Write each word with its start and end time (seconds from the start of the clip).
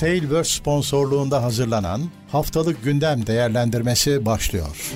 Tailverse 0.00 0.50
sponsorluğunda 0.58 1.42
hazırlanan 1.42 2.10
Haftalık 2.32 2.84
Gündem 2.84 3.26
Değerlendirmesi 3.26 4.26
başlıyor. 4.26 4.92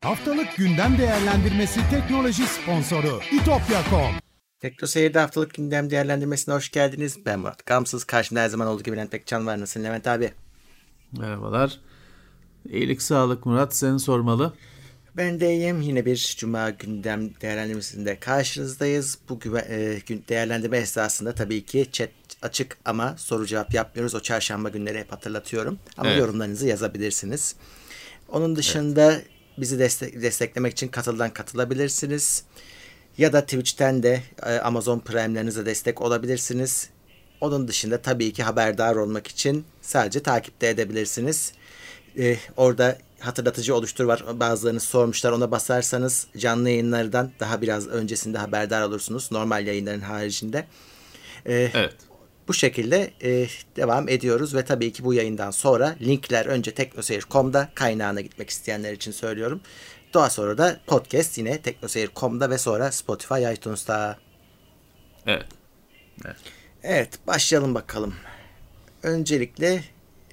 Haftalık 0.00 0.56
Gündem 0.56 0.98
Değerlendirmesi 0.98 1.80
teknoloji 1.90 2.42
sponsoru 2.46 3.20
itopya.com 3.32 4.14
Tekno 4.60 4.88
Seyir'de 4.88 5.18
haftalık 5.18 5.54
gündem 5.54 5.90
değerlendirmesine 5.90 6.54
hoş 6.54 6.70
geldiniz. 6.70 7.18
Ben 7.26 7.38
Murat 7.40 7.66
Gamsız. 7.66 8.04
Karşımda 8.04 8.40
her 8.40 8.48
zaman 8.48 8.68
olduğu 8.68 8.82
gibi 8.82 8.96
Levent 8.96 9.10
Pekcan 9.10 9.46
var. 9.46 9.60
Nasılsın 9.60 9.84
Levent 9.84 10.06
abi? 10.06 10.32
Merhabalar. 11.18 11.78
İyilik 12.68 13.02
sağlık 13.02 13.46
Murat 13.46 13.76
seni 13.76 14.00
sormalı. 14.00 14.52
Ben 15.16 15.40
de 15.40 15.54
iyiyim. 15.54 15.80
Yine 15.80 16.06
bir 16.06 16.34
Cuma 16.38 16.70
gündem 16.70 17.30
değerlendirmesinde 17.40 18.18
karşınızdayız. 18.20 19.18
Bu 19.28 19.40
güve- 19.40 19.66
e, 19.68 19.98
gün- 20.06 20.24
değerlendirme 20.28 20.78
esnasında 20.78 21.34
tabii 21.34 21.64
ki 21.64 21.86
chat 21.92 22.08
açık 22.42 22.78
ama 22.84 23.14
soru 23.18 23.46
cevap 23.46 23.74
yapmıyoruz. 23.74 24.14
O 24.14 24.20
çarşamba 24.20 24.68
günleri 24.68 24.98
hep 24.98 25.12
hatırlatıyorum. 25.12 25.78
Ama 25.96 26.10
Evet. 26.10 26.20
yorumlarınızı 26.20 26.66
yazabilirsiniz. 26.66 27.54
Onun 28.28 28.56
dışında 28.56 29.20
bizi 29.58 29.78
destek- 29.78 30.22
desteklemek 30.22 30.72
için 30.72 30.88
katıldan 30.88 31.30
katılabilirsiniz. 31.32 32.44
Ya 33.18 33.32
da 33.32 33.40
Twitch'ten 33.40 34.02
de 34.02 34.22
e, 34.46 34.52
Amazon 34.58 34.98
Prime'lerinize 34.98 35.66
destek 35.66 36.00
olabilirsiniz. 36.00 36.88
Onun 37.40 37.68
dışında 37.68 38.02
tabii 38.02 38.32
ki 38.32 38.42
haberdar 38.42 38.96
olmak 38.96 39.26
için 39.26 39.64
sadece 39.82 40.22
takipte 40.22 40.68
edebilirsiniz. 40.68 41.52
E, 42.18 42.36
orada 42.56 42.98
hatırlatıcı 43.20 43.74
oluştur 43.74 44.04
var. 44.04 44.24
Bazılarınız 44.40 44.82
sormuşlar. 44.82 45.32
Ona 45.32 45.50
basarsanız 45.50 46.26
canlı 46.36 46.70
yayınlardan 46.70 47.32
daha 47.40 47.62
biraz 47.62 47.86
öncesinde 47.88 48.38
haberdar 48.38 48.82
olursunuz. 48.82 49.28
Normal 49.32 49.66
yayınların 49.66 50.00
haricinde. 50.00 50.66
E, 51.46 51.70
Evet. 51.74 51.94
Bu 52.50 52.54
şekilde 52.54 53.10
e, 53.22 53.46
devam 53.76 54.08
ediyoruz 54.08 54.54
ve 54.54 54.64
tabii 54.64 54.92
ki 54.92 55.04
bu 55.04 55.14
yayından 55.14 55.50
sonra 55.50 55.96
linkler 56.00 56.46
önce 56.46 56.74
teknoseyir.com'da 56.74 57.70
kaynağına 57.74 58.20
gitmek 58.20 58.50
isteyenler 58.50 58.92
için 58.92 59.12
söylüyorum. 59.12 59.60
Daha 60.14 60.30
sonra 60.30 60.58
da 60.58 60.80
podcast 60.86 61.38
yine 61.38 61.62
teknoseyir.com'da 61.62 62.50
ve 62.50 62.58
sonra 62.58 62.92
Spotify, 62.92 63.52
iTunes'ta. 63.52 64.18
Evet. 65.26 65.46
Evet 66.82 67.18
başlayalım 67.26 67.74
bakalım. 67.74 68.14
Öncelikle 69.02 69.84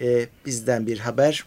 e, 0.01 0.27
bizden 0.45 0.87
bir 0.87 0.99
haber. 0.99 1.45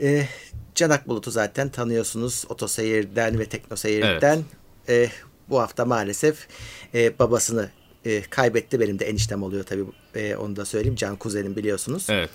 E, 0.00 0.26
Canak 0.74 1.08
Bulut'u 1.08 1.30
zaten 1.30 1.68
tanıyorsunuz 1.68 2.44
Otoseyir'den 2.48 3.38
ve 3.38 3.44
Teknoseyir'den. 3.44 4.44
E, 4.88 5.08
bu 5.48 5.60
hafta 5.60 5.84
maalesef 5.84 6.46
e, 6.94 7.18
babasını 7.18 7.70
e, 8.04 8.22
kaybetti. 8.22 8.80
Benim 8.80 8.98
de 8.98 9.04
eniştem 9.08 9.42
oluyor 9.42 9.64
tabii 9.64 9.84
e, 10.14 10.36
onu 10.36 10.56
da 10.56 10.64
söyleyeyim. 10.64 10.96
Can 10.96 11.16
kuzenim 11.16 11.56
biliyorsunuz. 11.56 12.06
Evet. 12.10 12.30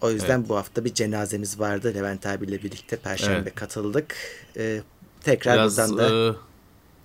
O 0.00 0.10
yüzden 0.10 0.48
bu 0.48 0.56
hafta 0.56 0.84
bir 0.84 0.94
cenazemiz 0.94 1.60
vardı. 1.60 1.92
Levent 1.94 2.26
abiyle 2.26 2.62
birlikte 2.62 2.96
Perşembe 2.96 3.36
Evet. 3.36 3.54
katıldık. 3.54 4.16
E, 4.56 4.82
tekrar 5.20 5.54
Biraz 5.54 5.78
buradan 5.78 5.98
da 5.98 6.32
e, 6.32 6.36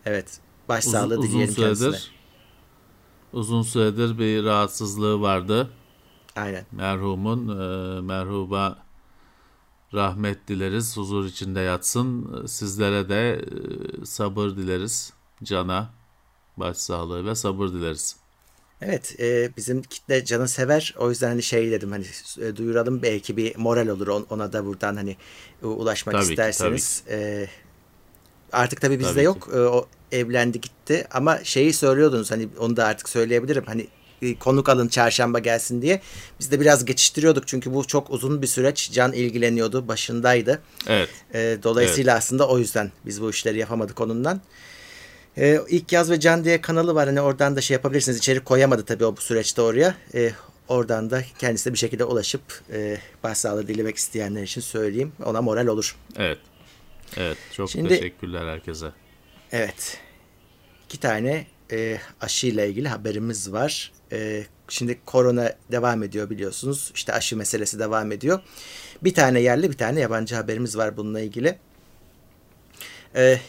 evet 0.05 0.27
uzun, 0.29 0.43
başsağlığı 0.69 1.17
uzun 1.19 1.31
dileyelim 1.31 1.55
kendisine. 1.55 1.75
süredir 1.89 2.11
uzun 3.33 3.61
süredir 3.61 4.17
bir 4.19 4.43
rahatsızlığı 4.43 5.21
vardı. 5.21 5.69
Aynen. 6.35 6.65
Merhumun 6.71 7.47
e, 7.47 8.01
merhuba 8.01 8.77
rahmet 9.93 10.47
dileriz. 10.47 10.97
Huzur 10.97 11.25
içinde 11.25 11.59
yatsın. 11.59 12.45
Sizlere 12.45 13.09
de 13.09 13.31
e, 13.33 14.05
sabır 14.05 14.49
dileriz. 14.49 15.13
Cana 15.43 15.89
başsağlığı 16.61 17.25
ve 17.25 17.35
sabır 17.35 17.67
dileriz. 17.67 18.15
Evet 18.81 19.15
e, 19.19 19.49
bizim 19.57 19.83
kitle 19.83 20.25
canı 20.25 20.47
sever 20.47 20.95
o 20.97 21.09
yüzden 21.09 21.27
hani 21.27 21.43
şey 21.43 21.71
dedim 21.71 21.91
hani 21.91 22.05
e, 22.41 22.55
duyuralım 22.55 23.01
belki 23.01 23.37
bir 23.37 23.55
moral 23.55 23.87
olur 23.87 24.07
on- 24.07 24.25
ona 24.29 24.53
da 24.53 24.65
buradan 24.65 24.95
hani 24.95 25.17
ulaşmak 25.61 26.13
Tabii 26.15 26.25
ki, 26.25 26.31
isterseniz. 26.31 27.03
E, 27.09 27.47
artık 28.51 28.81
tabii 28.81 28.99
bizde 28.99 29.09
Tabii 29.11 29.19
ki. 29.19 29.25
yok 29.25 29.49
E, 29.53 29.59
o 29.59 29.87
evlendi 30.11 30.61
gitti 30.61 31.07
ama 31.11 31.43
şeyi 31.43 31.73
söylüyordunuz 31.73 32.31
hani 32.31 32.47
onu 32.59 32.77
da 32.77 32.85
artık 32.85 33.09
söyleyebilirim 33.09 33.63
hani 33.65 33.87
e, 34.21 34.35
konuk 34.35 34.69
alın 34.69 34.87
çarşamba 34.87 35.39
gelsin 35.39 35.81
diye 35.81 36.01
biz 36.39 36.51
de 36.51 36.59
biraz 36.59 36.85
geçiştiriyorduk 36.85 37.47
çünkü 37.47 37.73
bu 37.73 37.87
çok 37.87 38.09
uzun 38.09 38.41
bir 38.41 38.47
süreç 38.47 38.91
can 38.91 39.13
ilgileniyordu 39.13 39.87
başındaydı. 39.87 40.61
Evet. 40.87 41.09
E, 41.33 41.57
dolayısıyla 41.63 42.15
aslında 42.17 42.47
o 42.47 42.57
yüzden 42.59 42.91
biz 43.05 43.21
bu 43.21 43.29
işleri 43.29 43.59
yapamadık 43.59 44.01
onundan. 44.01 44.41
E, 45.37 45.59
ilk 45.69 45.91
yaz 45.91 46.11
ve 46.11 46.19
Can 46.19 46.43
diye 46.43 46.61
kanalı 46.61 46.95
var. 46.95 47.07
Hani 47.07 47.21
oradan 47.21 47.55
da 47.55 47.61
şey 47.61 47.75
yapabilirsiniz. 47.75 48.17
İçerik 48.17 48.45
koyamadı 48.45 48.85
tabii 48.85 49.05
o 49.05 49.17
bu 49.17 49.21
süreçte 49.21 49.61
oraya. 49.61 49.95
E, 50.13 50.31
oradan 50.67 51.09
da 51.09 51.23
kendisine 51.39 51.73
bir 51.73 51.77
şekilde 51.77 52.03
ulaşıp 52.03 52.41
e, 52.73 52.97
başsağlığı 53.23 53.67
dilemek 53.67 53.95
isteyenler 53.97 54.43
için 54.43 54.61
söyleyeyim. 54.61 55.11
Ona 55.25 55.41
moral 55.41 55.67
olur. 55.67 55.95
Evet. 56.17 56.37
Evet. 57.17 57.37
Çok 57.53 57.69
Şimdi- 57.69 57.89
teşekkürler 57.89 58.47
herkese. 58.47 58.87
Evet. 59.51 59.97
İki 60.85 60.99
tane 60.99 61.47
e, 61.71 61.97
aşıyla 62.21 62.65
ilgili 62.65 62.87
haberimiz 62.89 63.51
var. 63.51 63.91
E, 64.11 64.43
şimdi 64.69 64.99
korona 65.05 65.53
devam 65.71 66.03
ediyor 66.03 66.29
biliyorsunuz. 66.29 66.91
İşte 66.95 67.13
aşı 67.13 67.37
meselesi 67.37 67.79
devam 67.79 68.11
ediyor. 68.11 68.39
Bir 69.03 69.13
tane 69.13 69.39
yerli 69.41 69.69
bir 69.71 69.77
tane 69.77 69.99
yabancı 69.99 70.35
haberimiz 70.35 70.77
var 70.77 70.97
bununla 70.97 71.19
ilgili. 71.19 71.57
E, 73.15 73.39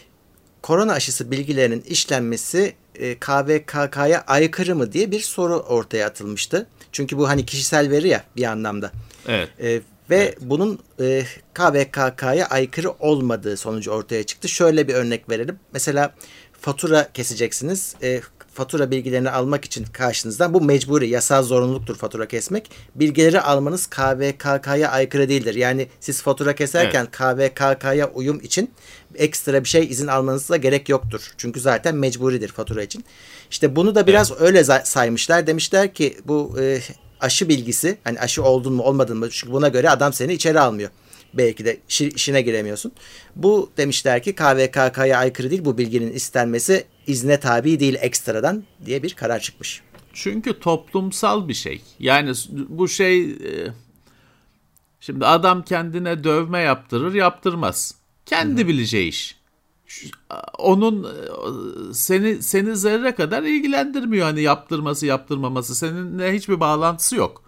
korona 0.63 0.93
aşısı 0.93 1.31
bilgilerinin 1.31 1.81
işlenmesi 1.81 2.75
e, 2.95 3.19
KVKK'ya 3.19 4.23
aykırı 4.27 4.75
mı 4.75 4.93
diye 4.93 5.11
bir 5.11 5.19
soru 5.19 5.59
ortaya 5.59 6.07
atılmıştı. 6.07 6.67
Çünkü 6.91 7.17
bu 7.17 7.29
hani 7.29 7.45
kişisel 7.45 7.91
veri 7.91 8.07
ya 8.07 8.23
bir 8.35 8.43
anlamda. 8.43 8.91
Evet. 9.27 9.49
E, 9.61 9.81
ve 10.09 10.35
bunun 10.41 10.79
e, 10.99 11.23
KVKK'ya 11.53 12.45
aykırı 12.45 12.91
olmadığı 12.91 13.57
sonucu 13.57 13.91
ortaya 13.91 14.23
çıktı. 14.23 14.49
Şöyle 14.49 14.87
bir 14.87 14.93
örnek 14.93 15.29
verelim. 15.29 15.59
Mesela 15.73 16.13
fatura 16.61 17.09
keseceksiniz. 17.13 17.95
E, 18.03 18.21
fatura 18.53 18.91
bilgilerini 18.91 19.29
almak 19.29 19.65
için 19.65 19.85
karşınızdan 19.85 20.53
bu 20.53 20.61
mecburi 20.61 21.09
yasal 21.09 21.43
zorunluluktur 21.43 21.95
fatura 21.95 22.27
kesmek. 22.27 22.71
Bilgileri 22.95 23.41
almanız 23.41 23.87
KVKK'ya 23.87 24.89
aykırı 24.91 25.29
değildir. 25.29 25.55
Yani 25.55 25.87
siz 25.99 26.21
fatura 26.21 26.55
keserken 26.55 27.05
KVKK'ya 27.11 28.09
uyum 28.13 28.39
için 28.39 28.71
ekstra 29.15 29.63
bir 29.63 29.69
şey 29.69 29.85
izin 29.85 30.07
almanıza 30.07 30.57
gerek 30.57 30.89
yoktur. 30.89 31.31
Çünkü 31.37 31.59
zaten 31.59 31.95
mecburidir 31.95 32.49
fatura 32.49 32.83
için. 32.83 33.05
İşte 33.51 33.75
bunu 33.75 33.95
da 33.95 34.07
biraz 34.07 34.41
öyle 34.41 34.59
za- 34.59 34.85
saymışlar. 34.85 35.47
Demişler 35.47 35.93
ki 35.93 36.17
bu 36.25 36.55
e, 36.61 36.79
aşı 37.19 37.49
bilgisi 37.49 37.97
hani 38.03 38.19
aşı 38.19 38.43
oldun 38.43 38.73
mu 38.73 38.83
olmadın 38.83 39.17
mı 39.17 39.29
çünkü 39.31 39.53
buna 39.53 39.67
göre 39.67 39.89
adam 39.89 40.13
seni 40.13 40.33
içeri 40.33 40.59
almıyor. 40.59 40.89
Belki 41.33 41.65
de 41.65 41.77
işi- 41.89 42.09
işine 42.09 42.41
giremiyorsun. 42.41 42.91
Bu 43.35 43.69
demişler 43.77 44.23
ki 44.23 44.35
KVKK'ya 44.35 45.17
aykırı 45.17 45.49
değil 45.49 45.65
bu 45.65 45.77
bilginin 45.77 46.13
istenmesi 46.13 46.85
izne 47.07 47.39
tabi 47.39 47.79
değil 47.79 47.95
ekstradan 47.99 48.63
diye 48.85 49.03
bir 49.03 49.13
karar 49.13 49.39
çıkmış. 49.39 49.81
Çünkü 50.13 50.59
toplumsal 50.59 51.47
bir 51.47 51.53
şey. 51.53 51.81
Yani 51.99 52.33
bu 52.49 52.87
şey 52.87 53.31
e, 53.31 53.73
şimdi 54.99 55.25
adam 55.25 55.63
kendine 55.63 56.23
dövme 56.23 56.59
yaptırır, 56.59 57.13
yaptırmaz. 57.13 57.95
Kendi 58.25 58.67
bileceği 58.67 59.09
iş. 59.09 59.37
Onun 60.57 61.03
e, 61.03 61.93
seni 61.93 62.43
seni 62.43 62.75
zerre 62.75 63.15
kadar 63.15 63.43
ilgilendirmiyor 63.43 64.25
hani 64.25 64.41
yaptırması, 64.41 65.05
yaptırmaması. 65.05 65.75
Seninle 65.75 66.33
hiçbir 66.33 66.59
bağlantısı 66.59 67.15
yok. 67.15 67.43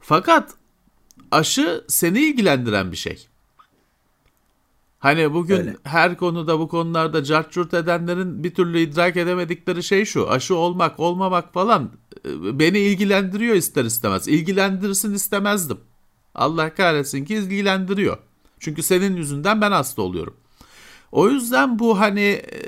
Fakat 0.00 0.54
aşı 1.30 1.84
seni 1.88 2.20
ilgilendiren 2.20 2.92
bir 2.92 2.96
şey. 2.96 3.29
Hani 5.00 5.34
bugün 5.34 5.56
Öyle. 5.56 5.76
her 5.82 6.16
konuda 6.16 6.58
bu 6.58 6.68
konularda 6.68 7.24
cart 7.24 7.74
edenlerin 7.74 8.44
bir 8.44 8.54
türlü 8.54 8.80
idrak 8.80 9.16
edemedikleri 9.16 9.82
şey 9.82 10.04
şu. 10.04 10.30
Aşı 10.30 10.56
olmak 10.56 11.00
olmamak 11.00 11.52
falan 11.52 11.90
e, 12.26 12.58
beni 12.58 12.78
ilgilendiriyor 12.78 13.54
ister 13.54 13.84
istemez. 13.84 14.28
İlgilendirsin 14.28 15.14
istemezdim. 15.14 15.78
Allah 16.34 16.74
kahretsin 16.74 17.24
ki 17.24 17.34
ilgilendiriyor. 17.34 18.18
Çünkü 18.58 18.82
senin 18.82 19.16
yüzünden 19.16 19.60
ben 19.60 19.72
hasta 19.72 20.02
oluyorum. 20.02 20.36
O 21.12 21.28
yüzden 21.28 21.78
bu 21.78 22.00
hani 22.00 22.20
e, 22.20 22.60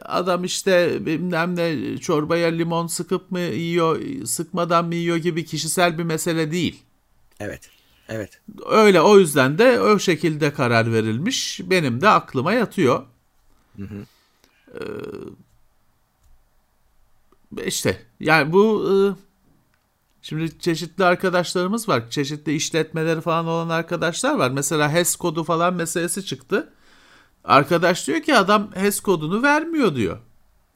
adam 0.00 0.44
işte 0.44 1.06
bilmem 1.06 1.56
ne 1.56 1.96
çorbaya 1.98 2.48
limon 2.48 2.86
sıkıp 2.86 3.30
mı 3.30 3.40
yiyor, 3.40 4.00
sıkmadan 4.24 4.84
mı 4.84 4.94
yiyor 4.94 5.16
gibi 5.16 5.44
kişisel 5.44 5.98
bir 5.98 6.04
mesele 6.04 6.52
değil. 6.52 6.82
Evet. 7.40 7.79
Evet. 8.10 8.40
Öyle 8.66 9.00
o 9.00 9.18
yüzden 9.18 9.58
de 9.58 9.80
o 9.80 9.98
şekilde 9.98 10.52
karar 10.52 10.92
verilmiş. 10.92 11.60
Benim 11.64 12.00
de 12.00 12.08
aklıma 12.08 12.52
yatıyor. 12.52 13.02
Ee, 13.78 14.84
işte 17.64 18.06
yani 18.20 18.52
bu 18.52 18.88
e, 18.90 18.94
şimdi 20.22 20.58
çeşitli 20.58 21.04
arkadaşlarımız 21.04 21.88
var. 21.88 22.10
Çeşitli 22.10 22.54
işletmeleri 22.54 23.20
falan 23.20 23.46
olan 23.46 23.68
arkadaşlar 23.68 24.34
var. 24.34 24.50
Mesela 24.50 24.92
HES 24.92 25.16
kodu 25.16 25.44
falan 25.44 25.74
meselesi 25.74 26.24
çıktı. 26.24 26.72
Arkadaş 27.44 28.06
diyor 28.06 28.22
ki 28.22 28.36
adam 28.36 28.70
HES 28.74 29.00
kodunu 29.00 29.42
vermiyor 29.42 29.94
diyor. 29.94 30.18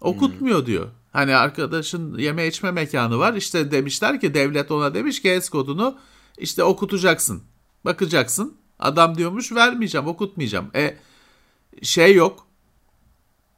Okutmuyor 0.00 0.66
diyor. 0.66 0.88
Hani 1.12 1.36
arkadaşın 1.36 2.18
yeme 2.18 2.46
içme 2.46 2.70
mekanı 2.70 3.18
var. 3.18 3.34
İşte 3.34 3.70
demişler 3.70 4.20
ki 4.20 4.34
devlet 4.34 4.70
ona 4.70 4.94
demiş 4.94 5.22
ki 5.22 5.30
HES 5.30 5.48
kodunu 5.48 5.98
işte 6.38 6.64
okutacaksın. 6.64 7.42
Bakacaksın. 7.84 8.56
Adam 8.78 9.18
diyormuş 9.18 9.52
vermeyeceğim, 9.52 10.06
okutmayacağım. 10.06 10.70
E 10.74 10.96
şey 11.82 12.14
yok. 12.14 12.46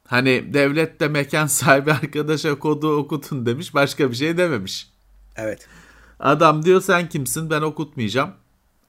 Hani 0.07 0.53
devlet 0.53 0.99
de 0.99 1.07
mekan 1.07 1.47
sahibi 1.47 1.91
arkadaşa 1.91 2.59
kodu 2.59 2.97
okutun 2.97 3.45
demiş. 3.45 3.73
Başka 3.73 4.11
bir 4.11 4.15
şey 4.15 4.37
dememiş. 4.37 4.89
Evet. 5.35 5.67
Adam 6.19 6.65
diyor 6.65 6.81
sen 6.81 7.09
kimsin 7.09 7.49
ben 7.49 7.61
okutmayacağım. 7.61 8.31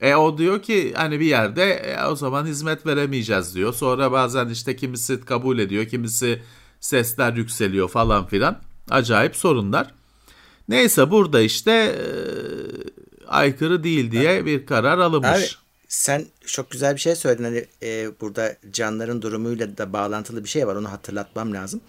E 0.00 0.14
o 0.14 0.38
diyor 0.38 0.62
ki 0.62 0.94
hani 0.96 1.20
bir 1.20 1.26
yerde 1.26 1.72
e, 1.72 2.04
o 2.06 2.16
zaman 2.16 2.46
hizmet 2.46 2.86
veremeyeceğiz 2.86 3.54
diyor. 3.54 3.74
Sonra 3.74 4.12
bazen 4.12 4.48
işte 4.48 4.76
kimisi 4.76 5.20
kabul 5.20 5.58
ediyor, 5.58 5.84
kimisi 5.84 6.42
sesler 6.80 7.32
yükseliyor 7.32 7.88
falan 7.88 8.26
filan. 8.26 8.60
Acayip 8.90 9.36
sorunlar. 9.36 9.94
Neyse 10.68 11.10
burada 11.10 11.40
işte 11.40 11.72
e, 11.72 12.06
aykırı 13.28 13.84
değil 13.84 14.10
diye 14.10 14.46
bir 14.46 14.66
karar 14.66 14.98
alınmış. 14.98 15.28
Abi 15.30 15.46
sen 15.88 16.26
çok 16.46 16.70
güzel 16.70 16.94
bir 16.94 17.00
şey 17.00 17.16
söyledin. 17.16 17.44
Hani 17.44 17.66
e, 17.82 18.20
burada 18.20 18.56
canların 18.72 19.22
durumuyla 19.22 19.78
da 19.78 19.92
bağlantılı 19.92 20.44
bir 20.44 20.48
şey 20.48 20.66
var. 20.66 20.76
Onu 20.76 20.92
hatırlatmam 20.92 21.54
lazım. 21.54 21.80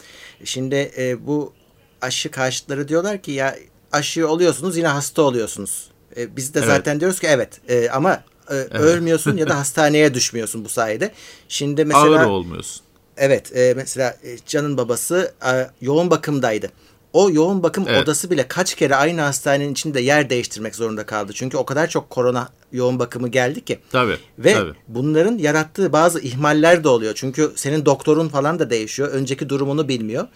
Şimdi 0.44 0.92
e, 0.98 1.28
bu 1.28 1.54
aşı 2.02 2.32
karşıtları 2.32 2.88
diyorlar 2.88 3.22
ki 3.22 3.32
ya 3.32 3.56
aşı 3.92 4.28
oluyorsunuz 4.28 4.78
yine 4.78 4.88
hasta 4.88 5.22
oluyorsunuz. 5.22 5.90
E, 6.18 6.36
biz 6.36 6.54
de 6.54 6.60
Evet. 6.60 6.68
zaten 6.70 7.00
diyoruz 7.00 7.20
ki 7.20 7.28
evet 7.28 7.62
e, 7.70 7.90
ama 7.90 8.24
e, 8.50 8.54
ölmüyorsun 8.54 9.38
ya 9.38 9.50
da 9.50 9.58
hastaneye 9.60 10.14
düşmüyorsun 10.14 10.66
bu 10.66 10.70
sayede. 10.70 11.12
Şimdi 11.50 11.86
mesela 11.86 12.20
Ağır 12.20 12.26
olmuyorsun. 12.26 12.82
Evet 13.18 13.58
e, 13.58 13.74
mesela 13.76 14.18
e, 14.24 14.38
Can'ın 14.46 14.78
babası 14.78 15.34
e, 15.46 15.70
yoğun 15.82 16.10
bakımdaydı. 16.10 16.72
O 17.14 17.30
yoğun 17.30 17.64
bakım 17.64 17.86
Evet. 17.88 18.04
odası 18.04 18.32
bile 18.32 18.48
kaç 18.48 18.76
kere 18.76 18.96
aynı 18.96 19.22
hastanenin 19.22 19.72
içinde 19.72 20.02
yer 20.02 20.30
değiştirmek 20.30 20.76
zorunda 20.76 21.06
kaldı. 21.06 21.32
Çünkü 21.36 21.58
o 21.58 21.66
kadar 21.66 21.88
çok 21.88 22.10
korona 22.10 22.50
yoğun 22.72 23.00
bakımı 23.00 23.28
geldi 23.28 23.66
ki. 23.66 23.80
Tabii. 23.92 24.18
Ve 24.40 24.54
tabii. 24.54 24.74
bunların 24.88 25.38
yarattığı 25.38 25.94
bazı 25.94 26.20
ihmaller 26.20 26.84
de 26.84 26.88
oluyor. 26.88 27.14
Çünkü 27.16 27.52
senin 27.56 27.86
doktorun 27.86 28.30
falan 28.30 28.60
da 28.60 28.70
değişiyor. 28.70 29.10
Önceki 29.10 29.50
durumunu 29.50 29.88
bilmiyor. 29.88 30.28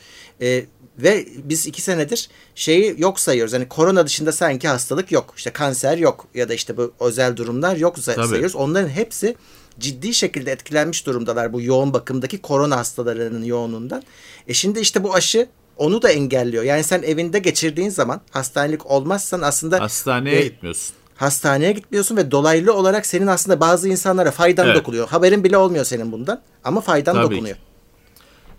E, 0.42 0.66
ve 0.98 1.28
biz 1.44 1.68
iki 1.68 1.82
senedir 1.82 2.30
şeyi 2.56 2.96
yok 2.98 3.20
sayıyoruz. 3.20 3.54
Hani 3.54 3.70
korona 3.70 4.06
dışında 4.06 4.32
sanki 4.32 4.68
hastalık 4.68 5.12
yok. 5.12 5.34
İşte 5.38 5.50
kanser 5.50 5.98
yok 5.98 6.28
ya 6.34 6.50
da 6.50 6.54
işte 6.54 6.78
bu 6.78 6.94
özel 7.00 7.36
durumlar 7.38 7.76
yok 7.76 7.96
Tabii. 8.06 8.28
sayıyoruz. 8.28 8.56
Onların 8.56 8.90
hepsi 8.90 9.36
ciddi 9.80 10.14
şekilde 10.14 10.52
etkilenmiş 10.52 11.06
durumdalar 11.06 11.54
bu 11.54 11.62
yoğun 11.62 11.94
bakımdaki 11.94 12.42
korona 12.42 12.78
hastalarının 12.78 13.44
yoğunluğundan. 13.44 14.04
E 14.48 14.54
şimdi 14.54 14.80
işte 14.80 15.04
bu 15.04 15.14
aşı 15.14 15.48
onu 15.78 16.02
da 16.02 16.10
engelliyor. 16.10 16.64
Yani 16.64 16.84
sen 16.84 17.02
evinde 17.02 17.40
geçirdiğin 17.40 17.90
zaman 17.90 18.22
hastanelik 18.32 18.86
olmazsan 18.92 19.42
aslında 19.42 19.80
Hastaneye 19.80 20.40
e, 20.40 20.44
gitmiyorsun. 20.44 20.96
hastaneye 21.16 21.72
gitmiyorsun 21.72 22.18
ve 22.18 22.32
dolaylı 22.32 22.74
olarak 22.74 23.06
senin 23.06 23.28
aslında 23.28 23.60
bazı 23.60 23.90
insanlara 23.90 24.32
faydan 24.32 24.66
Evet. 24.68 24.76
dokunuyor. 24.78 25.08
Haberin 25.08 25.44
bile 25.44 25.58
olmuyor 25.58 25.86
senin 25.86 26.12
bundan 26.12 26.42
ama 26.64 26.82
faydan 26.82 27.14
Tabii 27.16 27.26
ki. 27.28 27.32
dokunuyor. 27.32 27.58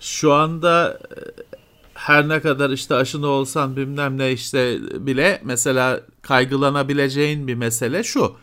Şu 0.00 0.32
anda 0.32 0.98
e, 1.10 1.18
her 1.94 2.28
ne 2.28 2.40
kadar 2.40 2.70
işte 2.70 2.94
aşını 2.94 3.26
olsan 3.26 3.76
bilmem 3.76 4.18
ne 4.18 4.32
işte 4.32 4.78
bile 5.06 5.40
mesela 5.44 6.00
kaygılanabileceğin 6.22 7.48
bir 7.48 7.54
mesele 7.54 8.02
şu. 8.02 8.36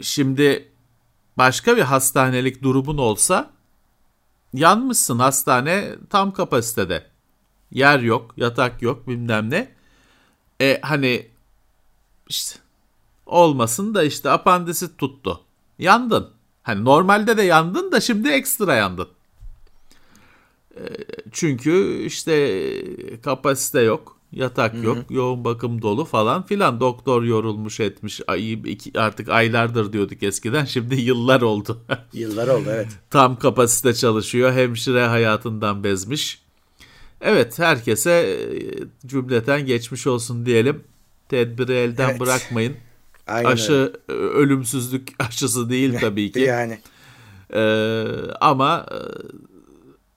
Şimdi 0.00 0.68
başka 1.38 1.76
bir 1.76 1.82
hastanelik 1.82 2.62
durumun 2.62 2.98
olsa 2.98 3.50
yanmışsın 4.54 5.18
hastane 5.18 5.88
tam 6.10 6.32
kapasitede. 6.32 7.04
Yer 7.74 8.00
yok, 8.00 8.34
yatak 8.36 8.82
yok 8.82 9.08
bilmem 9.08 9.50
ne. 9.50 9.74
E 10.60 10.80
hani 10.82 11.26
işte 12.28 12.60
olmasın 13.26 13.94
da 13.94 14.04
işte 14.04 14.30
apandisit 14.30 14.98
tuttu. 14.98 15.40
Yandın. 15.78 16.30
Hani 16.62 16.84
normalde 16.84 17.36
de 17.36 17.42
yandın 17.42 17.92
da 17.92 18.00
şimdi 18.00 18.28
ekstra 18.28 18.74
yandın. 18.74 19.08
Çünkü 21.32 22.02
işte 22.04 22.62
kapasite 23.22 23.80
yok, 23.80 24.16
yatak 24.32 24.84
yok, 24.84 24.98
yoğun 25.10 25.44
bakım 25.44 25.82
dolu 25.82 26.04
falan 26.04 26.46
filan. 26.46 26.80
Doktor 26.80 27.22
yorulmuş 27.22 27.80
etmiş. 27.80 28.20
Ay, 28.26 28.52
iki, 28.52 29.00
artık 29.00 29.28
aylardır 29.28 29.92
diyorduk 29.92 30.22
eskiden. 30.22 30.64
Şimdi 30.64 30.94
yıllar 30.94 31.40
oldu. 31.40 31.80
Yıllar 32.12 32.48
oldu 32.48 32.68
evet. 32.68 32.88
Tam 33.10 33.38
kapasite 33.38 33.94
çalışıyor. 33.94 34.52
Hemşire 34.52 35.06
hayatından 35.06 35.84
bezmiş. 35.84 36.43
Evet 37.20 37.58
herkese 37.58 38.10
e, 38.10 39.08
cümleten 39.08 39.66
geçmiş 39.66 40.06
olsun 40.06 40.46
diyelim. 40.46 40.84
Tedbiri 41.28 41.72
elden 41.72 42.08
Evet. 42.10 42.20
bırakmayın. 42.20 42.76
Aynen 43.26 43.50
Aşı 43.50 43.72
öyle. 43.72 43.92
e, 44.08 44.12
ölümsüzlük 44.12 45.08
aşısı 45.18 45.70
değil 45.70 45.96
tabii 46.00 46.32
ki. 46.32 46.40
Yani 46.40 46.78
Ee, 47.54 48.04
ama 48.40 48.86
e, 48.92 48.98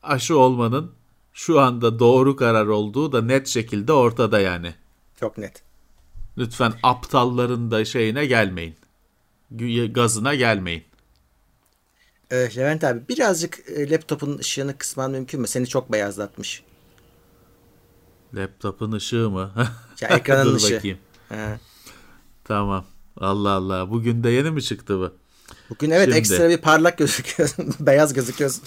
aşı 0.04 0.38
olmanın 0.38 0.92
şu 1.34 1.60
anda 1.60 2.00
doğru 2.00 2.36
karar 2.36 2.66
olduğu 2.66 3.12
da 3.12 3.22
net 3.22 3.48
şekilde 3.48 3.94
ortada 3.94 4.40
yani. 4.40 4.74
çok 5.20 5.38
net. 5.38 5.64
Lütfen 6.38 6.74
aptalların 6.84 7.72
da 7.72 7.86
şeyine 7.86 8.26
gelmeyin. 8.26 8.76
Gazına 9.94 10.36
gelmeyin. 10.36 10.84
Ee, 12.32 12.36
Levent 12.58 12.84
abi 12.84 13.00
birazcık 13.10 13.60
laptopun 13.92 14.38
ışığını 14.38 14.78
kısman 14.78 15.12
mümkün 15.12 15.42
mü? 15.42 15.48
Seni 15.48 15.68
çok 15.68 15.92
beyazlatmış. 15.92 16.64
Laptopun 18.34 18.92
ışığı 18.92 19.30
mı? 19.30 19.52
Ya 20.02 20.08
ekranın 20.10 20.46
Dur 20.52 20.56
ışığı. 20.56 20.76
bakayım. 20.76 20.98
Ha. 21.30 21.60
Tamam. 22.44 22.86
Allah 23.18 23.50
Allah. 23.52 23.90
Bugün 23.92 24.24
de 24.24 24.30
yeni 24.30 24.52
mi 24.52 24.64
çıktı 24.64 25.00
bu? 25.00 25.14
Bugün 25.70 25.90
evet 25.92 26.06
Şimdi. 26.06 26.18
ekstra 26.18 26.50
bir 26.50 26.58
parlak 26.58 26.98
gözüküyorsun. 26.98 27.74
Beyaz 27.80 28.14
gözüküyorsun. 28.14 28.64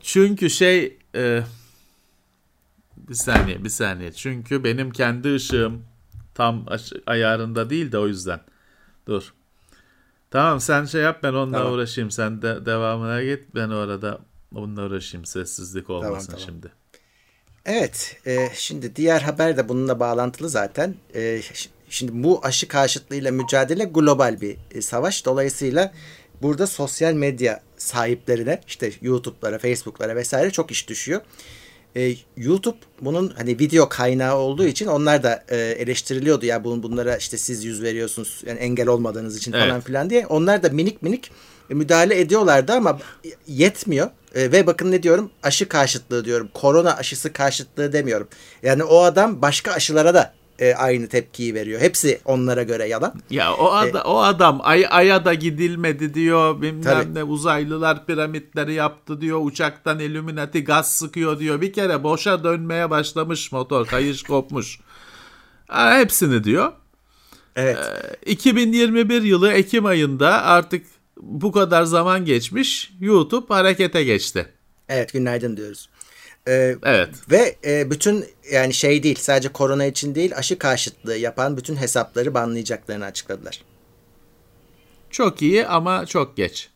Çünkü 0.00 0.50
şey 0.50 0.98
e, 1.14 1.42
bir 2.96 3.14
saniye 3.14 3.64
bir 3.64 3.68
saniye. 3.68 4.12
Çünkü 4.12 4.64
benim 4.64 4.90
kendi 4.90 5.34
ışığım 5.34 5.82
tam 6.34 6.66
ayarında 7.06 7.70
değil 7.70 7.92
de 7.92 7.98
o 7.98 8.06
yüzden. 8.06 8.40
Dur. 9.08 9.34
Tamam 10.30 10.60
sen 10.60 10.84
şey 10.84 11.02
yap 11.02 11.20
ben 11.22 11.32
onunla 11.32 11.58
Tamam. 11.58 11.72
uğraşayım. 11.72 12.10
Sen 12.10 12.42
de 12.42 12.66
devamına 12.66 13.22
git. 13.22 13.54
Ben 13.54 13.68
orada 13.68 14.20
onunla 14.54 14.86
uğraşayım. 14.86 15.24
Sessizlik 15.24 15.90
olmasın 15.90 16.32
tamam. 16.32 16.46
şimdi. 16.46 16.72
Evet, 17.72 18.16
e, 18.26 18.48
şimdi 18.54 18.96
diğer 18.96 19.20
haber 19.20 19.56
de 19.56 19.68
bununla 19.68 20.00
bağlantılı 20.00 20.48
zaten. 20.48 20.94
E, 21.14 21.40
şimdi 21.88 22.22
bu 22.24 22.40
aşı 22.42 22.68
karşıtlığıyla 22.68 23.32
mücadele 23.32 23.84
global 23.84 24.40
bir 24.40 24.56
e, 24.74 24.82
savaş. 24.82 25.26
Dolayısıyla 25.26 25.92
burada 26.42 26.66
sosyal 26.66 27.14
medya 27.14 27.60
sahiplerine 27.76 28.60
işte 28.66 28.92
YouTube'lara, 29.02 29.58
Facebook'lara 29.58 30.16
vesaire 30.16 30.50
çok 30.50 30.70
iş 30.70 30.88
düşüyor. 30.88 31.20
E, 31.96 32.14
YouTube 32.36 32.78
bunun 33.00 33.32
hani 33.36 33.58
video 33.58 33.88
kaynağı 33.88 34.36
olduğu 34.36 34.64
için 34.66 34.86
onlar 34.86 35.22
da 35.22 35.44
e, 35.48 35.56
eleştiriliyordu 35.56 36.46
ya 36.46 36.64
bunun 36.64 36.82
bunlara 36.82 37.16
işte 37.16 37.38
siz 37.38 37.64
yüz 37.64 37.82
veriyorsunuz 37.82 38.42
yani 38.46 38.58
engel 38.58 38.88
olmadığınız 38.88 39.36
için 39.36 39.52
Evet. 39.52 39.68
falan 39.68 39.80
filan 39.80 40.10
diye. 40.10 40.26
Onlar 40.26 40.62
da 40.62 40.68
minik 40.68 41.02
minik 41.02 41.30
müdahale 41.74 42.20
ediyorlardı 42.20 42.72
ama 42.72 42.98
yetmiyor. 43.46 44.10
E, 44.34 44.52
ve 44.52 44.66
bakın 44.66 44.90
ne 44.90 45.02
diyorum 45.02 45.30
aşı 45.42 45.68
karşıtlığı 45.68 46.24
diyorum. 46.24 46.48
Korona 46.54 46.96
aşısı 46.96 47.32
karşıtlığı 47.32 47.92
demiyorum. 47.92 48.28
Yani 48.62 48.84
o 48.84 49.02
adam 49.02 49.42
başka 49.42 49.72
aşılara 49.72 50.14
da 50.14 50.34
e, 50.60 50.74
aynı 50.74 51.08
tepkiyi 51.08 51.54
veriyor. 51.54 51.80
Hepsi 51.80 52.20
onlara 52.24 52.62
göre 52.62 52.88
yalan. 52.88 53.14
Ya 53.30 53.54
o, 53.54 53.72
ada, 53.72 54.04
o 54.04 54.18
adam 54.18 54.60
ay, 54.62 54.86
aya 54.90 55.24
da 55.24 55.34
gidilmedi 55.34 56.14
diyor. 56.14 56.62
Bilmem 56.62 56.82
Tabii. 56.82 57.14
ne 57.14 57.24
uzaylılar 57.24 58.06
piramitleri 58.06 58.74
yaptı 58.74 59.20
diyor. 59.20 59.40
Uçaktan 59.42 59.98
Illuminati 59.98 60.64
gaz 60.64 60.94
sıkıyor 60.94 61.38
diyor. 61.38 61.60
Bir 61.60 61.72
kere 61.72 62.02
boşa 62.02 62.44
dönmeye 62.44 62.90
başlamış 62.90 63.52
motor. 63.52 63.86
Kayış 63.86 64.22
kopmuş. 64.28 64.80
Ha, 65.68 65.98
hepsini 65.98 66.44
diyor. 66.44 66.72
Evet. 67.56 67.78
2021 68.26 69.22
yılı 69.22 69.52
Ekim 69.52 69.86
ayında 69.86 70.42
artık 70.42 70.86
bu 71.22 71.52
kadar 71.52 71.82
zaman 71.82 72.24
geçmiş. 72.24 72.92
YouTube 73.00 73.54
harekete 73.54 74.04
geçti. 74.04 74.46
Evet 74.88 75.12
günaydın 75.12 75.56
diyoruz. 75.56 75.88
E, 76.48 76.76
Evet. 76.82 77.08
Ve 77.30 77.56
e, 77.64 77.90
bütün 77.90 78.24
yani 78.52 78.74
şey 78.74 79.02
değil 79.02 79.18
sadece 79.20 79.48
korona 79.48 79.84
için 79.84 80.14
değil 80.14 80.36
aşı 80.36 80.58
karşıtlığı 80.58 81.16
yapan 81.16 81.56
bütün 81.56 81.76
hesapları 81.76 82.34
banlayacaklarını 82.34 83.04
açıkladılar. 83.04 83.62
Çok 85.10 85.42
iyi 85.42 85.66
ama 85.66 86.06
çok 86.06 86.36
geç. 86.36 86.68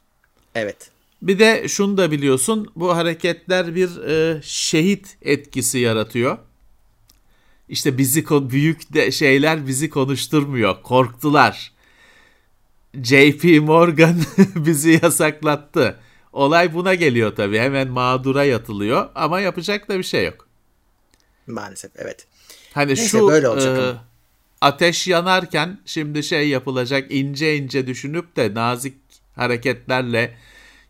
Evet. 0.54 0.90
Bir 1.22 1.38
de 1.38 1.68
şunu 1.68 1.96
da 1.96 2.10
biliyorsun 2.10 2.72
bu 2.76 2.96
hareketler 2.96 3.74
bir 3.74 4.02
e, 4.08 4.40
şehit 4.42 5.16
etkisi 5.22 5.78
yaratıyor. 5.78 6.38
İşte 7.68 7.98
bizi 7.98 8.24
büyük 8.50 8.94
de 8.94 9.12
şeyler 9.12 9.66
bizi 9.66 9.90
konuşturmuyor. 9.90 10.82
Korktular. 10.82 11.73
JP 13.02 13.44
Morgan 13.62 14.16
bizi 14.54 15.00
yasaklattı. 15.02 15.96
Olay 16.32 16.74
buna 16.74 16.94
geliyor 16.94 17.36
tabii. 17.36 17.58
Hemen 17.58 17.88
mağdura 17.88 18.44
yatılıyor 18.44 19.08
ama 19.14 19.40
yapacak 19.40 19.88
da 19.88 19.98
bir 19.98 20.02
şey 20.02 20.24
yok. 20.24 20.48
Maalesef 21.46 21.90
evet. 21.96 22.26
Hani 22.74 22.88
Neyse, 22.88 23.08
şu 23.08 23.28
böyle 23.28 23.48
olacak 23.48 23.78
e, 23.78 23.82
ama. 23.82 24.04
ateş 24.60 25.06
yanarken 25.08 25.78
şimdi 25.84 26.22
şey 26.22 26.48
yapılacak 26.48 27.12
ince 27.12 27.56
ince 27.56 27.86
düşünüp 27.86 28.36
de 28.36 28.54
nazik 28.54 28.94
hareketlerle 29.36 30.36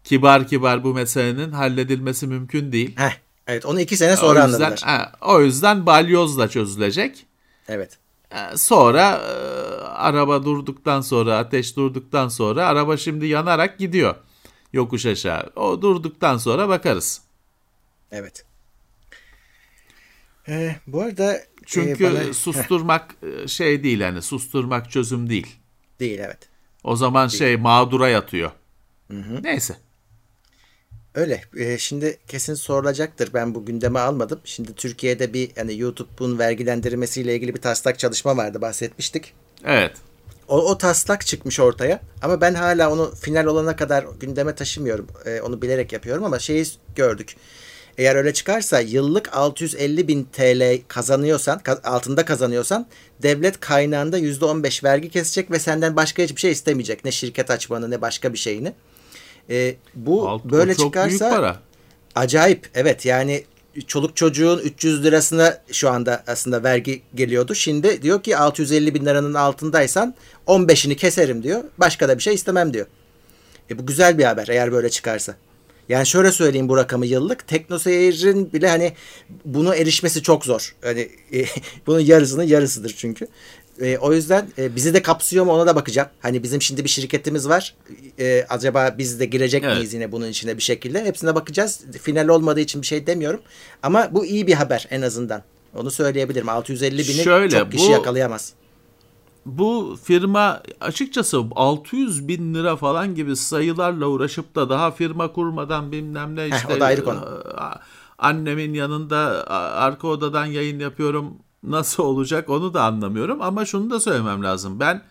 kibar 0.05 0.49
kibar 0.49 0.85
bu 0.85 0.95
meselenin 0.95 1.53
halledilmesi 1.53 2.27
mümkün 2.27 2.73
değil. 2.73 2.97
Heh, 2.97 3.13
evet 3.47 3.67
onu 3.67 3.81
iki 3.81 3.97
sene 3.97 4.13
O 4.13 4.17
sonra 4.17 4.45
yüzden, 4.47 4.65
anladılar. 4.65 4.81
ha, 4.85 5.13
o 5.21 5.43
yüzden 5.43 5.87
balyozla 5.87 6.49
çözülecek. 6.49 7.27
Evet. 7.69 7.99
E, 8.35 8.57
Sonra 8.57 9.11
e, 9.11 9.33
araba 9.85 10.45
durduktan 10.45 11.01
sonra 11.01 11.39
ateş 11.39 11.77
durduktan 11.77 12.29
sonra 12.29 12.67
araba 12.67 12.97
şimdi 12.97 13.27
yanarak 13.27 13.79
gidiyor 13.79 14.15
yokuş 14.73 15.07
aşağı. 15.07 15.51
O 15.57 15.83
durduktan 15.83 16.37
sonra 16.37 16.69
bakarız. 16.69 17.23
Evet. 18.13 18.45
Ee, 20.49 20.77
bu 20.87 21.03
arada 21.03 21.35
e, 21.35 21.47
Çünkü 21.67 22.05
bana- 22.05 22.21
Heh, 22.21 22.33
susturmak 22.33 23.15
e, 23.45 23.49
şey 23.49 23.83
değil 23.83 24.01
hani 24.01 24.23
susturmak 24.23 24.91
çözüm 24.91 25.31
değil. 25.31 25.57
değil 26.01 26.19
evet. 26.19 26.49
O 26.85 26.97
zaman 26.97 27.29
şey 27.29 27.57
mağdura 27.57 28.09
yatıyor. 28.09 28.51
Neyse. 29.43 29.77
Öyle. 31.15 31.43
Ee, 31.57 31.79
şimdi 31.79 32.19
kesin 32.29 32.55
sorulacaktır. 32.55 33.35
Ben 33.35 33.55
bu 33.55 33.65
gündeme 33.65 33.99
almadım. 33.99 34.41
Şimdi 34.45 34.75
Türkiye'de 34.75 35.33
bir 35.33 35.51
hani 35.57 35.79
YouTube'un 35.79 36.39
vergilendirmesiyle 36.39 37.35
ilgili 37.35 37.55
bir 37.55 37.61
taslak 37.61 37.99
çalışma 37.99 38.37
vardı 38.37 38.61
bahsetmiştik. 38.61 39.33
Evet. 39.65 39.93
O, 40.49 40.71
o 40.71 40.79
taslak 40.79 41.27
çıkmış 41.27 41.61
ortaya 41.61 42.01
ama 42.23 42.41
ben 42.41 42.55
hala 42.55 42.93
onu 42.93 43.15
final 43.21 43.47
olana 43.47 43.77
kadar 43.77 44.05
gündeme 44.21 44.55
taşımıyorum. 44.55 45.07
Ee, 45.27 45.41
onu 45.41 45.63
bilerek 45.63 45.93
yapıyorum 45.93 46.25
ama 46.25 46.39
şeyi 46.39 46.65
gördük. 46.97 47.37
Eğer 47.99 48.17
öyle 48.17 48.33
çıkarsa 48.33 48.81
yıllık 48.81 49.37
650 49.37 50.09
bin 50.09 50.25
TL 50.25 50.79
kazanıyorsan, 50.89 51.59
ka- 51.59 51.83
altında 51.83 52.25
kazanıyorsan 52.25 52.87
devlet 53.23 53.61
kaynağında 53.61 54.19
%15 54.19 54.85
vergi 54.85 55.11
kesecek 55.11 55.51
ve 55.51 55.59
senden 55.59 55.97
başka 55.97 56.23
hiçbir 56.23 56.41
şey 56.41 56.51
istemeyecek. 56.53 57.05
Ne 57.05 57.13
şirket 57.13 57.51
açmanı 57.51 57.91
ne 57.91 58.01
başka 58.01 58.33
bir 58.33 58.39
şeyini. 58.39 58.73
Ee, 59.51 59.77
bu 59.95 60.29
Alt- 60.29 60.45
böyle 60.45 60.75
çok 60.75 60.87
çıkarsa 60.87 61.09
büyük 61.09 61.21
para. 61.21 61.57
Acayip 62.15 62.69
evet 62.75 63.05
yani 63.05 63.45
çoluk 63.87 64.17
çocuğun 64.17 64.59
300 64.59 65.05
lirasına 65.05 65.63
şu 65.73 65.91
anda 65.91 66.25
aslında 66.27 66.63
vergi 66.63 67.03
geliyordu. 67.15 67.55
Şimdi 67.55 68.03
diyor 68.03 68.23
ki 68.23 68.37
650 68.37 68.95
bin 68.95 69.07
liranın 69.07 69.35
altındaysan 69.35 70.15
15'ini 70.47 70.97
keserim 70.97 71.43
diyor. 71.43 71.65
Başka 71.79 72.09
da 72.09 72.19
bir 72.19 72.23
şey 72.23 72.35
istemem 72.35 72.75
diyor. 72.75 72.87
E 73.71 73.79
bu 73.79 73.87
güzel 73.87 74.19
bir 74.19 74.25
haber 74.25 74.49
eğer 74.49 74.73
böyle 74.73 74.91
çıkarsa. 74.91 75.35
Yani 75.89 76.07
şöyle 76.07 76.33
söyleyeyim 76.33 76.69
bu 76.69 76.77
rakamı 76.77 77.07
yıllık. 77.07 77.49
Teknoseyir'in 77.49 78.53
bile 78.53 78.69
hani 78.69 78.93
bunu 79.45 79.75
erişmesi 79.75 80.23
çok 80.23 80.45
zor. 80.45 80.75
Hani 80.83 81.09
e, 81.33 81.45
bunun 81.87 82.01
yarısının 82.01 82.43
yarısıdır 82.43 82.95
çünkü. 82.97 83.27
E, 83.81 83.99
o 83.99 84.13
yüzden 84.13 84.49
e, 84.59 84.77
bizi 84.77 84.95
de 84.95 85.03
kapsıyor 85.03 85.45
mu 85.45 85.53
ona 85.53 85.67
da 85.67 85.77
bakacağım. 85.77 86.09
Hani 86.21 86.43
bizim 86.43 86.63
şimdi 86.63 86.85
bir 86.85 86.89
şirketimiz 86.89 87.49
var. 87.49 87.75
E, 88.19 88.47
acaba 88.49 88.95
biz 88.99 89.21
de 89.21 89.25
girecek 89.27 89.65
Evet. 89.65 89.77
miyiz 89.77 89.95
yine 89.95 90.13
bunun 90.13 90.29
içine 90.29 90.57
bir 90.57 90.63
şekilde? 90.63 91.05
Hepsine 91.05 91.35
bakacağız. 91.35 91.81
Final 92.03 92.29
olmadığı 92.29 92.61
için 92.61 92.83
bir 92.83 92.87
şey 92.87 93.07
demiyorum. 93.07 93.41
Ama 93.83 94.09
bu 94.13 94.27
iyi 94.27 94.47
bir 94.47 94.53
haber 94.55 94.87
en 94.91 95.03
azından. 95.03 95.43
Onu 95.77 95.91
söyleyebilirim. 95.91 96.49
650 96.49 96.99
bini 96.99 97.05
Şöyle, 97.25 97.59
çok 97.59 97.73
kişi 97.73 97.89
bu- 97.89 97.91
yakalayamaz. 97.93 98.53
Bu 99.47 99.99
firma 100.05 100.63
açıkçası 100.81 101.43
600 101.57 102.29
bin 102.29 102.55
lira 102.55 102.77
falan 102.77 103.15
gibi 103.15 103.37
sayılarla 103.37 104.07
uğraşıp 104.07 104.55
da 104.55 104.69
daha 104.71 104.91
firma 104.91 105.33
kurmadan 105.33 105.93
bilmem 105.93 106.37
ne 106.37 106.49
işte 106.49 106.75
o 106.77 106.81
da 106.81 106.85
ayrı 106.85 107.05
konu. 107.05 107.43
a- 107.57 107.79
annemin 108.19 108.75
yanında 108.75 109.51
arka 109.77 110.09
odadan 110.09 110.45
yayın 110.47 110.79
yapıyorum 110.81 111.35
nasıl 111.67 112.03
olacak 112.03 112.49
onu 112.51 112.75
da 112.75 112.83
anlamıyorum 112.85 113.43
ama 113.43 113.65
şunu 113.65 113.91
da 113.91 114.01
söylemem 114.01 114.43
lazım. 114.43 114.81
Ben 114.81 115.03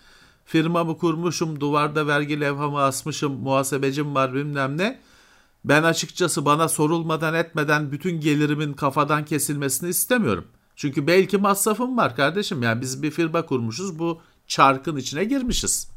firmamı 0.46 0.98
kurmuşum 0.98 1.60
duvarda 1.60 2.08
vergi 2.08 2.40
levhamı 2.42 2.82
asmışım 2.82 3.32
muhasebecim 3.34 4.16
var 4.16 4.34
bilmem 4.34 4.78
ne. 4.78 5.00
Ben 5.66 5.84
açıkçası 5.84 6.46
bana 6.46 6.70
sorulmadan 6.70 7.34
etmeden 7.34 7.92
bütün 7.92 8.20
gelirimin 8.22 8.74
kafadan 8.74 9.26
kesilmesini 9.26 9.90
istemiyorum. 9.90 10.46
Çünkü 10.76 11.08
belki 11.08 11.38
masrafım 11.38 11.98
var 11.98 12.16
kardeşim. 12.16 12.64
Yani 12.64 12.82
biz 12.82 13.04
bir 13.04 13.12
firma 13.12 13.46
kurmuşuz 13.46 14.00
bu 14.00 14.22
çarkın 14.48 14.98
içine 14.98 15.24
girmişiz. 15.24 15.88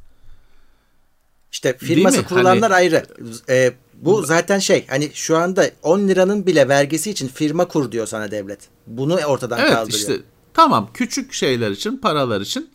İşte 1.52 1.76
firması 1.78 2.18
mi? 2.18 2.24
kurulanlar 2.24 2.70
Hani- 2.72 2.74
ayrı. 2.74 3.06
E, 3.48 3.74
bu 3.94 4.22
zaten 4.22 4.58
şey 4.58 4.86
hani 4.86 5.10
şu 5.14 5.36
anda 5.36 5.70
10 5.82 6.08
liranın 6.08 6.46
bile 6.46 6.68
vergisi 6.68 7.10
için 7.10 7.28
firma 7.28 7.68
kur 7.68 7.92
diyor 7.92 8.06
sana 8.06 8.30
devlet. 8.30 8.68
Bunu 8.86 9.14
ortadan 9.14 9.58
Evet 9.58 9.72
kaldırıyor. 9.72 9.98
işte 10.00 10.20
tamam 10.56 10.88
küçük 10.94 11.32
şeyler 11.32 11.70
için 11.70 11.96
paralar 11.96 12.40
için 12.40 12.70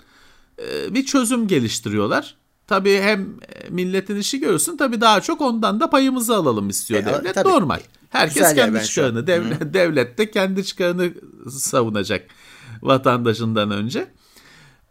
e, 0.62 0.94
bir 0.94 1.06
çözüm 1.06 1.48
geliştiriyorlar. 1.48 2.36
Tabii 2.68 3.00
hem 3.02 3.30
milletin 3.70 4.16
işi 4.16 4.40
görsün 4.40 4.78
tabii 4.78 5.02
daha 5.02 5.22
çok 5.22 5.42
ondan 5.42 5.80
da 5.80 5.90
payımızı 5.90 6.36
alalım 6.36 6.70
istiyor 6.70 7.02
E, 7.02 7.06
devlet. 7.06 7.36
tabii. 7.36 7.50
Normal. 7.50 7.80
Herkes 8.10 8.34
Güzel 8.36 8.56
kendi 8.56 8.84
çıkarını, 8.84 9.28
devlet, 9.28 9.74
devlet 9.74 10.18
de 10.18 10.32
kendi 10.32 10.66
çıkarını 10.66 11.12
savunacak 11.50 12.28
vatandaşından 12.82 13.72
önce. 13.72 14.08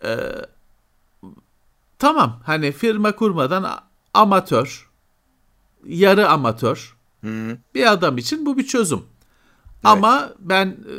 Ee, 0.05 0.17
tamam 1.99 2.43
hani 2.47 2.73
firma 2.73 3.13
kurmadan 3.17 3.81
amatör, 4.15 4.91
yarı 5.87 6.29
amatör 6.29 6.97
bir 7.75 7.93
adam 7.93 8.19
için 8.19 8.47
bu 8.47 8.59
bir 8.59 8.67
çözüm. 8.67 9.03
Ama 9.85 10.31
ben 10.39 10.67
e, 10.67 10.95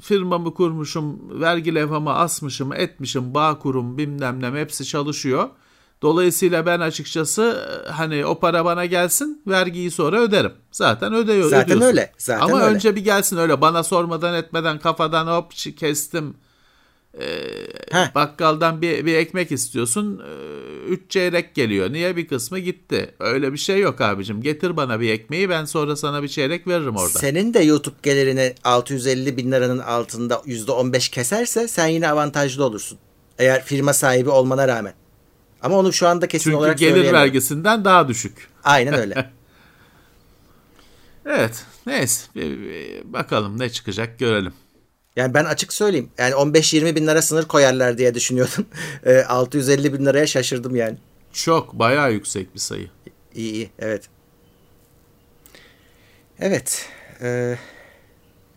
firmamı 0.00 0.54
kurmuşum, 0.54 1.40
vergi 1.40 1.74
levhamı 1.74 2.12
asmışım, 2.14 2.72
etmişim, 2.72 3.34
bağ 3.34 3.58
kurum 3.58 3.98
bilmem 3.98 4.42
ne 4.42 4.60
hepsi 4.60 4.84
çalışıyor. 4.84 5.48
Dolayısıyla 6.02 6.66
ben 6.66 6.80
açıkçası 6.80 7.68
e, 7.86 7.90
hani 7.90 8.26
o 8.26 8.38
para 8.38 8.64
bana 8.64 8.84
gelsin, 8.84 9.42
vergiyi 9.46 9.90
sonra 9.90 10.20
öderim. 10.20 10.52
Zaten 10.72 11.14
ödüyor, 11.14 11.50
Zaten 11.50 11.64
ödüyorsun. 11.64 11.86
öyle, 11.86 12.12
zaten 12.18 12.44
Ama 12.46 12.60
öyle. 12.60 12.74
önce 12.74 12.96
bir 12.96 13.04
gelsin 13.04 13.36
öyle 13.36 13.60
bana 13.60 13.82
sormadan 13.82 14.34
etmeden 14.34 14.78
kafadan 14.78 15.26
hop 15.26 15.52
kestim. 15.76 16.34
Heh. 17.90 18.14
Bakkaldan 18.14 18.82
bir, 18.82 19.06
bir 19.06 19.14
ekmek 19.14 19.52
istiyorsun, 19.52 20.18
e, 20.26 20.30
üç 20.88 21.10
çeyrek 21.10 21.54
geliyor. 21.54 21.92
Niye 21.92 22.16
bir 22.16 22.28
kısmı 22.28 22.58
gitti? 22.58 23.14
Öyle 23.20 23.52
bir 23.52 23.58
şey 23.58 23.80
yok 23.80 24.00
abicim. 24.00 24.42
Getir 24.42 24.76
bana 24.76 25.00
bir 25.00 25.10
ekmeği 25.10 25.48
ben 25.48 25.64
sonra 25.64 25.96
sana 25.96 26.22
bir 26.22 26.28
çeyrek 26.28 26.66
veririm 26.66 26.96
orada. 26.96 27.18
Senin 27.18 27.54
de 27.54 27.58
YouTube 27.62 27.96
gelirini 28.02 28.54
650 28.64 29.36
bin 29.36 29.52
liranın 29.52 29.78
altında 29.78 30.34
%15 30.34 31.10
keserse 31.10 31.68
sen 31.68 31.86
yine 31.86 32.08
avantajlı 32.10 32.64
olursun. 32.64 32.98
Eğer 33.38 33.64
firma 33.64 33.92
sahibi 33.92 34.30
olmana 34.30 34.68
rağmen. 34.68 34.94
Ama 35.62 35.76
onu 35.78 35.92
şu 35.92 36.08
anda 36.08 36.28
kesin 36.28 36.44
Çünkü 36.44 36.56
olarak 36.56 36.78
gelir 36.78 36.92
söyleyemem. 36.94 37.20
vergisinden 37.20 37.84
daha 37.84 38.08
düşük. 38.08 38.48
Aynen 38.64 38.94
öyle. 38.94 39.30
Evet. 41.28 41.64
Neyse. 41.86 42.22
bakalım 43.04 43.58
ne 43.58 43.70
çıkacak 43.70 44.18
görelim. 44.18 44.52
Yani 45.16 45.34
ben 45.34 45.44
açık 45.44 45.72
söyleyeyim. 45.72 46.08
Yani 46.18 46.34
15-20 46.34 46.94
bin 46.96 47.06
lira 47.06 47.22
sınır 47.22 47.44
koyarlar 47.44 47.98
diye 47.98 48.14
düşünüyordum. 48.14 48.66
E, 49.06 49.22
650 49.22 49.92
bin 49.92 50.06
liraya 50.06 50.26
şaşırdım 50.26 50.76
yani. 50.76 50.96
Çok 51.32 51.72
bayağı 51.78 52.12
yüksek 52.12 52.54
bir 52.54 52.60
sayı. 52.60 52.90
İyi 53.34 53.52
iyi 53.52 53.70
evet. 53.78 54.08
Evet. 56.40 56.88
e, 57.22 57.56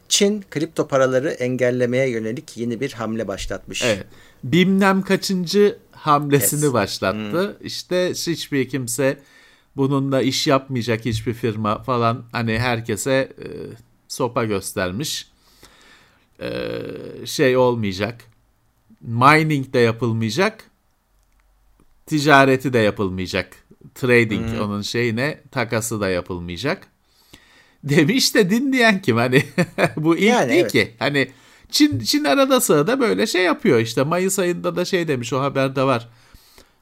Çin 0.10 0.46
kripto 0.52 0.88
paraları 0.88 1.30
engellemeye 1.30 2.10
yönelik 2.10 2.58
yeni 2.58 2.80
bir 2.80 2.92
hamle 2.94 3.28
başlatmış. 3.28 3.84
Evet. 3.84 4.06
Bilmem 4.44 5.02
kaçıncı 5.02 5.78
hamlesini 5.92 6.64
Yes. 6.66 6.74
başlattı. 6.74 7.58
İşte 7.62 8.10
hiçbir 8.14 8.70
kimse 8.70 9.18
bununla 9.76 10.22
iş 10.22 10.48
yapmayacak 10.48 11.06
hiçbir 11.06 11.34
firma 11.34 11.84
falan 11.84 12.24
hani 12.32 12.60
herkese 12.60 13.12
e, 13.12 13.48
sopa 14.08 14.46
göstermiş. 14.46 15.28
E, 16.42 17.26
şey 17.26 17.58
olmayacak. 17.58 18.26
Mining 19.02 19.74
de 19.74 19.80
yapılmayacak. 19.80 20.64
Ticareti 22.06 22.74
de 22.74 22.80
yapılmayacak. 22.80 23.56
Trading 23.96 24.62
onun 24.62 24.82
şeyine 24.82 25.42
takası 25.52 26.02
da 26.02 26.10
yapılmayacak. 26.10 26.88
Demiş 27.84 28.36
de 28.36 28.50
dinleyen 28.50 29.02
kim 29.02 29.18
hani 29.18 29.44
bu 29.98 30.18
ilk 30.18 30.24
Yani 30.24 30.50
değil 30.50 30.62
evet. 30.62 30.72
ki. 30.72 30.96
Hani 31.00 31.32
Çin 31.72 32.00
Çin 32.00 32.24
arada 32.24 32.62
sırada 32.62 33.00
böyle 33.00 33.28
şey 33.28 33.44
yapıyor 33.44 33.80
işte 33.80 34.04
Mayıs 34.04 34.40
ayında 34.40 34.76
da 34.76 34.86
şey 34.86 35.08
demiş 35.08 35.34
o 35.34 35.42
haberde 35.42 35.84
var. 35.84 36.10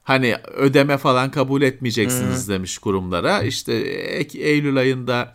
Hani 0.04 0.36
ödeme 0.56 0.96
falan 0.96 1.30
kabul 1.30 1.62
etmeyeceksiniz 1.62 2.48
demiş 2.48 2.78
kurumlara. 2.78 3.42
İşte 3.42 3.74
Eylül 4.34 4.76
ayında 4.76 5.34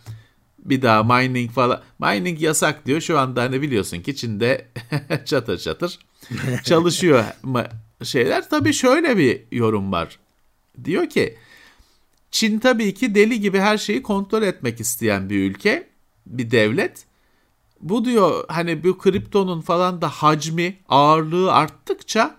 bir 0.64 0.82
daha 0.82 1.02
mining 1.02 1.50
falan 1.50 1.82
mining 1.98 2.42
yasak 2.42 2.86
diyor. 2.86 3.00
Şu 3.00 3.18
anda 3.18 3.42
hani 3.42 3.62
biliyorsun 3.62 4.00
ki 4.00 4.16
Çin'de 4.16 4.68
çatır 5.24 5.58
çatır 5.58 5.98
çalışıyor 6.64 7.24
şeyler. 8.02 8.48
Tabii 8.48 8.72
şöyle 8.72 9.16
bir 9.16 9.42
yorum 9.52 9.92
var. 9.92 10.18
Diyor 10.84 11.08
ki 11.08 11.38
Çin 12.30 12.58
tabii 12.58 12.94
ki 12.94 13.14
deli 13.14 13.40
gibi 13.40 13.58
her 13.58 13.78
şeyi 13.78 14.02
kontrol 14.02 14.42
etmek 14.42 14.80
isteyen 14.80 15.30
bir 15.30 15.50
ülke, 15.50 15.88
bir 16.26 16.50
devlet. 16.50 17.04
Bu 17.80 18.04
diyor 18.04 18.44
hani 18.48 18.84
bu 18.84 18.98
kriptonun 18.98 19.60
falan 19.60 20.02
da 20.02 20.08
hacmi, 20.08 20.76
ağırlığı 20.88 21.52
arttıkça 21.52 22.36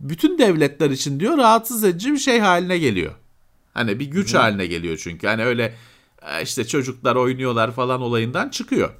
bütün 0.00 0.38
devletler 0.38 0.90
için 0.90 1.20
diyor 1.20 1.38
rahatsız 1.38 1.84
edici 1.84 2.12
bir 2.12 2.18
şey 2.18 2.38
haline 2.38 2.78
geliyor. 2.78 3.14
Hani 3.74 4.00
bir 4.00 4.06
güç 4.06 4.34
haline 4.34 4.66
geliyor 4.66 5.00
çünkü. 5.02 5.26
Hani 5.26 5.44
öyle 5.44 5.74
işte 6.42 6.66
çocuklar 6.66 7.16
oynuyorlar 7.16 7.72
falan 7.72 8.00
olayından 8.00 8.48
çıkıyor. 8.48 8.90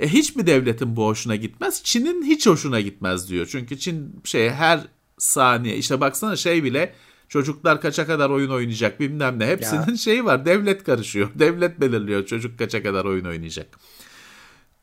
E 0.00 0.08
hiçbir 0.08 0.46
devletin 0.46 0.96
bu 0.96 1.06
hoşuna 1.06 1.36
gitmez. 1.36 1.82
Çin'in 1.84 2.22
hiç 2.22 2.46
hoşuna 2.46 2.80
gitmez 2.80 3.30
diyor. 3.30 3.48
Çünkü 3.50 3.78
Çin 3.78 4.20
şey 4.24 4.50
her 4.50 4.80
saniye 5.18 5.76
işte 5.76 6.00
baksana 6.00 6.36
şey 6.36 6.64
bile 6.64 6.94
çocuklar 7.28 7.80
kaça 7.80 8.06
kadar 8.06 8.30
oyun 8.30 8.50
oynayacak 8.50 9.00
bilmem 9.00 9.38
ne. 9.38 9.46
Hepsinin 9.46 9.94
şeyi 9.96 10.24
var. 10.24 10.46
Devlet 10.46 10.84
karışıyor. 10.84 11.30
Devlet 11.34 11.80
belirliyor 11.80 12.26
çocuk 12.26 12.58
kaça 12.58 12.82
kadar 12.82 13.04
oyun 13.04 13.24
oynayacak. 13.24 13.78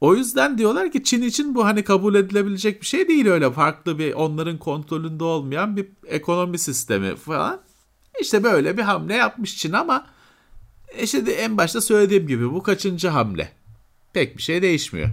O 0.02 0.16
yüzden 0.16 0.58
diyorlar 0.58 0.92
ki 0.92 1.04
Çin 1.04 1.22
için 1.22 1.56
bu 1.56 1.66
hani 1.66 1.84
kabul 1.84 2.16
edilebilecek 2.16 2.82
bir 2.82 2.86
şey 2.86 3.08
değil 3.08 3.28
öyle 3.28 3.52
farklı 3.52 4.00
bir 4.00 4.14
onların 4.14 4.58
kontrolünde 4.58 5.24
olmayan 5.24 5.78
bir 5.78 5.88
ekonomi 6.08 6.60
sistemi 6.60 7.16
falan. 7.16 7.62
İşte 8.22 8.44
böyle 8.44 8.78
bir 8.78 8.82
hamle 8.82 9.14
yapmış 9.14 9.58
Çin 9.58 9.74
ama 9.74 10.08
işte 11.02 11.32
en 11.32 11.58
başta 11.58 11.82
söylediğim 11.82 12.28
gibi 12.28 12.54
bu 12.54 12.64
kaçıncı 12.64 13.08
hamle? 13.08 13.50
Pek 14.14 14.38
bir 14.38 14.42
şey 14.44 14.62
değişmiyor. 14.62 15.10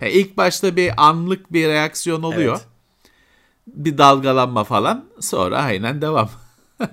He, 0.00 0.12
ilk 0.12 0.36
başta 0.36 0.76
bir 0.76 0.92
anlık 0.96 1.52
bir 1.52 1.68
reaksiyon 1.68 2.22
oluyor. 2.22 2.56
Evet. 2.56 2.66
Bir 3.66 3.98
dalgalanma 3.98 4.64
falan 4.64 5.04
sonra 5.20 5.58
aynen 5.58 6.02
devam. 6.02 6.30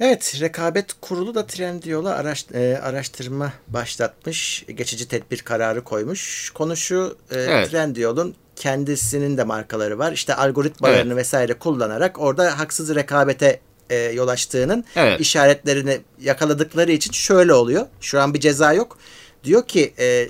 Evet, 0.00 0.36
Rekabet 0.40 0.92
Kurulu 1.00 1.34
da 1.34 1.46
Trendyol'a 1.46 2.14
araş, 2.14 2.46
e, 2.54 2.78
araştırma 2.82 3.52
başlatmış. 3.68 4.64
Geçici 4.74 5.08
tedbir 5.08 5.38
kararı 5.38 5.84
koymuş. 5.84 6.50
Konu 6.50 6.76
şu, 6.76 7.18
e, 7.30 7.40
Evet. 7.40 7.70
Trendyol'un 7.70 8.34
kendisinin 8.56 9.36
de 9.36 9.44
markaları 9.44 9.98
var. 9.98 10.12
İşte 10.12 10.34
algoritmalarını 10.34 11.12
Evet. 11.12 11.16
vesaire 11.16 11.54
kullanarak 11.54 12.20
orada 12.20 12.58
haksız 12.58 12.94
rekabete 12.94 13.60
e, 13.90 13.96
yol 13.96 14.28
açtığının 14.28 14.84
Evet. 14.96 15.20
işaretlerini 15.20 16.00
yakaladıkları 16.20 16.92
için 16.92 17.12
şöyle 17.12 17.54
oluyor. 17.54 17.86
Şu 18.00 18.20
an 18.20 18.34
bir 18.34 18.40
ceza 18.40 18.72
yok. 18.72 18.98
Diyor 19.44 19.66
ki 19.66 19.94
e, 19.98 20.04
e, 20.04 20.28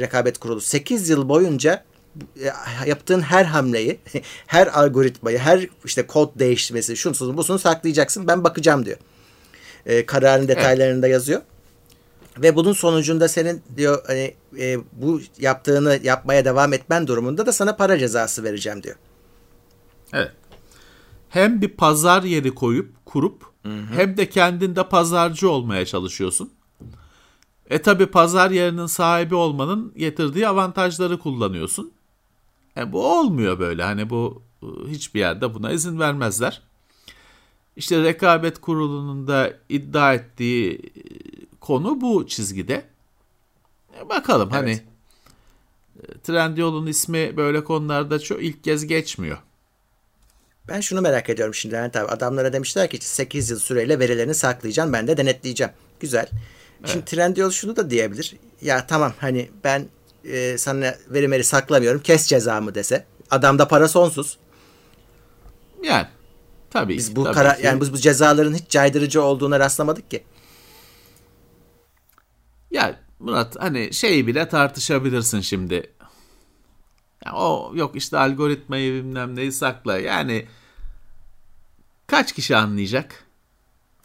Rekabet 0.00 0.38
Kurulu 0.38 0.60
8 0.60 1.08
yıl 1.08 1.28
boyunca 1.28 1.84
e, 2.40 2.50
yaptığın 2.86 3.20
her 3.20 3.44
hamleyi, 3.44 3.98
her 4.46 4.66
algoritmayı, 4.66 5.38
her 5.38 5.68
işte 5.84 6.06
kod 6.06 6.38
değiştirmesi, 6.38 6.96
şunsunu 6.96 7.36
busunu 7.36 7.58
saklayacaksın. 7.58 8.26
Ben 8.26 8.44
bakacağım 8.44 8.86
diyor. 8.86 8.98
E, 9.86 10.06
kararın 10.06 10.48
detaylarını 10.48 11.02
da 11.02 11.08
yazıyor. 11.08 11.42
Ve 12.38 12.56
bunun 12.56 12.72
sonucunda 12.72 13.28
senin 13.28 13.62
diyor 13.76 14.02
hani 14.06 14.34
e, 14.58 14.78
bu 14.92 15.20
yaptığını 15.38 16.00
yapmaya 16.02 16.44
devam 16.44 16.72
etmen 16.72 17.06
durumunda 17.06 17.46
da 17.46 17.52
sana 17.52 17.76
para 17.76 17.98
cezası 17.98 18.44
vereceğim 18.44 18.82
diyor. 18.82 18.96
Evet. 20.12 20.30
Hem 21.34 21.62
bir 21.62 21.68
pazar 21.68 22.22
yeri 22.22 22.54
koyup 22.54 23.06
kurup 23.06 23.52
hem 23.96 24.16
de 24.16 24.28
kendinde 24.28 24.88
pazarcı 24.88 25.50
olmaya 25.50 25.86
çalışıyorsun. 25.86 26.52
E 27.70 27.82
tabi 27.82 28.06
pazar 28.06 28.50
yerinin 28.50 28.86
sahibi 28.86 29.34
olmanın 29.34 29.92
getirdiği 29.96 30.48
avantajları 30.48 31.18
kullanıyorsun. 31.18 31.92
E 32.76 32.92
bu 32.92 33.18
olmuyor 33.18 33.58
böyle. 33.58 33.82
Hani 33.82 34.10
bu 34.10 34.42
e, 34.62 34.66
hiçbir 34.90 35.20
yerde 35.20 35.54
buna 35.54 35.72
izin 35.72 35.98
vermezler. 36.00 36.62
İşte 37.76 38.02
rekabet 38.02 38.60
kurulunun 38.60 39.26
da 39.26 39.52
iddia 39.68 40.14
ettiği 40.14 40.74
e, 40.74 41.02
konu 41.60 42.00
bu 42.00 42.26
çizgide. 42.26 42.84
E 44.00 44.08
bakalım 44.08 44.50
hani 44.50 44.80
e, 46.02 46.18
Trendyol'un 46.22 46.86
ismi 46.86 47.36
böyle 47.36 47.64
konularda 47.64 48.18
çok 48.18 48.42
ilk 48.42 48.64
kez 48.64 48.86
geçmiyor. 48.86 49.38
Ben 50.68 50.80
şunu 50.80 51.00
merak 51.00 51.30
ediyorum 51.30 51.54
şimdi 51.54 51.74
Levent 51.74 51.96
abi. 51.96 52.06
Adamlara 52.08 52.52
demişler 52.52 52.90
ki 52.90 52.98
8 53.00 53.50
yıl 53.50 53.58
süreyle 53.58 53.98
verilerini 53.98 54.34
saklayacağım. 54.34 54.92
Ben 54.92 55.06
de 55.06 55.16
denetleyeceğim. 55.16 55.72
Güzel. 56.00 56.26
Şimdi 56.84 57.04
Trendyol 57.04 57.50
şunu 57.50 57.76
da 57.76 57.90
diyebilir. 57.90 58.36
Ya 58.62 58.86
tamam 58.86 59.12
hani 59.18 59.50
ben 59.64 59.86
e, 60.24 60.58
sana 60.58 60.94
verimleri 61.08 61.44
saklamıyorum. 61.44 62.02
Kes 62.02 62.26
cezamı 62.26 62.74
dese. 62.74 63.04
Adamda 63.30 63.68
para 63.68 63.88
sonsuz. 63.88 64.38
Yani 65.82 66.06
tabii 66.70 66.96
Biz 66.98 67.16
bu 67.16 67.24
tabii 67.24 67.34
kara, 67.34 67.56
ki. 67.56 67.66
yani 67.66 67.80
biz 67.80 67.92
bu 67.92 67.98
cezaların 67.98 68.54
hiç 68.54 68.68
caydırıcı 68.68 69.22
olduğuna 69.22 69.60
rastlamadık 69.60 70.10
ki. 70.10 70.24
Ya 72.70 73.00
Murat 73.18 73.56
hani 73.58 73.94
şeyi 73.94 74.26
bile 74.26 74.48
tartışabilirsin 74.48 75.40
şimdi. 75.40 75.93
Ya 77.26 77.32
o 77.32 77.72
yok 77.74 77.96
işte 77.96 78.18
algoritmayı 78.18 78.92
bilmem 78.94 79.36
neyi 79.36 79.52
sakla. 79.52 79.98
Yani 79.98 80.46
kaç 82.06 82.32
kişi 82.32 82.56
anlayacak? 82.56 83.24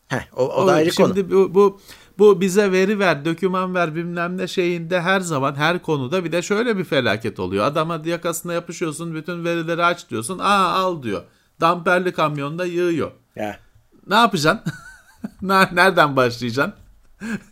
Heh, 0.08 0.22
o, 0.36 0.48
o, 0.48 0.68
da 0.68 0.74
ayrı 0.74 0.92
şimdi 0.94 1.22
konu. 1.22 1.32
bu, 1.32 1.54
bu 1.56 1.80
bu 2.20 2.42
bize 2.42 2.72
veri 2.72 3.00
ver, 3.00 3.26
doküman 3.26 3.76
ver 3.76 3.96
bilmem 3.96 4.38
ne 4.38 4.48
şeyinde 4.48 5.02
her 5.02 5.20
zaman 5.20 5.56
her 5.56 5.82
konuda 5.82 6.24
bir 6.24 6.32
de 6.32 6.42
şöyle 6.42 6.78
bir 6.78 6.84
felaket 6.84 7.40
oluyor. 7.40 7.66
Adama 7.66 8.02
yakasına 8.06 8.54
yapışıyorsun, 8.54 9.16
bütün 9.16 9.46
verileri 9.46 9.84
aç 9.86 10.10
diyorsun. 10.10 10.40
Aa 10.40 10.70
al 10.74 11.04
diyor. 11.04 11.24
Damperli 11.62 12.12
kamyonda 12.14 12.66
yığıyor. 12.66 13.12
Ya, 13.36 13.60
Ne 14.08 14.16
yapacaksın? 14.16 14.74
Ne- 15.42 15.70
Nereden 15.76 16.16
başlayacaksın? 16.16 16.74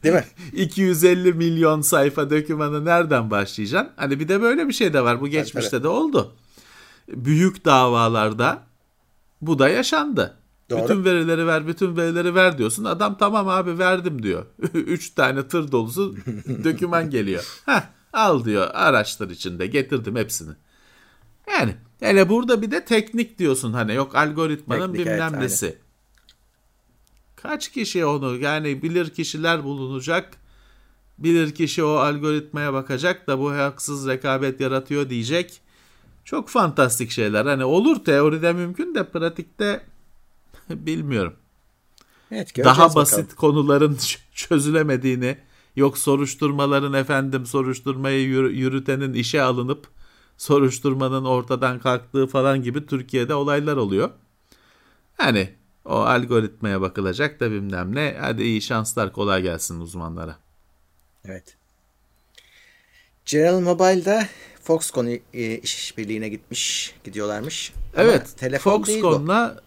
Değil 0.03 0.15
mi? 0.15 0.25
250 0.53 1.33
milyon 1.33 1.81
sayfa 1.81 2.29
dokümanı 2.29 2.85
nereden 2.85 3.31
başlayacaksın? 3.31 3.93
Hani 3.95 4.19
bir 4.19 4.27
de 4.27 4.41
böyle 4.41 4.67
bir 4.67 4.73
şey 4.73 4.93
de 4.93 5.03
var. 5.03 5.21
Bu 5.21 5.27
geçmişte 5.27 5.83
de 5.83 5.87
oldu. 5.87 6.35
Büyük 7.07 7.65
davalarda 7.65 8.63
bu 9.41 9.59
da 9.59 9.69
yaşandı. 9.69 10.37
Doğru. 10.69 10.83
Bütün 10.83 11.05
verileri 11.05 11.47
ver, 11.47 11.67
bütün 11.67 11.97
verileri 11.97 12.35
ver 12.35 12.57
diyorsun. 12.57 12.83
Adam 12.83 13.17
tamam 13.17 13.47
abi 13.47 13.79
verdim 13.79 14.23
diyor. 14.23 14.45
Üç 14.73 15.09
tane 15.09 15.47
tır 15.47 15.71
dolusu 15.71 16.15
doküman 16.63 17.09
geliyor. 17.09 17.61
Heh, 17.65 17.81
al 18.13 18.45
diyor 18.45 18.67
araçlar 18.73 19.29
içinde 19.29 19.67
getirdim 19.67 20.15
hepsini. 20.15 20.51
Yani 21.51 21.75
hele 21.99 22.29
burada 22.29 22.61
bir 22.61 22.71
de 22.71 22.85
teknik 22.85 23.39
diyorsun 23.39 23.73
hani 23.73 23.93
yok 23.93 24.15
algoritmanın 24.15 24.91
Teknik, 24.91 25.07
bilmem 25.07 25.31
evet, 25.33 25.41
nesi. 25.41 25.77
Kaç 27.47 27.71
kişi 27.71 28.05
onu 28.05 28.37
yani 28.37 28.83
bilir 28.83 29.09
kişiler 29.09 29.63
bulunacak. 29.63 30.37
Bilir 31.17 31.55
kişi 31.55 31.83
o 31.83 31.89
algoritmaya 31.89 32.73
bakacak 32.73 33.27
da 33.27 33.39
bu 33.39 33.51
haksız 33.51 34.07
rekabet 34.07 34.61
yaratıyor 34.61 35.09
diyecek. 35.09 35.61
Çok 36.25 36.49
fantastik 36.49 37.11
şeyler. 37.11 37.45
Hani 37.45 37.65
olur 37.65 38.03
teoride 38.05 38.53
mümkün 38.53 38.95
de 38.95 39.09
pratikte 39.09 39.81
bilmiyorum. 40.69 41.33
Evet, 42.31 42.57
Daha 42.57 42.81
bakalım. 42.81 42.95
basit 42.95 43.35
konuların 43.35 43.93
ç- 43.95 44.19
çözülemediğini, 44.33 45.37
yok 45.75 45.97
soruşturmaların 45.97 46.93
efendim 46.93 47.45
soruşturmayı 47.45 48.27
yürü- 48.27 48.53
yürütenin 48.53 49.13
işe 49.13 49.41
alınıp 49.41 49.87
soruşturmanın 50.37 51.25
ortadan 51.25 51.79
kalktığı 51.79 52.27
falan 52.27 52.63
gibi 52.63 52.85
Türkiye'de 52.85 53.33
olaylar 53.33 53.77
oluyor. 53.77 54.09
Hani 55.17 55.56
o 55.87 55.95
algoritmaya 55.95 56.81
bakılacak 56.81 57.39
da 57.39 57.51
bilmem 57.51 57.95
ne. 57.95 58.17
Hadi 58.19 58.43
iyi 58.43 58.61
şanslar 58.61 59.13
kolay 59.13 59.41
gelsin 59.41 59.79
uzmanlara. 59.79 60.37
Evet. 61.25 61.57
General 63.25 63.59
Mobile'da 63.59 64.27
Foxconn 64.63 65.07
e, 65.33 65.57
işbirliğine 65.57 66.29
gitmiş, 66.29 66.95
gidiyorlarmış. 67.03 67.73
Ama 67.97 68.03
Evet, 68.03 68.37
telefon 68.37 68.85
değil 68.85 69.03
bu. 69.03 69.11
Foxconn'la 69.11 69.61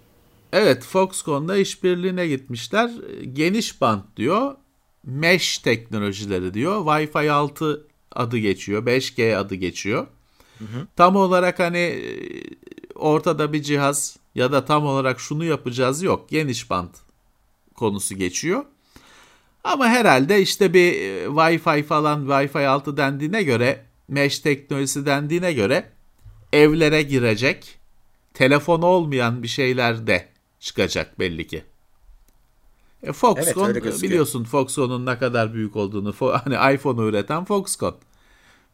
evet 0.52 0.84
Foxconn'la 0.84 1.56
işbirliğine 1.56 2.26
gitmişler. 2.26 2.90
Geniş 3.32 3.80
bant 3.80 4.16
diyor. 4.16 4.54
Mesh 5.04 5.58
teknolojileri 5.58 6.54
diyor. 6.54 6.84
Wi-Fi 6.84 7.30
6 7.30 7.86
adı 8.12 8.38
geçiyor. 8.38 8.86
5G 8.86 9.36
adı 9.36 9.54
geçiyor. 9.54 10.06
Tam 10.96 11.16
olarak 11.16 11.58
hani 11.58 11.78
e, 11.78 12.02
ortada 12.94 13.52
bir 13.52 13.62
cihaz 13.62 14.19
ya 14.34 14.52
da 14.52 14.64
tam 14.64 14.86
olarak 14.86 15.20
şunu 15.20 15.44
yapacağız 15.44 16.02
yok. 16.02 16.28
Geniş 16.28 16.70
bant 16.70 16.96
konusu 17.74 18.14
geçiyor. 18.14 18.64
Ama 19.64 19.86
herhalde 19.86 20.42
işte 20.42 20.74
bir 20.74 20.92
e, 20.92 21.24
Wi-Fi 21.24 21.82
falan 21.82 22.26
Wi-Fi 22.26 22.66
6 22.66 22.96
dendiğine 22.96 23.42
göre 23.42 23.84
mesh 24.08 24.38
teknolojisi 24.38 25.06
dendiğine 25.06 25.52
göre 25.52 25.90
evlere 26.52 27.02
girecek 27.02 27.78
telefon 28.34 28.82
olmayan 28.82 29.42
bir 29.42 29.48
şeyler 29.48 30.06
de 30.06 30.28
çıkacak 30.60 31.18
belli 31.18 31.46
ki. 31.46 31.64
E 33.02 33.12
Foxconn 33.12 33.72
gözüküyor. 33.72 34.02
biliyorsun 34.02 34.44
Foxconn'un 34.44 35.06
ne 35.06 35.18
kadar 35.18 35.54
büyük 35.54 35.76
olduğunu 35.76 36.14
hani 36.20 36.74
iPhone'u 36.74 37.08
üreten 37.08 37.44
Foxconn. 37.44 37.94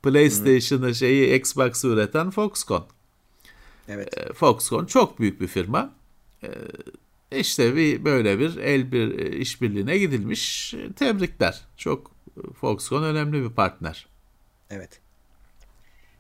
PlayStation'ı 0.02 0.94
şeyi 0.94 1.38
Xbox'ı 1.38 1.88
üreten 1.88 2.30
Foxconn. 2.30 2.84
Evet. 3.88 4.18
E, 4.18 4.32
Foxconn 4.32 4.84
çok 4.86 5.20
büyük 5.20 5.40
bir 5.40 5.46
firma. 5.46 5.94
E, 6.42 6.48
İşte 7.30 7.76
bir 7.76 8.04
böyle 8.04 8.38
bir 8.38 8.56
el 8.56 8.92
bir 8.92 9.18
e, 9.18 9.36
işbirliğine 9.36 9.98
gidilmiş. 9.98 10.74
E, 10.74 10.92
Tebrikler. 10.92 11.60
Çok 11.76 12.10
Foxconn 12.60 13.02
önemli 13.02 13.42
bir 13.44 13.50
partner. 13.54 14.06
Evet. 14.70 15.00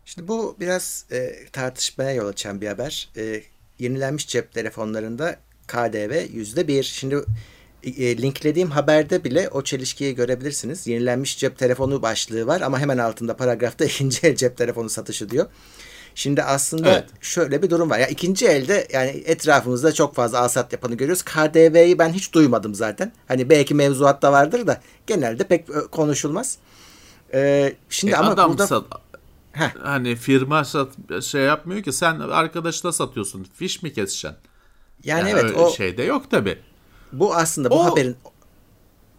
Şimdi 0.04 0.28
bu 0.28 0.56
biraz 0.60 1.06
e, 1.12 1.32
tartışmaya 1.52 2.12
yol 2.12 2.26
açan 2.28 2.60
bir 2.60 2.66
haber. 2.68 3.08
E, 3.16 3.42
yenilenmiş 3.78 4.28
cep 4.28 4.52
telefonlarında 4.52 5.36
KDV 5.66 6.26
yüzde 6.32 6.68
bir. 6.68 6.82
Şimdi 6.82 7.24
e, 7.82 8.18
linklediğim 8.22 8.70
haberde 8.70 9.24
bile 9.24 9.48
o 9.48 9.64
çelişkiyi 9.64 10.14
görebilirsiniz. 10.14 10.86
Yenilenmiş 10.86 11.38
cep 11.38 11.58
telefonu 11.58 12.02
başlığı 12.02 12.46
var 12.46 12.60
ama 12.60 12.78
hemen 12.80 12.98
altında 12.98 13.36
paragrafta 13.36 13.84
ikinci 13.90 14.26
el 14.26 14.36
cep 14.36 14.56
telefonu 14.56 14.88
satışı 14.90 15.30
diyor. 15.30 15.46
Şimdi 16.16 16.42
aslında 16.42 16.90
evet. 16.90 17.04
şöyle 17.20 17.62
bir 17.62 17.70
durum 17.70 17.90
var. 17.90 17.98
Ya 17.98 18.06
ikinci 18.06 18.46
elde 18.46 18.88
yani 18.92 19.08
etrafımızda 19.10 19.92
çok 19.92 20.14
fazla 20.14 20.40
alsat 20.40 20.72
yapanı 20.72 20.94
görüyoruz. 20.94 21.22
KDV'yi 21.22 21.98
ben 21.98 22.08
hiç 22.12 22.32
duymadım 22.32 22.74
zaten. 22.74 23.12
Hani 23.28 23.50
belki 23.50 23.74
mevzuatta 23.74 24.32
vardır 24.32 24.66
da 24.66 24.80
genelde 25.06 25.44
pek 25.44 25.92
konuşulmaz. 25.92 26.58
Ee, 27.34 27.74
şimdi 27.90 28.12
e 28.12 28.16
ama 28.16 28.30
adam 28.30 28.50
burada 28.50 28.66
sat, 28.66 28.84
hani 29.82 30.16
firma 30.16 30.64
sat, 30.64 30.88
şey 31.22 31.42
yapmıyor 31.42 31.82
ki 31.82 31.92
sen 31.92 32.20
arkadaşına 32.20 32.92
satıyorsun. 32.92 33.46
Fiş 33.54 33.82
mi 33.82 33.92
keseceksin? 33.92 34.30
Yani, 35.04 35.30
yani 35.30 35.30
evet 35.30 35.56
o 35.56 35.70
şeyde 35.70 36.02
yok 36.02 36.30
tabi. 36.30 36.58
Bu 37.12 37.34
aslında 37.34 37.70
bu 37.70 37.80
o, 37.80 37.84
haberin 37.84 38.16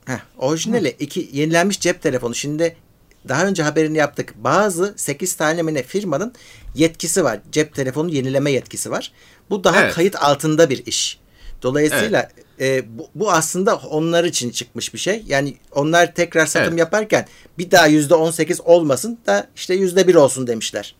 heh, 0.05 0.19
orijinali 0.37 0.95
iki 0.99 1.29
yenilenmiş 1.33 1.79
cep 1.79 2.01
telefonu. 2.01 2.35
Şimdi 2.35 2.75
daha 3.29 3.45
önce 3.45 3.63
haberini 3.63 3.97
yaptık. 3.97 4.33
Bazı 4.37 4.93
8 4.97 5.35
tane 5.35 5.83
firmanın 5.83 6.33
yetkisi 6.75 7.23
var. 7.23 7.39
Cep 7.51 7.75
telefonu 7.75 8.09
yenileme 8.09 8.51
yetkisi 8.51 8.91
var. 8.91 9.11
Bu 9.49 9.63
daha 9.63 9.83
evet. 9.83 9.93
kayıt 9.93 10.15
altında 10.15 10.69
bir 10.69 10.85
iş. 10.85 11.19
Dolayısıyla 11.61 12.29
evet. 12.59 12.85
e, 12.85 12.97
bu, 12.97 13.09
bu 13.15 13.31
aslında 13.31 13.75
onlar 13.75 14.23
için 14.23 14.49
çıkmış 14.49 14.93
bir 14.93 14.99
şey. 14.99 15.23
Yani 15.27 15.57
onlar 15.71 16.15
tekrar 16.15 16.45
satım 16.45 16.69
evet. 16.69 16.79
yaparken 16.79 17.27
bir 17.57 17.71
daha 17.71 17.87
yüzde 17.87 18.15
on 18.15 18.31
sekiz 18.31 18.61
olmasın 18.61 19.19
da 19.25 19.47
işte 19.55 19.73
yüzde 19.73 20.07
bir 20.07 20.15
olsun 20.15 20.47
demişler. 20.47 20.95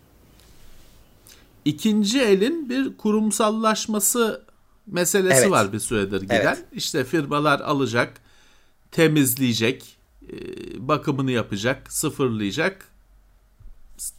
İkinci 1.65 2.21
elin 2.21 2.69
bir 2.69 2.97
kurumsallaşması 2.97 4.41
meselesi 4.87 5.41
evet. 5.41 5.51
var 5.51 5.73
bir 5.73 5.79
süredir 5.79 6.21
giden. 6.21 6.41
Evet. 6.41 6.57
İşte 6.71 7.03
firmalar 7.03 7.59
alacak, 7.59 8.13
temizleyecek, 8.91 9.96
bakımını 10.77 11.31
yapacak, 11.31 11.91
sıfırlayacak. 11.91 12.85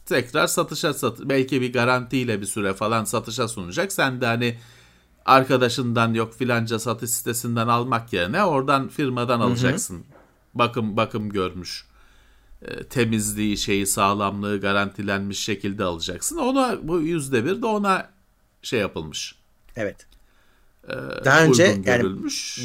Tekrar 0.05 0.47
satışa 0.47 0.93
sat 0.93 1.19
belki 1.19 1.61
bir 1.61 1.73
garantiyle 1.73 2.41
bir 2.41 2.45
süre 2.45 2.73
falan 2.73 3.03
satışa 3.03 3.47
sunacak. 3.47 3.91
Sen 3.91 4.21
de 4.21 4.25
hani 4.25 4.59
arkadaşından 5.25 6.13
yok 6.13 6.33
filanca 6.33 6.79
satış 6.79 7.09
sitesinden 7.09 7.67
almak 7.67 8.13
yerine 8.13 8.43
oradan 8.43 8.87
firmadan 8.87 9.39
alacaksın. 9.39 9.95
Hı 9.95 9.99
hı. 9.99 10.03
Bakım 10.53 10.97
bakım 10.97 11.29
görmüş. 11.29 11.85
E, 12.61 12.83
temizliği 12.83 13.57
şeyi 13.57 13.87
sağlamlığı 13.87 14.61
garantilenmiş 14.61 15.39
şekilde 15.39 15.83
alacaksın. 15.83 16.37
Ona 16.37 16.77
bu 16.83 17.01
yüzde 17.01 17.45
bir 17.45 17.61
de 17.61 17.65
ona 17.65 18.09
şey 18.61 18.79
yapılmış. 18.79 19.35
Evet. 19.75 20.08
Ee, 20.87 20.93
Daha 21.25 21.43
önce 21.43 21.77
yani 21.85 22.03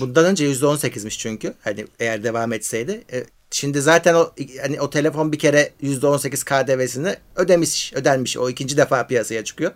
bundan 0.00 0.24
önce 0.24 0.44
yüzde 0.44 0.66
on 0.66 0.77
sekizmiş 0.77 1.18
çünkü 1.18 1.55
hani 1.62 1.87
eğer 2.00 2.24
devam 2.24 2.53
etseydi. 2.53 3.05
E, 3.12 3.24
şimdi 3.50 3.81
zaten 3.81 4.14
o 4.14 4.33
hani 4.62 4.81
o 4.81 4.90
telefon 4.90 5.33
bir 5.33 5.38
kere 5.38 5.72
yüzde 5.81 6.07
on 6.07 6.16
sekiz 6.16 6.44
KDV'sini 6.44 7.16
ödemiş 7.37 7.92
ödenmiş 7.94 8.37
o 8.37 8.50
ikinci 8.50 8.77
defa 8.77 9.07
piyasaya 9.07 9.44
çıkıyor 9.44 9.72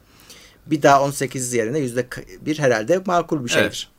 bir 0.70 0.82
daha 0.82 1.02
18 1.02 1.54
yerine 1.54 1.78
yüzde 1.78 2.06
bir 2.40 2.58
herhalde 2.58 3.02
makul 3.06 3.44
bir 3.44 3.50
şeydir. 3.50 3.90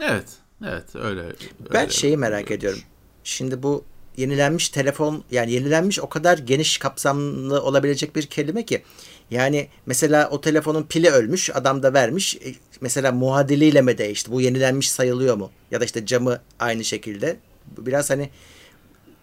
Evet. 0.00 0.12
Evet, 0.12 0.26
evet 0.64 0.96
öyle. 0.96 1.20
öyle 1.22 1.34
ben 1.74 1.88
şeyi 1.88 2.16
merak 2.16 2.50
ediyorum. 2.50 2.80
Şimdi 3.24 3.62
bu 3.62 3.84
yenilenmiş 4.16 4.68
telefon 4.68 5.24
yani 5.30 5.52
yenilenmiş 5.52 6.00
o 6.00 6.08
kadar 6.08 6.38
geniş 6.38 6.78
kapsamlı 6.78 7.62
olabilecek 7.62 8.16
bir 8.16 8.26
kelime 8.26 8.64
ki 8.64 8.82
yani 9.30 9.68
mesela 9.86 10.28
o 10.30 10.40
telefonun 10.40 10.82
pili 10.82 11.10
ölmüş 11.10 11.50
adam 11.56 11.82
da 11.82 11.94
vermiş 11.94 12.36
e, 12.36 12.54
mesela 12.80 13.12
muadiliyle 13.12 13.82
mi 13.82 13.98
değişti 13.98 14.32
bu 14.32 14.40
yenilenmiş 14.40 14.90
sayılıyor 14.90 15.36
mu 15.36 15.50
ya 15.70 15.80
da 15.80 15.84
işte 15.84 16.06
camı 16.06 16.40
aynı 16.58 16.84
şekilde 16.84 17.36
biraz 17.78 18.10
hani 18.10 18.30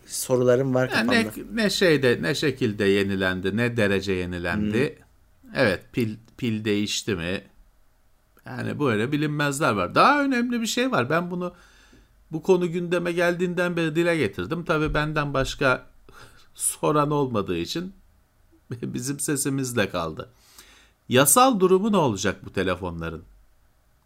sorularım 0.06 0.76
var 0.76 0.90
yani 0.94 1.08
kafamda. 1.08 1.32
Ne, 1.52 1.64
ne 1.64 1.70
şeyde 1.70 2.18
ne 2.22 2.36
şekilde 2.36 2.86
yenilendi 2.86 3.58
ne 3.58 3.78
derece 3.78 4.14
yenilendi 4.14 4.98
hmm. 5.42 5.52
Evet 5.56 5.80
pil 5.94 6.16
pil 6.38 6.66
değişti 6.66 7.16
mi? 7.16 7.42
Yani 8.46 8.80
böyle 8.80 9.12
bilinmezler 9.12 9.72
var. 9.72 9.96
Daha 9.96 10.24
önemli 10.24 10.62
bir 10.62 10.68
şey 10.68 10.92
var. 10.92 11.10
Ben 11.10 11.32
bunu 11.32 11.54
bu 12.32 12.44
konu 12.44 12.72
gündeme 12.72 13.12
geldiğinden 13.12 13.78
beri 13.78 13.96
dile 13.96 14.18
getirdim. 14.18 14.66
Tabii 14.66 14.94
benden 14.94 15.34
başka 15.34 15.86
soran 16.54 17.12
olmadığı 17.12 17.58
için 17.58 17.94
bizim 18.72 19.20
sesimizle 19.20 19.90
kaldı. 19.90 20.30
Yasal 21.10 21.60
durumu 21.60 21.92
ne 21.92 21.98
olacak 21.98 22.46
bu 22.46 22.54
telefonların? 22.54 23.24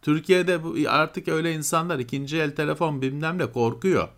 Türkiye'de 0.02 0.64
bu 0.64 0.76
artık 0.88 1.28
öyle 1.28 1.54
insanlar 1.54 2.00
ikinci 2.00 2.38
el 2.38 2.56
telefon 2.56 3.02
bilmem 3.02 3.38
ne 3.38 3.52
korkuyor. 3.52 4.10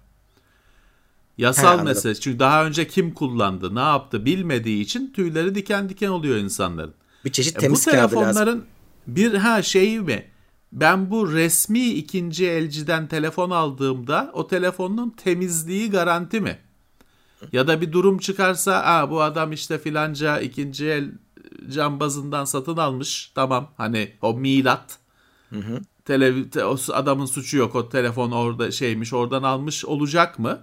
Yasal 1.38 1.84
mesele. 1.84 2.16
Çünkü 2.16 2.40
daha 2.40 2.66
önce 2.66 2.88
kim 2.88 3.14
kullandı, 3.14 3.76
ne 3.76 3.80
yaptı 3.80 4.26
bilmediği 4.26 4.82
için 4.82 5.14
tüyleri 5.14 5.56
diken 5.56 5.90
diken 5.90 6.08
oluyor 6.08 6.38
insanların. 6.38 6.94
Bir 7.26 7.32
çeşit 7.32 7.60
temiz 7.60 7.88
e, 7.88 7.92
bu 7.92 7.96
telefonların 7.96 8.48
lazım. 8.48 8.66
bir 9.08 9.34
ha 9.34 9.62
şeyi 9.62 10.00
mi? 10.00 10.32
Ben 10.72 11.12
bu 11.12 11.34
resmi 11.34 11.90
ikinci 11.90 12.48
elciden 12.48 13.08
telefon 13.08 13.50
aldığımda 13.50 14.32
o 14.34 14.48
telefonun 14.48 15.10
temizliği 15.10 15.92
garanti 15.92 16.42
mi? 16.42 16.60
Ya 17.52 17.68
da 17.68 17.82
bir 17.82 17.92
durum 17.92 18.18
çıkarsa 18.18 18.82
Aa, 18.84 19.12
bu 19.12 19.22
adam 19.22 19.52
işte 19.52 19.78
filanca 19.78 20.40
ikinci 20.40 20.88
el 20.88 21.12
cambazından 21.70 22.46
satın 22.46 22.78
almış. 22.78 23.32
Tamam 23.36 23.72
hani 23.78 24.12
o 24.22 24.34
milat. 24.34 25.00
Hı 25.50 25.60
hı. 25.60 25.82
Tele, 26.06 26.50
te, 26.50 26.66
o 26.66 26.78
adamın 26.94 27.26
suçu 27.26 27.58
yok 27.58 27.76
o 27.76 27.90
telefon 27.90 28.32
orada 28.32 28.72
şeymiş 28.72 29.14
oradan 29.14 29.44
almış 29.44 29.86
olacak 29.86 30.40
mı? 30.40 30.62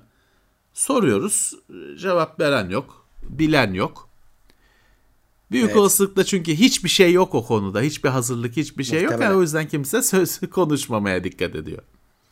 Soruyoruz. 0.75 1.53
Cevap 1.99 2.41
veren 2.41 2.71
yok. 2.71 3.07
Bilen 3.23 3.75
yok. 3.75 4.09
Büyük 5.53 5.67
evet. 5.67 5.77
olasılıkla 5.77 6.25
çünkü 6.25 6.55
hiçbir 6.55 6.89
şey 6.89 7.13
yok 7.13 7.35
o 7.35 7.47
konuda. 7.47 7.81
Hiçbir 7.81 8.09
hazırlık, 8.09 8.57
hiçbir 8.57 8.85
şey 8.85 8.99
Muhtemelen. 9.03 9.25
yok. 9.25 9.31
Yani 9.31 9.39
o 9.39 9.43
yüzden 9.43 9.69
kimse 9.69 10.03
söz 10.13 10.41
konuşmamaya 10.41 11.25
dikkat 11.25 11.55
ediyor. 11.55 11.83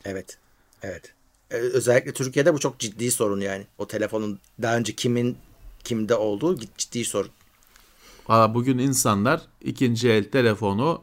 Evet. 0.04 0.38
Evet. 0.82 1.14
Ee, 1.50 1.56
özellikle 1.56 2.12
Türkiye'de 2.12 2.54
bu 2.54 2.58
çok 2.58 2.78
ciddi 2.78 3.10
sorun 3.10 3.40
yani. 3.40 3.66
O 3.78 3.86
telefonun 3.86 4.38
daha 4.62 4.76
önce 4.76 4.94
kimin 4.94 5.36
kimde 5.84 6.14
olduğu 6.14 6.58
ciddi 6.78 7.04
sorun. 7.04 7.30
Valla 8.28 8.54
bugün 8.54 8.78
insanlar 8.78 9.42
ikinci 9.60 10.10
el 10.10 10.30
telefonu 10.30 11.02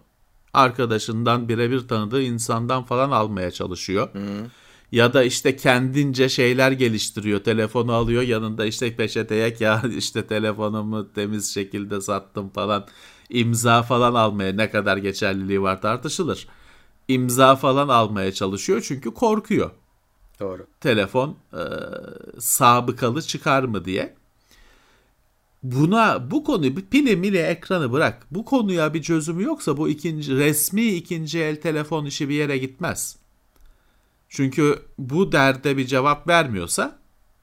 arkadaşından 0.53 1.49
birebir 1.49 1.87
tanıdığı 1.87 2.21
insandan 2.21 2.83
falan 2.83 3.11
almaya 3.11 3.51
çalışıyor. 3.51 4.13
Hı. 4.13 4.47
Ya 4.91 5.13
da 5.13 5.23
işte 5.23 5.55
kendince 5.55 6.29
şeyler 6.29 6.71
geliştiriyor. 6.71 7.39
Telefonu 7.39 7.93
alıyor 7.93 8.21
yanında 8.21 8.65
işte 8.65 8.95
peçeteye 8.95 9.55
ya 9.59 9.83
işte 9.97 10.27
telefonumu 10.27 11.13
temiz 11.13 11.53
şekilde 11.53 12.01
sattım 12.01 12.49
falan. 12.49 12.87
imza 13.29 13.83
falan 13.83 14.13
almaya 14.13 14.53
ne 14.53 14.69
kadar 14.71 14.97
geçerliliği 14.97 15.61
var 15.61 15.81
tartışılır. 15.81 16.47
İmza 17.07 17.55
falan 17.55 17.87
almaya 17.87 18.31
çalışıyor 18.33 18.81
çünkü 18.87 19.13
korkuyor. 19.13 19.71
Doğru. 20.39 20.67
Telefon 20.81 21.37
e, 21.53 21.61
sabıkalı 22.39 23.21
çıkar 23.21 23.63
mı 23.63 23.85
diye. 23.85 24.15
Buna 25.63 26.31
bu 26.31 26.43
konuyu 26.43 26.77
bir 26.77 26.85
pili 26.85 27.15
mili 27.15 27.37
ekranı 27.37 27.91
bırak. 27.91 28.27
Bu 28.31 28.45
konuya 28.45 28.93
bir 28.93 29.01
çözümü 29.01 29.43
yoksa 29.43 29.77
bu 29.77 29.89
ikinci 29.89 30.35
resmi 30.35 30.85
ikinci 30.85 31.39
el 31.39 31.61
telefon 31.61 32.05
işi 32.05 32.29
bir 32.29 32.33
yere 32.35 32.57
gitmez. 32.57 33.17
Çünkü 34.29 34.79
bu 34.97 35.31
derde 35.31 35.77
bir 35.77 35.85
cevap 35.85 36.27
vermiyorsa 36.27 36.99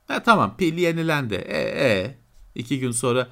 ha, 0.09 0.23
tamam 0.23 0.57
pil 0.57 0.79
yenilendi. 0.79 1.35
E, 1.35 1.59
e 1.59 2.19
iki 2.55 2.81
gün 2.81 2.91
sonra 2.91 3.29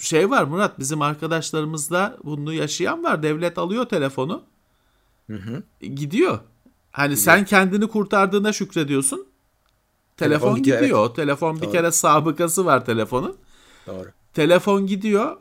şey 0.00 0.30
var 0.30 0.44
Murat 0.44 0.78
bizim 0.78 1.02
arkadaşlarımızda 1.02 2.16
bunu 2.24 2.52
yaşayan 2.52 3.04
var. 3.04 3.22
Devlet 3.22 3.58
alıyor 3.58 3.84
telefonu. 3.84 4.42
Hı 5.26 5.36
hı. 5.36 5.62
Gidiyor. 5.80 6.38
Hani 6.92 7.14
gidiyor. 7.14 7.24
sen 7.24 7.44
kendini 7.44 7.88
kurtardığına 7.88 8.52
şükrediyorsun. 8.52 9.26
Telefon, 10.16 10.54
telefon 10.54 10.62
gidiyor. 10.62 11.06
Evet. 11.06 11.16
Telefon 11.16 11.56
bir 11.56 11.62
Doğru. 11.62 11.72
kere 11.72 11.90
sabıkası 11.90 12.64
var 12.64 12.84
telefonun. 12.84 13.36
Doğru. 13.86 14.08
Telefon 14.34 14.86
gidiyor. 14.86 15.36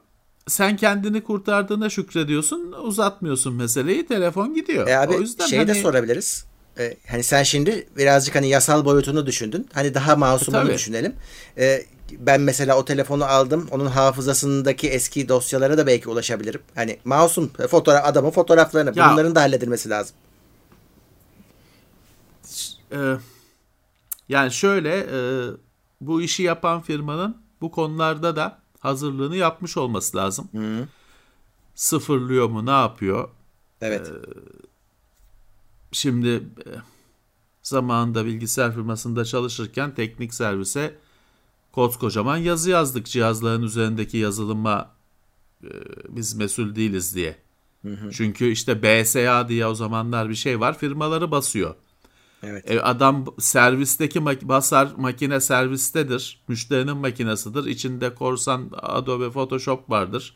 Sen 0.48 0.76
kendini 0.76 1.24
kurtardığına 1.24 1.90
şükrediyorsun. 1.90 2.72
Uzatmıyorsun 2.72 3.54
meseleyi. 3.54 4.08
Telefon 4.08 4.54
gidiyor. 4.54 4.88
E 4.88 4.98
abi, 4.98 5.14
o 5.14 5.20
yüzden 5.20 5.46
şeyi 5.46 5.60
hani... 5.60 5.68
de 5.68 5.76
sorabiliriz 5.76 6.46
e, 6.80 6.98
hani 7.08 7.24
sen 7.24 7.44
şimdi 7.44 7.88
birazcık 7.98 8.36
hani 8.36 8.50
yasal 8.50 8.86
boyutunu 8.86 9.26
düşündün. 9.26 9.70
Hani 9.74 9.94
daha 9.94 10.16
masumunu 10.16 10.72
e, 10.72 10.74
düşünelim. 10.74 11.16
E, 11.58 11.86
ben 12.12 12.42
mesela 12.42 12.78
o 12.78 12.86
telefonu 12.86 13.26
aldım. 13.26 13.68
Onun 13.72 13.86
hafızasındaki 13.86 14.90
eski 14.90 15.30
dosyalara 15.30 15.78
da 15.78 15.88
belki 15.88 16.10
ulaşabilirim. 16.10 16.62
Hani 16.76 17.00
masum 17.06 17.52
fotoğraf 17.70 18.06
adamın 18.06 18.32
fotoğraflarını 18.32 19.00
ya, 19.00 19.12
bunların 19.12 19.36
da 19.36 19.42
halledilmesi 19.42 19.90
lazım. 19.90 20.16
E, 22.92 22.98
yani 24.30 24.52
şöyle 24.52 24.98
e, 25.00 25.20
bu 26.02 26.22
işi 26.22 26.44
yapan 26.44 26.82
firmanın 26.82 27.38
bu 27.62 27.72
konularda 27.72 28.36
da 28.36 28.60
hazırlığını 28.80 29.36
yapmış 29.36 29.78
olması 29.78 30.18
lazım. 30.18 30.50
Sıfırlıyor 31.76 32.48
mu 32.50 32.66
ne 32.66 32.72
yapıyor? 32.72 33.30
Evet. 33.82 34.12
Şimdi 35.96 36.28
e, 36.30 36.70
zamanında 37.64 38.26
bilgisayar 38.26 38.74
firmasında 38.74 39.26
çalışırken 39.26 39.96
teknik 39.96 40.34
servise 40.34 40.96
koskocaman 41.72 42.38
yazı 42.38 42.70
yazdık 42.70 43.06
cihazların 43.06 43.64
üzerindeki 43.64 44.18
yazılıma 44.18 44.92
e, 45.64 45.70
biz 46.10 46.34
mesul 46.36 46.76
değiliz 46.76 47.16
diye. 47.16 47.36
Çünkü 48.12 48.46
işte 48.52 48.84
BSA 48.84 49.50
diye 49.50 49.66
o 49.66 49.76
zamanlar 49.76 50.30
bir 50.30 50.36
şey 50.36 50.60
var 50.60 50.78
firmaları 50.78 51.32
basıyor. 51.32 51.76
evet. 52.44 52.72
E, 52.72 52.82
adam 52.82 53.26
servisteki 53.40 54.20
mak- 54.20 54.48
basar 54.48 54.90
makine 54.98 55.40
servistedir. 55.40 56.44
Müşterinin 56.48 56.98
makinesidir. 56.98 57.66
İçinde 57.66 58.16
korsan 58.16 58.70
Adobe 58.74 59.32
Photoshop 59.32 59.90
vardır. 59.90 60.36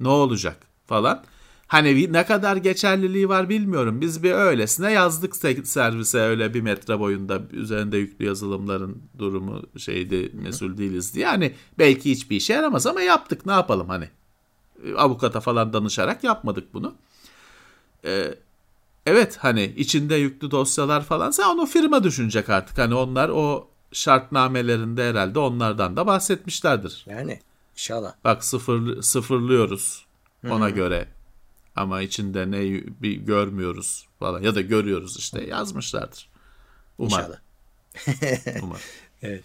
Ne 0.00 0.08
olacak 0.08 0.56
falan. 0.86 1.24
Hani 1.68 2.12
ne 2.12 2.26
kadar 2.26 2.56
geçerliliği 2.56 3.28
var 3.28 3.48
bilmiyorum. 3.48 4.00
Biz 4.00 4.22
bir 4.22 4.32
öylesine 4.32 4.92
yazdık 4.92 5.34
se- 5.34 5.64
servise 5.64 6.18
öyle 6.18 6.54
bir 6.54 6.60
metre 6.60 7.00
boyunda 7.00 7.42
üzerinde 7.52 7.98
yüklü 7.98 8.24
yazılımların 8.24 9.02
durumu 9.18 9.62
şeydi 9.76 10.30
mesul 10.34 10.78
değiliz 10.78 11.14
diye. 11.14 11.24
Yani 11.24 11.54
belki 11.78 12.10
hiçbir 12.10 12.36
işe 12.36 12.52
yaramaz 12.52 12.86
ama 12.86 13.00
yaptık 13.00 13.46
ne 13.46 13.52
yapalım 13.52 13.88
hani. 13.88 14.08
Avukata 14.96 15.40
falan 15.40 15.72
danışarak 15.72 16.24
yapmadık 16.24 16.74
bunu. 16.74 16.94
Evet 19.06 19.36
hani 19.36 19.64
içinde 19.76 20.14
yüklü 20.16 20.50
dosyalar 20.50 21.04
falansa 21.04 21.52
onu 21.52 21.66
firma 21.66 22.04
düşünecek 22.04 22.48
artık. 22.48 22.78
Hani 22.78 22.94
onlar 22.94 23.28
o 23.28 23.68
şartnamelerinde 23.92 25.10
herhalde 25.10 25.38
onlardan 25.38 25.96
da 25.96 26.06
bahsetmişlerdir. 26.06 27.04
Yani 27.08 27.40
inşallah. 27.74 28.12
Bak 28.24 28.44
sıfır, 28.44 29.02
sıfırlıyoruz 29.02 30.06
ona 30.50 30.70
göre 30.70 31.08
ama 31.78 32.02
içinde 32.02 32.50
ne 32.50 32.60
bir 33.02 33.12
görmüyoruz 33.16 34.06
falan 34.18 34.42
ya 34.42 34.54
da 34.54 34.60
görüyoruz 34.60 35.16
işte 35.18 35.44
yazmışlardır. 35.44 36.28
Umarım. 36.98 37.34
İnşallah. 38.06 38.38
umarım. 38.62 38.82
Evet. 39.22 39.44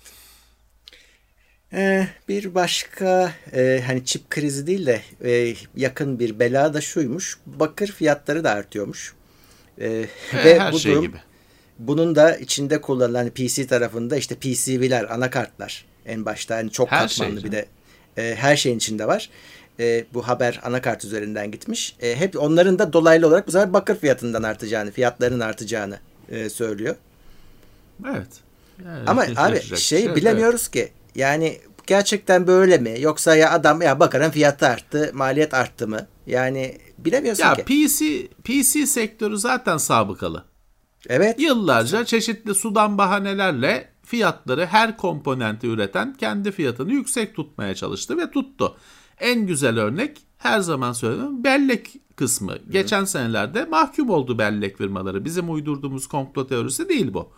Ee, 1.74 2.08
bir 2.30 2.56
başka 2.56 3.34
e, 3.54 3.84
hani 3.88 4.06
çip 4.06 4.30
krizi 4.30 4.68
değil 4.68 4.86
de 4.86 5.02
e, 5.24 5.56
yakın 5.76 6.20
bir 6.20 6.40
bela 6.40 6.74
da 6.74 6.82
şuymuş. 6.82 7.38
Bakır 7.46 7.88
fiyatları 7.88 8.44
da 8.44 8.52
artıyormuş. 8.52 9.14
E, 9.78 9.88
E, 9.88 10.08
ve 10.34 10.60
her 10.60 10.74
bu 10.74 10.80
şey 10.80 10.92
durum 10.92 11.04
gibi. 11.06 11.18
bunun 11.80 12.16
da 12.16 12.36
içinde 12.38 12.82
kullanılan 12.82 13.30
PC 13.30 13.68
tarafında 13.68 14.18
işte 14.18 14.36
PCB'ler, 14.36 15.04
anakartlar 15.14 15.86
en 16.06 16.26
başta 16.26 16.56
hani 16.56 16.72
çok 16.72 16.92
Her 16.92 17.08
şey 17.08 17.28
katmanlı 17.28 17.44
bir 17.44 17.52
de 17.52 17.66
e, 18.18 18.36
her 18.36 18.56
şeyin 18.58 18.78
içinde 18.78 19.08
var. 19.08 19.30
E, 19.80 20.06
bu 20.14 20.28
haber 20.28 20.60
anakart 20.64 21.06
üzerinden 21.06 21.52
gitmiş. 21.52 21.96
E, 22.02 22.16
hep 22.16 22.42
onların 22.42 22.80
da 22.80 22.94
dolaylı 22.94 23.28
olarak 23.28 23.48
bu 23.48 23.52
sefer 23.52 23.74
bakır 23.74 23.96
fiyatından 23.96 24.44
artacağını, 24.44 24.92
fiyatlarının 24.92 25.40
artacağını 25.40 26.00
e, 26.30 26.50
söylüyor. 26.50 26.96
Evet. 28.10 28.28
Yani 28.86 29.04
Ama 29.08 29.26
abi 29.36 29.62
şey 29.78 30.06
yok, 30.06 30.16
bilemiyoruz 30.16 30.68
ki. 30.68 30.92
Yani 31.16 31.58
gerçekten 31.88 32.48
böyle 32.48 32.78
mi? 32.78 32.96
Yoksa 33.00 33.36
ya 33.36 33.52
adam 33.52 33.82
ya 33.82 34.00
bakarın 34.00 34.30
fiyatı 34.30 34.68
arttı, 34.68 35.12
maliyet 35.14 35.54
arttı 35.54 35.88
mı? 35.88 36.08
Yani 36.28 36.78
bilemiyorsun 36.98 37.44
Ya 37.44 37.54
ki. 37.54 37.64
PC 37.64 38.28
PC 38.44 38.88
sektörü 38.88 39.38
zaten 39.38 39.78
sabıkalı. 39.78 40.44
evet. 41.10 41.40
Yıllarca 41.40 42.06
çeşitli 42.06 42.56
sudan 42.56 42.98
bahanelerle 42.98 43.90
fiyatları 44.06 44.66
her 44.66 44.98
komponenti 44.98 45.68
üreten 45.68 46.14
kendi 46.14 46.52
fiyatını 46.52 46.94
yüksek 46.94 47.36
tutmaya 47.36 47.76
çalıştı 47.76 48.18
ve 48.18 48.32
tuttu. 48.32 48.78
En 49.20 49.48
güzel 49.48 49.80
örnek 49.80 50.18
her 50.38 50.60
zaman 50.60 50.94
söylüyorum 50.94 51.44
bellek 51.44 51.94
kısmı. 52.16 52.58
Geçen 52.70 53.06
senelerde 53.06 53.66
mahkum 53.66 54.10
oldu 54.10 54.38
bellek 54.38 54.78
firmaları. 54.78 55.26
Bizim 55.26 55.54
uydurduğumuz 55.54 56.08
komplo 56.08 56.48
teorisi 56.48 56.90
değil 56.90 57.14
bu. 57.14 57.30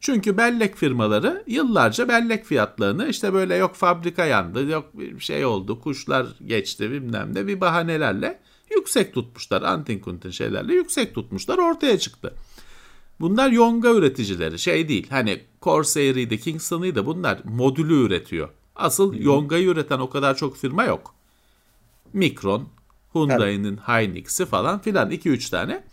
Çünkü 0.00 0.36
bellek 0.36 0.76
firmaları 0.76 1.44
yıllarca 1.46 2.08
bellek 2.08 2.44
fiyatlarını 2.44 3.08
işte 3.08 3.32
böyle 3.32 3.54
yok 3.54 3.74
fabrika 3.74 4.24
yandı, 4.24 4.64
yok 4.64 4.90
bir 4.94 5.20
şey 5.20 5.44
oldu, 5.44 5.80
kuşlar 5.80 6.26
geçti 6.46 6.90
bilmem 6.90 7.34
ne 7.34 7.46
bir 7.46 7.60
bahanelerle 7.60 8.40
yüksek 8.70 9.14
tutmuşlar. 9.14 9.62
Antin 9.62 9.98
kuntin 9.98 10.30
şeylerle 10.30 10.74
yüksek 10.74 11.14
tutmuşlar 11.14 11.58
ortaya 11.58 11.98
çıktı. 11.98 12.34
Bunlar 13.20 13.50
yonga 13.50 13.90
üreticileri 13.90 14.58
şey 14.58 14.88
değil. 14.88 15.06
Hani 15.10 15.40
Corsair'iydi, 15.62 16.40
Kingston'ıydı 16.40 17.06
bunlar 17.06 17.38
modülü 17.44 18.06
üretiyor. 18.06 18.48
Asıl 18.76 19.14
yongayı 19.14 19.68
üreten 19.68 19.98
o 19.98 20.10
kadar 20.10 20.36
çok 20.36 20.56
firma 20.56 20.84
yok. 20.84 21.14
Mikron, 22.12 22.68
Hyundai'nin 23.12 23.76
Hynix'i 23.76 24.46
falan 24.46 24.78
filan 24.78 25.10
2-3 25.10 25.50
tane. 25.50 25.84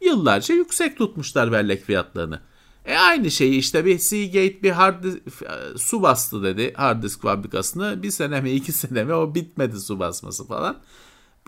Yıllarca 0.00 0.54
yüksek 0.54 0.98
tutmuşlar 0.98 1.52
bellek 1.52 1.84
fiyatlarını. 1.84 2.40
E 2.84 2.96
aynı 2.96 3.30
şeyi 3.30 3.58
işte 3.58 3.84
bir 3.84 3.98
Seagate 3.98 4.62
bir 4.62 4.70
hard 4.70 5.04
dis- 5.04 5.78
su 5.78 6.02
bastı 6.02 6.42
dedi 6.42 6.72
hard 6.76 7.02
disk 7.02 7.22
fabrikasını. 7.22 8.02
Bir 8.02 8.10
sene 8.10 8.40
mi 8.40 8.50
iki 8.50 8.72
sene 8.82 9.04
mi 9.04 9.14
o 9.14 9.34
bitmedi 9.34 9.80
su 9.80 9.98
basması 9.98 10.46
falan. 10.46 10.78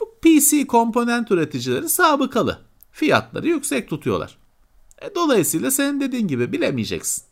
Bu 0.00 0.14
PC 0.22 0.66
komponent 0.66 1.30
üreticileri 1.30 1.88
sabıkalı. 1.88 2.58
Fiyatları 2.92 3.48
yüksek 3.48 3.88
tutuyorlar. 3.88 4.38
E, 5.02 5.14
dolayısıyla 5.14 5.70
senin 5.70 6.00
dediğin 6.00 6.28
gibi 6.28 6.52
bilemeyeceksin. 6.52 7.24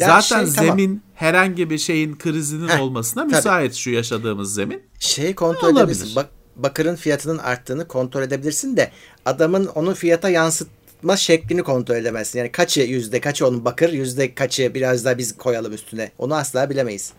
Ya 0.00 0.06
Zaten 0.20 0.44
şey, 0.44 0.54
tamam. 0.54 0.76
zemin 0.78 1.02
herhangi 1.14 1.70
bir 1.70 1.78
şeyin 1.78 2.18
krizinin 2.18 2.68
Heh, 2.68 2.80
olmasına 2.80 3.22
tabii. 3.22 3.34
müsait 3.34 3.74
şu 3.74 3.90
yaşadığımız 3.90 4.54
zemin. 4.54 4.82
Şeyi 4.98 5.34
kontrol 5.34 5.76
edebilirsin. 5.76 6.16
Bak, 6.16 6.26
bakırın 6.56 6.96
fiyatının 6.96 7.38
arttığını 7.38 7.88
kontrol 7.88 8.22
edebilirsin 8.22 8.76
de 8.76 8.90
adamın 9.26 9.66
onu 9.66 9.94
fiyata 9.94 10.28
yansıtma 10.28 11.16
şeklini 11.16 11.62
kontrol 11.62 11.94
edemezsin. 11.96 12.38
Yani 12.38 12.52
kaçı 12.52 12.80
yüzde 12.80 13.20
kaçı 13.20 13.46
onun 13.46 13.64
bakır 13.64 13.92
yüzde 13.92 14.34
kaçı 14.34 14.74
biraz 14.74 15.04
daha 15.04 15.18
biz 15.18 15.36
koyalım 15.36 15.72
üstüne. 15.72 16.12
Onu 16.18 16.34
asla 16.34 16.70
bilemeyiz. 16.70 17.12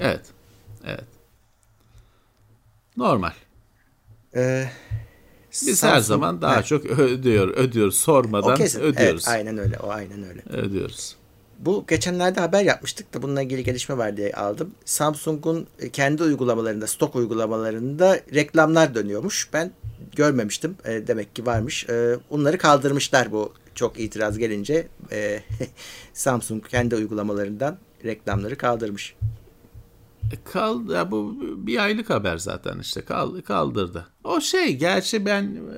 Evet. 0.00 0.20
Evet. 0.86 1.04
Normal. 2.96 3.32
Ee, 4.36 4.68
Biz 5.66 5.82
her 5.82 5.88
Samsung- 5.88 6.00
zaman 6.02 6.42
daha 6.42 6.56
Heh, 6.58 6.62
çok 6.66 6.86
ödüyor, 6.86 7.48
ödüyoruz. 7.48 7.94
o 7.94 7.98
Sormadan 7.98 8.56
kesin. 8.56 8.80
ödüyoruz. 8.80 9.24
Evet, 9.28 9.28
aynen 9.28 9.58
öyle. 9.58 9.78
O 9.78 9.90
aynen 9.90 10.22
öyle. 10.28 10.40
Ödüyoruz. 10.48 11.16
Bu 11.58 11.84
geçenlerde 11.88 12.40
haber 12.40 12.62
yapmıştık 12.62 13.14
da 13.14 13.22
bununla 13.22 13.42
ilgili 13.42 13.64
gelişme 13.64 13.98
var 13.98 14.16
diye 14.16 14.32
aldım. 14.32 14.70
Samsung'un 14.84 15.66
kendi 15.92 16.22
uygulamalarında, 16.22 16.86
stok 16.86 17.16
uygulamalarında 17.16 18.20
reklamlar 18.34 18.94
dönüyormuş. 18.94 19.48
Ben 19.52 19.72
görmemiştim. 20.16 20.76
E, 20.84 21.06
demek 21.06 21.36
ki 21.36 21.46
varmış. 21.46 21.88
E, 21.88 22.16
onları 22.30 22.58
kaldırmışlar 22.58 23.32
bu 23.32 23.52
çok 23.74 24.00
itiraz 24.00 24.38
gelince. 24.38 24.88
E, 25.12 25.42
Samsung 26.12 26.68
kendi 26.68 26.96
uygulamalarından 26.96 27.78
reklamları 28.04 28.56
kaldırmış. 28.56 29.14
E, 30.32 30.36
Kal, 30.52 30.90
ya 30.90 31.10
bu 31.10 31.36
bir 31.66 31.84
aylık 31.84 32.10
haber 32.10 32.38
zaten 32.38 32.78
işte 32.78 33.00
kal, 33.00 33.40
kaldırdı. 33.40 34.06
O 34.24 34.40
şey 34.40 34.76
gerçi 34.76 35.26
ben 35.26 35.42
e, 35.42 35.76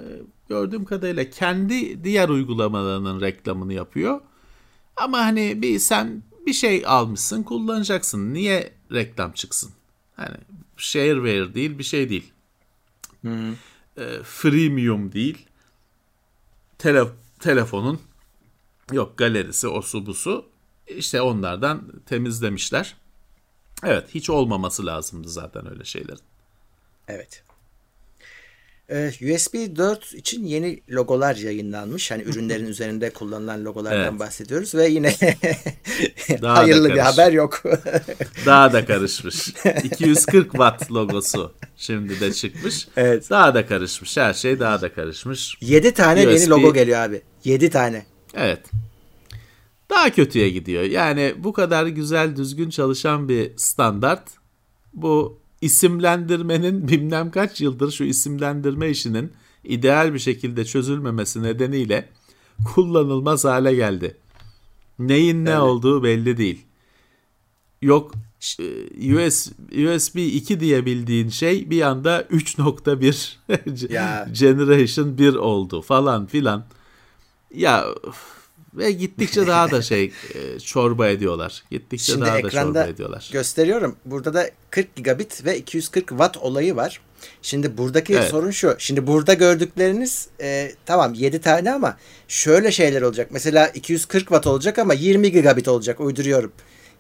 gördüğüm 0.48 0.84
kadarıyla 0.84 1.30
kendi 1.30 2.04
diğer 2.04 2.28
uygulamalarının 2.28 3.20
reklamını 3.20 3.72
yapıyor. 3.72 4.20
Ama 5.00 5.18
hani 5.18 5.62
bir 5.62 5.78
sen 5.78 6.22
bir 6.46 6.52
şey 6.52 6.86
almışsın 6.86 7.42
kullanacaksın. 7.42 8.34
Niye 8.34 8.72
reklam 8.92 9.32
çıksın? 9.32 9.72
Hani 10.16 10.36
shareware 10.76 11.54
değil 11.54 11.78
bir 11.78 11.84
şey 11.84 12.08
değil. 12.10 12.32
E, 13.96 14.22
freemium 14.24 15.12
değil. 15.12 15.46
Tele, 16.78 17.04
telefonun 17.38 18.00
yok 18.92 19.18
galerisi 19.18 19.68
o 19.68 19.82
su 19.82 20.06
bu 20.06 20.14
su. 20.14 20.46
İşte 20.86 21.20
onlardan 21.20 21.92
temizlemişler. 22.06 22.96
Evet 23.84 24.08
hiç 24.14 24.30
olmaması 24.30 24.86
lazımdı 24.86 25.28
zaten 25.28 25.70
öyle 25.70 25.84
şeylerin. 25.84 26.20
Evet. 27.08 27.42
Ee, 28.90 29.34
USB 29.34 29.76
4 29.76 30.14
için 30.14 30.44
yeni 30.44 30.80
logolar 30.90 31.36
yayınlanmış. 31.36 32.10
Hani 32.10 32.22
ürünlerin 32.22 32.66
üzerinde 32.66 33.10
kullanılan 33.10 33.64
logolardan 33.64 34.00
Evet. 34.00 34.18
bahsediyoruz 34.18 34.74
ve 34.74 34.88
yine 34.88 35.14
Daha 36.42 36.56
da 36.56 36.58
hayırlı 36.58 36.94
bir 36.94 36.98
haber 36.98 37.32
yok. 37.32 37.62
Daha 38.46 38.72
da 38.72 38.86
karışmış. 38.86 39.48
240 39.84 40.50
watt 40.50 40.92
logosu 40.92 41.54
şimdi 41.76 42.20
de 42.20 42.32
çıkmış. 42.32 42.88
Evet. 42.96 43.30
Daha 43.30 43.54
da 43.54 43.66
karışmış. 43.66 44.16
Her 44.16 44.34
şey 44.34 44.60
daha 44.60 44.80
da 44.80 44.92
karışmış. 44.92 45.56
7 45.60 45.94
tane 45.94 46.20
yeni 46.20 46.32
USB 46.34 46.48
logo 46.48 46.74
geliyor 46.74 46.98
abi. 46.98 47.22
7 47.44 47.70
tane. 47.70 48.06
Evet. 48.34 48.60
Daha 49.90 50.10
kötüye 50.10 50.50
gidiyor. 50.50 50.82
Yani 50.82 51.34
bu 51.38 51.52
kadar 51.52 51.86
güzel 51.86 52.36
düzgün 52.36 52.70
çalışan 52.70 53.28
bir 53.28 53.52
standart 53.56 54.28
bu 54.92 55.39
isimlendirmenin 55.60 56.88
bilmem 56.88 57.30
kaç 57.30 57.60
yıldır 57.60 57.92
şu 57.92 58.04
isimlendirme 58.04 58.90
işinin 58.90 59.32
ideal 59.64 60.14
bir 60.14 60.18
şekilde 60.18 60.64
çözülmemesi 60.64 61.42
nedeniyle 61.42 62.08
kullanılmaz 62.74 63.44
hale 63.44 63.74
geldi. 63.74 64.16
Neyin 64.98 65.44
ne 65.44 65.58
olduğu 65.60 66.02
belli 66.04 66.36
değil. 66.36 66.66
yok 67.82 68.14
e, 68.58 69.26
US, 69.26 69.52
USB 69.72 70.16
2 70.16 70.60
diye 70.60 70.86
bildiğin 70.86 71.28
şey 71.28 71.70
bir 71.70 71.82
anda 71.82 72.22
3.1 72.22 73.92
Ya. 73.92 74.28
Generation 74.32 75.18
1 75.18 75.34
oldu 75.34 75.82
falan 75.82 76.26
filan. 76.26 76.64
Ya 77.54 77.84
ve 78.74 78.92
gittikçe 78.92 79.46
daha 79.46 79.70
da 79.70 79.82
şey 79.82 80.12
e, 80.34 80.60
çorba 80.60 81.08
ediyorlar. 81.08 81.62
Gittikçe 81.70 82.12
Şimdi 82.12 82.24
daha 82.24 82.42
da 82.42 82.50
çorba 82.50 82.84
ediyorlar. 82.84 83.28
gösteriyorum. 83.32 83.96
Burada 84.04 84.34
da 84.34 84.50
40 84.70 84.96
gigabit 84.96 85.44
ve 85.44 85.58
240 85.58 86.08
watt 86.08 86.36
olayı 86.36 86.76
var. 86.76 87.00
Şimdi 87.42 87.78
buradaki 87.78 88.14
Evet. 88.14 88.30
sorun 88.30 88.50
şu. 88.50 88.74
Şimdi 88.78 89.06
burada 89.06 89.34
gördükleriniz 89.34 90.28
e, 90.40 90.72
tamam 90.86 91.14
7 91.14 91.40
tane 91.40 91.72
ama 91.72 91.96
şöyle 92.28 92.72
şeyler 92.72 93.02
olacak. 93.02 93.28
Mesela 93.30 93.68
240 93.68 94.20
watt 94.20 94.46
olacak 94.46 94.78
ama 94.78 94.94
20 94.94 95.32
gigabit 95.32 95.68
olacak. 95.68 96.00
Uyduruyorum. 96.00 96.52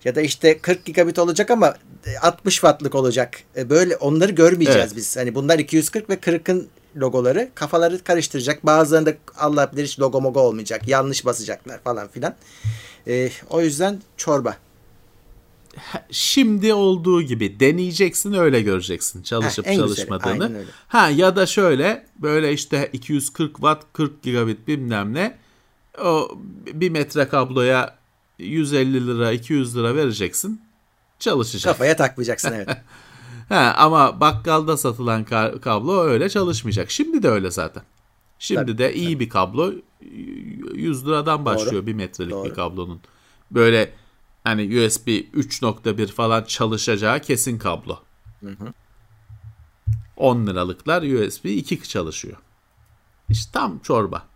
Ya 0.04 0.14
da 0.14 0.20
işte 0.20 0.58
40 0.58 0.84
gigabit 0.84 1.18
olacak 1.18 1.50
ama 1.50 1.74
e, 2.06 2.18
60 2.18 2.54
wattlık 2.54 2.94
olacak. 2.94 3.38
E, 3.56 3.70
Böyle 3.70 3.96
onları 3.96 4.32
görmeyeceğiz 4.32 4.80
Evet. 4.86 4.96
biz. 4.96 5.16
Hani 5.16 5.34
bunlar 5.34 5.58
240 5.58 6.10
ve 6.10 6.14
40'ın 6.14 6.68
logoları 6.96 7.50
kafaları 7.54 8.04
karıştıracak. 8.04 8.66
Bazılarında 8.66 9.14
Allah 9.38 9.70
bilir 9.72 9.84
hiç 9.84 10.00
logo 10.00 10.20
mogo 10.20 10.40
olmayacak. 10.40 10.88
Yanlış 10.88 11.24
basacaklar 11.24 11.80
falan 11.82 12.08
filan. 12.08 12.34
E, 13.06 13.30
o 13.50 13.60
yüzden 13.60 14.00
çorba. 14.16 14.56
Şimdi 16.10 16.74
olduğu 16.74 17.22
gibi 17.22 17.60
deneyeceksin 17.60 18.32
öyle 18.32 18.60
göreceksin 18.62 19.22
çalışıp 19.22 19.66
Ha, 19.66 19.70
güzeli, 19.70 19.86
çalışmadığını. 19.88 20.44
öyle. 20.58 20.58
Ha 20.88 21.08
ya 21.10 21.36
da 21.36 21.46
şöyle 21.46 22.06
böyle 22.16 22.52
işte 22.52 22.90
240 22.92 23.54
watt 23.56 23.82
40 23.92 24.22
gigabit 24.22 24.68
bilmem 24.68 25.14
ne 25.14 25.38
o 26.04 26.30
bir 26.72 26.90
metre 26.90 27.28
kabloya 27.28 27.99
150 28.40 29.06
lira 29.06 29.32
200 29.32 29.76
lira 29.76 29.94
vereceksin 29.94 30.62
çalışacak. 31.18 31.72
Kafaya 31.72 31.96
takmayacaksın 31.96 32.52
evet. 32.52 32.68
Ha, 33.48 33.74
ama 33.78 34.20
bakkalda 34.20 34.76
satılan 34.76 35.24
ka- 35.24 35.60
kablo 35.60 36.02
öyle 36.02 36.28
çalışmayacak. 36.28 36.90
Şimdi 36.90 37.22
de 37.22 37.28
öyle 37.28 37.50
zaten. 37.50 37.82
Şimdi 38.38 38.60
Tabii, 38.60 38.78
de 38.78 38.94
iyi 38.94 39.20
bir 39.20 39.28
kablo 39.28 39.72
100 40.74 41.06
liradan 41.06 41.44
başlıyor 41.44 41.86
bir 41.86 41.94
metrelik 41.94 42.30
Doğru. 42.30 42.48
bir 42.48 42.54
kablonun. 42.54 43.00
Böyle 43.50 43.92
hani 44.44 44.62
USB 44.62 45.08
3.1 45.08 46.06
falan 46.06 46.44
çalışacağı 46.44 47.20
kesin 47.20 47.58
kablo. 47.58 47.98
10 50.16 50.46
liralıklar 50.46 51.02
USB 51.02 51.44
2 51.44 51.88
çalışıyor. 51.88 52.36
İşte 53.28 53.50
tam 53.52 53.78
çorba. 53.78 54.26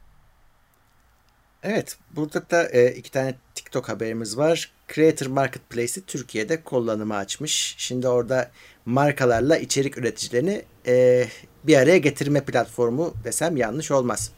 Evet, 1.62 1.98
burada 2.16 2.50
da 2.50 2.68
e, 2.68 2.94
iki 2.94 3.10
tane 3.10 3.34
TikTok 3.54 3.88
haberimiz 3.88 4.36
var. 4.36 4.72
Creator 4.94 5.26
Marketplace'i 5.26 6.04
Türkiye'de 6.06 6.62
kullanıma 6.62 7.16
açmış. 7.16 7.74
Şimdi 7.78 8.08
orada 8.08 8.50
markalarla 8.86 9.56
içerik 9.56 9.98
üreticilerini 9.98 10.62
e, 10.86 11.26
bir 11.64 11.76
araya 11.76 11.98
getirme 11.98 12.40
platformu 12.40 13.14
desem 13.24 13.56
yanlış 13.56 13.90
olmaz. 13.90 14.30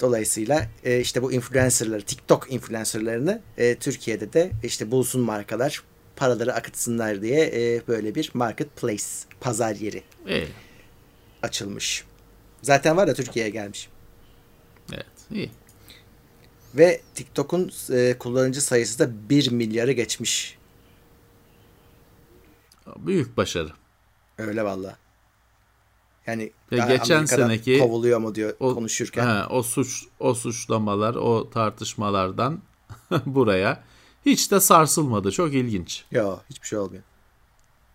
Dolayısıyla 0.00 0.66
e, 0.84 1.00
işte 1.00 1.22
bu 1.22 1.32
influencerları, 1.32 2.02
TikTok 2.02 2.52
influencerlarını 2.52 3.40
e, 3.58 3.74
Türkiye'de 3.74 4.32
de 4.32 4.50
işte 4.62 4.90
bulsun 4.90 5.20
markalar, 5.20 5.82
paraları 6.16 6.54
akıtsınlar 6.54 7.22
diye 7.22 7.50
e, 7.54 7.82
böyle 7.88 8.14
bir 8.14 8.30
marketplace, 8.34 9.04
pazar 9.40 9.74
yeri 9.74 10.02
İyi. 10.26 10.48
açılmış. 11.42 12.04
Zaten 12.62 12.96
var 12.96 13.08
da 13.08 13.14
Türkiye'ye 13.14 13.50
gelmiş. 13.50 13.88
Evet, 14.92 15.06
iyi. 15.30 15.50
Ve 16.76 17.00
TikTok'un 17.14 17.72
e, 17.92 18.18
kullanıcı 18.18 18.60
sayısı 18.60 18.98
da 18.98 19.28
1 19.30 19.50
milyarı 19.50 19.92
geçmiş. 19.92 20.58
Büyük 22.96 23.36
başarı. 23.36 23.70
Öyle 24.38 24.64
valla. 24.64 24.96
Yani 26.26 26.52
daha 26.70 26.88
geçen 26.88 27.14
Amerika'dan 27.14 27.24
seneki 27.24 27.78
kovuluyor 27.78 28.18
mu 28.18 28.34
diyor 28.34 28.54
o, 28.60 28.74
konuşurken. 28.74 29.26
he, 29.26 29.46
o 29.46 29.62
suç 29.62 30.04
o 30.20 30.34
suçlamalar, 30.34 31.14
o 31.14 31.50
tartışmalardan 31.50 32.62
buraya 33.26 33.82
hiç 34.26 34.50
de 34.50 34.60
sarsılmadı. 34.60 35.32
Çok 35.32 35.54
ilginç. 35.54 36.04
Yok 36.10 36.44
hiçbir 36.50 36.66
şey 36.66 36.78
olmuyor. 36.78 37.02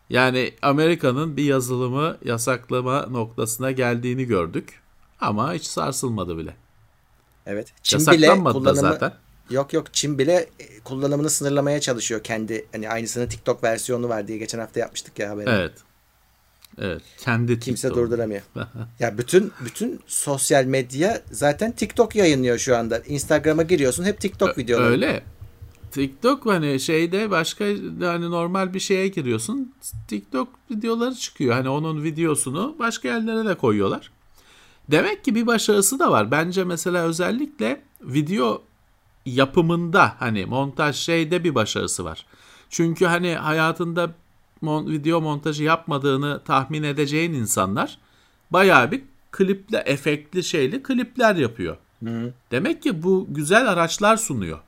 Yani 0.09 0.53
Amerika'nın 0.61 1.37
bir 1.37 1.43
yazılımı 1.43 2.17
yasaklama 2.25 3.05
noktasına 3.05 3.71
geldiğini 3.71 4.25
gördük. 4.25 4.81
Ama 5.19 5.53
hiç 5.53 5.65
sarsılmadı 5.65 6.37
bile. 6.37 6.55
Evet. 7.45 7.67
Çin 7.83 7.99
bile 7.99 8.25
Yasaklanmadı 8.25 8.53
kullanımı 8.53 8.81
zaten. 8.81 9.13
Yok 9.49 9.73
yok 9.73 9.93
Çin 9.93 10.17
bile 10.19 10.49
e, 10.59 10.79
kullanımını 10.83 11.29
sınırlamaya 11.29 11.81
çalışıyor 11.81 12.23
kendi 12.23 12.65
hani 12.71 12.89
aynısının 12.89 13.27
TikTok 13.27 13.63
versiyonu 13.63 14.09
var 14.09 14.27
diye 14.27 14.37
geçen 14.37 14.59
hafta 14.59 14.79
yapmıştık 14.79 15.19
ya 15.19 15.29
haberi. 15.29 15.49
Evet. 15.49 15.73
Evet. 16.77 17.01
Kendi 17.17 17.59
Kimse 17.59 17.87
TikTok'u. 17.87 18.05
durduramıyor. 18.05 18.41
ya 18.99 19.17
bütün 19.17 19.51
bütün 19.65 19.99
sosyal 20.07 20.65
medya 20.65 21.21
zaten 21.31 21.71
TikTok 21.71 22.15
yayınlıyor 22.15 22.57
şu 22.57 22.77
anda. 22.77 22.99
Instagram'a 22.99 23.63
giriyorsun 23.63 24.03
hep 24.03 24.19
TikTok 24.19 24.57
videoları. 24.57 24.85
Öyle. 24.85 25.23
TikTok 25.91 26.45
hani 26.45 26.79
şeyde 26.79 27.29
başka 27.29 27.65
hani 28.01 28.31
normal 28.31 28.73
bir 28.73 28.79
şeye 28.79 29.07
giriyorsun. 29.07 29.73
TikTok 30.07 30.47
videoları 30.71 31.15
çıkıyor. 31.15 31.53
Hani 31.53 31.69
onun 31.69 32.03
videosunu 32.03 32.75
başka 32.79 33.07
yerlere 33.07 33.49
de 33.49 33.55
koyuyorlar. 33.55 34.11
Demek 34.91 35.25
ki 35.25 35.35
bir 35.35 35.47
başarısı 35.47 35.99
da 35.99 36.11
var. 36.11 36.31
Bence 36.31 36.63
mesela 36.63 37.03
özellikle 37.03 37.81
video 38.01 38.63
yapımında 39.25 40.15
hani 40.19 40.45
montaj 40.45 40.95
şeyde 40.95 41.43
bir 41.43 41.55
başarısı 41.55 42.05
var. 42.05 42.25
Çünkü 42.69 43.05
hani 43.05 43.35
hayatında 43.35 44.11
mon- 44.63 44.91
video 44.91 45.21
montajı 45.21 45.63
yapmadığını 45.63 46.41
tahmin 46.45 46.83
edeceğin 46.83 47.33
insanlar 47.33 47.97
bayağı 48.51 48.91
bir 48.91 49.01
kliple 49.31 49.77
efektli 49.77 50.43
şeyli 50.43 50.83
klipler 50.83 51.35
yapıyor. 51.35 51.77
Demek 52.51 52.83
ki 52.83 53.03
bu 53.03 53.27
güzel 53.29 53.69
araçlar 53.69 54.17
sunuyor. 54.17 54.59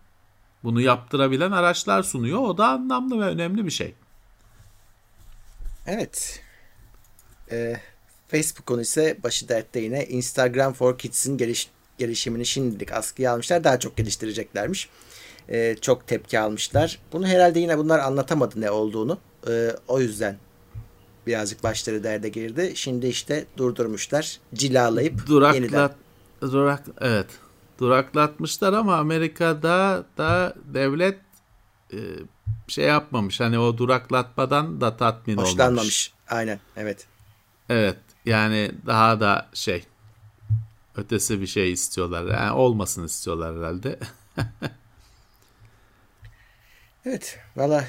Bunu 0.64 0.82
yaptırabilen 0.82 1.52
araçlar 1.52 2.04
sunuyor. 2.04 2.40
O 2.40 2.58
da 2.58 2.68
anlamlı 2.68 3.20
ve 3.20 3.26
önemli 3.26 3.66
bir 3.66 3.72
şey. 3.72 3.94
Evet. 5.88 6.44
Ee, 7.52 7.76
Facebook'un 8.34 8.80
ise 8.80 9.17
başı 9.24 9.50
dertte 9.50 9.80
yine 9.80 10.06
Instagram 10.06 10.74
for 10.74 10.98
Kids'in 10.98 11.38
geliş, 11.38 11.69
gelişimini 11.98 12.46
şimdilik 12.46 12.91
askıya 12.91 13.34
almışlar. 13.34 13.63
Daha 13.63 13.80
çok 13.80 13.98
geliştireceklermiş. 13.98 14.89
Ee, 15.50 15.76
çok 15.82 16.08
tepki 16.08 16.39
almışlar. 16.39 17.00
Bunu 17.12 17.28
herhalde 17.28 17.60
yine 17.60 17.78
bunlar 17.78 18.00
anlatamadı 18.00 18.62
ne 18.62 18.72
olduğunu. 18.72 19.17
Ee, 19.50 19.72
o 19.88 20.00
yüzden 20.00 20.38
birazcık 21.28 21.63
başları 21.63 22.04
derde 22.04 22.30
girdi. 22.30 22.72
Şimdi 22.76 23.08
işte 23.08 23.46
durdurmuşlar. 23.58 24.39
Cilalayıp 24.54 25.13
yeniden. 25.30 25.69
Duraklat, 25.69 25.96
durak, 26.41 26.84
evet. 27.02 27.28
Duraklatmışlar 27.80 28.74
ama 28.74 28.96
Amerika'da 28.96 30.06
da 30.17 30.56
devlet 30.74 31.17
e, 31.93 31.98
şey 32.67 32.86
yapmamış. 32.86 33.39
Hani 33.39 33.60
o 33.60 33.78
duraklatmadan 33.78 34.82
da 34.82 34.98
tatmin 34.98 35.34
olmamış. 35.34 35.54
Hoşlanmamış. 35.54 36.13
Aynen. 36.30 36.60
Evet. 36.78 37.08
Evet. 37.69 37.98
Yani 38.26 38.72
daha 38.86 39.20
da 39.20 39.50
şey 39.54 39.84
ötesi 40.96 41.42
bir 41.42 41.48
şey 41.48 41.72
istiyorlar. 41.72 42.26
Yani 42.26 42.52
olmasın 42.52 43.04
istiyorlar 43.06 43.58
herhalde. 43.58 44.00
Evet. 47.06 47.40
Valla 47.56 47.86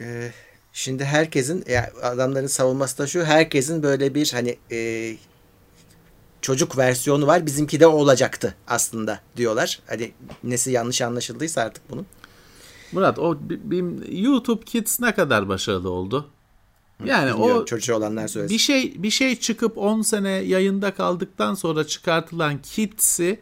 e, 0.00 0.32
şimdi 0.72 1.04
herkesin 1.04 1.64
ya 1.68 1.90
adamların 2.02 2.46
savunması 2.46 2.98
da 2.98 3.06
şu 3.06 3.24
herkesin 3.24 3.82
böyle 3.82 4.14
bir 4.14 4.32
hani 4.32 4.56
e, 4.72 5.16
çocuk 6.42 6.78
versiyonu 6.78 7.26
var. 7.26 7.46
Bizimki 7.46 7.80
de 7.80 7.86
olacaktı 7.86 8.54
aslında 8.66 9.20
diyorlar. 9.36 9.80
Hani 9.86 10.12
nesi 10.44 10.70
yanlış 10.70 11.02
anlaşıldıysa 11.02 11.62
artık 11.62 11.90
bunun. 11.90 12.06
Murat 12.92 13.18
o 13.18 13.38
bi- 13.40 13.70
bi- 13.70 14.22
YouTube 14.22 14.64
Kids 14.64 15.00
ne 15.00 15.14
kadar 15.14 15.48
başarılı 15.48 15.90
oldu? 15.90 16.30
Yani 17.06 17.32
Bilmiyorum, 17.32 17.62
o 17.62 17.64
çocuğu 17.64 17.94
olanlar 17.94 18.28
söylesin. 18.28 18.54
bir 18.54 18.58
şey 18.58 19.02
bir 19.02 19.10
şey 19.10 19.36
çıkıp 19.36 19.78
10 19.78 20.02
sene 20.02 20.30
yayında 20.30 20.94
kaldıktan 20.94 21.54
sonra 21.54 21.84
çıkartılan 21.84 22.62
Kids'i 22.62 23.40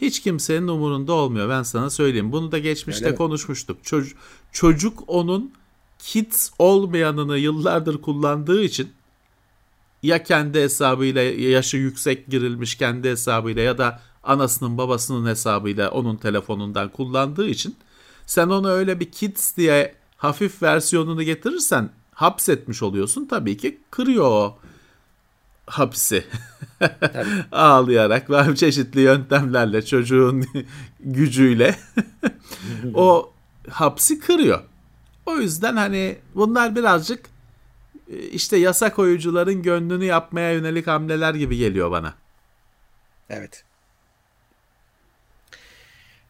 hiç 0.00 0.20
kimsenin 0.20 0.68
umurunda 0.68 1.12
olmuyor. 1.12 1.48
Ben 1.48 1.62
sana 1.62 1.90
söyleyeyim. 1.90 2.32
Bunu 2.32 2.52
da 2.52 2.58
geçmişte 2.58 3.06
Öyle 3.06 3.16
konuşmuştuk. 3.16 3.84
Çocuk, 3.84 4.18
çocuk 4.52 5.02
onun 5.06 5.52
Kids 5.98 6.50
olmayanını 6.58 7.38
yıllardır 7.38 8.02
kullandığı 8.02 8.62
için 8.62 8.92
ya 10.02 10.22
kendi 10.22 10.60
hesabıyla 10.60 11.22
yaşı 11.22 11.76
yüksek 11.76 12.26
girilmiş 12.26 12.74
kendi 12.74 13.10
hesabıyla 13.10 13.62
ya 13.62 13.78
da 13.78 14.00
anasının 14.22 14.78
babasının 14.78 15.26
hesabıyla 15.30 15.90
onun 15.90 16.16
telefonundan 16.16 16.88
kullandığı 16.88 17.48
için 17.48 17.76
sen 18.26 18.48
onu 18.48 18.68
öyle 18.70 19.00
bir 19.00 19.12
kids 19.12 19.56
diye 19.56 19.94
hafif 20.16 20.62
versiyonunu 20.62 21.22
getirirsen 21.22 21.90
hapsetmiş 22.18 22.82
oluyorsun. 22.82 23.26
Tabii 23.26 23.56
ki 23.56 23.78
kırıyor 23.90 24.24
o 24.24 24.58
hapsi. 25.66 26.24
Ağlayarak 27.52 28.30
ve 28.30 28.56
çeşitli 28.56 29.00
yöntemlerle 29.00 29.84
çocuğun 29.84 30.46
gücüyle 31.00 31.76
o 32.94 33.32
hapsi 33.70 34.18
kırıyor. 34.20 34.62
O 35.26 35.36
yüzden 35.36 35.76
hani 35.76 36.18
bunlar 36.34 36.76
birazcık 36.76 37.26
e, 38.10 38.18
işte 38.18 38.56
yasa 38.56 38.92
koyucuların 38.92 39.62
gönlünü 39.62 40.04
yapmaya 40.04 40.52
yönelik 40.52 40.86
hamleler 40.86 41.34
gibi 41.34 41.56
geliyor 41.56 41.90
bana. 41.90 42.14
Evet. 43.30 43.64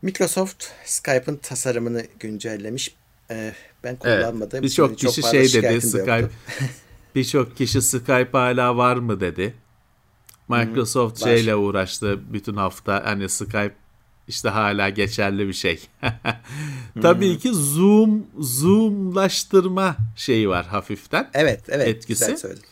Microsoft 0.03 0.65
Skype'ın 0.85 1.37
tasarımını 1.37 2.07
güncellemiş. 2.21 2.95
Ee, 3.31 3.55
ben 3.85 3.97
kullanmadım. 3.97 4.63
Birçok 4.63 4.99
Çok 4.99 5.11
kişi 5.11 5.23
fazla 5.23 5.49
şey 5.49 5.63
dedi 5.63 5.81
Skype 5.81 6.31
birçok 7.15 7.57
kişi 7.57 7.83
Skype 7.83 8.29
hala 8.33 8.77
var 8.77 8.97
mı 8.97 9.21
dedi. 9.21 9.55
Microsoft 10.49 11.23
var. 11.23 11.29
şeyle 11.29 11.55
uğraştı 11.55 12.33
bütün 12.33 12.57
hafta 12.57 13.03
hani 13.05 13.29
Skype 13.29 13.75
işte 14.29 14.49
hala 14.49 14.89
geçerli 14.89 15.49
bir 15.49 15.53
şey. 15.53 15.81
Tabii 17.03 17.39
ki 17.39 17.55
Zoom 17.55 18.27
Zoom'laştırma 18.39 19.97
şeyi 20.17 20.49
var 20.49 20.67
hafiften. 20.67 21.31
Evet, 21.35 21.65
evet. 21.69 21.89
Etkisi. 21.89 22.25
Güzel 22.25 22.37
söyledin. 22.37 22.63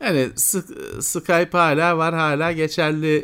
Yani 0.00 0.20
Sk- 0.36 1.02
Skype 1.02 1.58
hala 1.58 1.98
var 1.98 2.14
hala 2.14 2.52
geçerli 2.52 3.16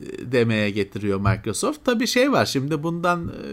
e, 0.00 0.32
demeye 0.32 0.70
getiriyor 0.70 1.20
Microsoft. 1.20 1.84
Tabii 1.84 2.06
şey 2.06 2.32
var 2.32 2.46
şimdi 2.46 2.82
bundan 2.82 3.28
e, 3.28 3.44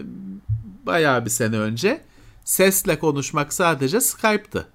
bayağı 0.86 1.24
bir 1.24 1.30
sene 1.30 1.58
önce 1.58 2.00
sesle 2.48 2.98
konuşmak 2.98 3.52
sadece 3.52 4.00
Skype'tı. 4.00 4.68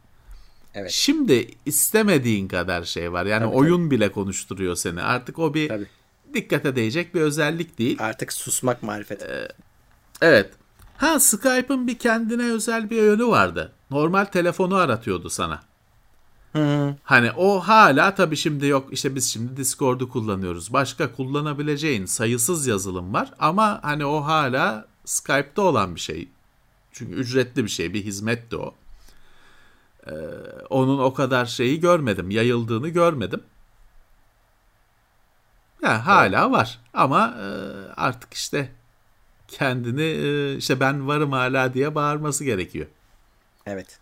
Evet. 0.73 0.91
Şimdi 0.91 1.47
istemediğin 1.65 2.47
kadar 2.47 2.83
şey 2.83 3.11
var. 3.13 3.25
Yani 3.25 3.43
Tabii, 3.43 3.55
oyun 3.55 3.91
bile 3.91 4.11
konuşturuyor 4.11 4.75
seni. 4.75 5.01
Artık 5.01 5.39
o 5.39 5.53
bir 5.53 5.69
Tabii. 5.69 5.87
dikkate 6.33 6.75
değecek 6.75 7.15
bir 7.15 7.21
özellik 7.21 7.79
değil. 7.79 7.97
Artık 7.99 8.33
susmak 8.33 8.83
marifet. 8.83 9.21
Ee, 9.21 9.47
Evet. 10.21 10.51
Ha 10.97 11.19
Skype'ın 11.19 11.87
bir 11.87 11.97
kendine 11.97 12.51
özel 12.51 12.89
bir 12.89 12.95
yönü 13.01 13.27
vardı. 13.27 13.71
Normal 13.91 14.25
telefonu 14.25 14.75
aratıyordu 14.75 15.29
sana. 15.29 15.63
Hani 17.03 17.31
o 17.31 17.59
hala 17.59 18.15
tabii 18.15 18.37
şimdi 18.37 18.65
yok 18.65 18.87
işte 18.91 19.15
biz 19.15 19.31
şimdi 19.31 19.57
Discord'u 19.57 20.09
kullanıyoruz. 20.09 20.73
Başka 20.73 21.11
kullanabileceğin 21.11 22.05
sayısız 22.05 22.67
yazılım 22.67 23.13
var 23.13 23.33
ama 23.39 23.79
hani 23.83 24.05
o 24.05 24.21
hala 24.21 24.85
Skype'da 25.05 25.61
olan 25.61 25.95
bir 25.95 25.99
şey. 25.99 26.27
Çünkü 26.93 27.13
ücretli 27.13 27.63
bir 27.63 27.69
şey, 27.69 27.93
bir 27.93 28.05
hizmetti 28.05 28.57
o. 28.57 28.75
Ee, 30.07 30.11
onun 30.69 30.99
o 30.99 31.13
kadar 31.13 31.45
şeyi 31.45 31.79
görmedim, 31.79 32.29
yayıldığını 32.29 32.89
görmedim. 32.89 33.43
Ya 35.83 36.05
hala 36.05 36.51
var 36.51 36.79
ama 36.93 37.37
e, 37.39 37.47
artık 37.95 38.33
işte 38.33 38.71
kendini 39.47 40.03
e, 40.03 40.55
işte 40.55 40.79
ben 40.79 41.07
varım 41.07 41.31
hala 41.31 41.73
diye 41.73 41.95
bağırması 41.95 42.43
gerekiyor. 42.43 42.87
Evet. 43.65 43.99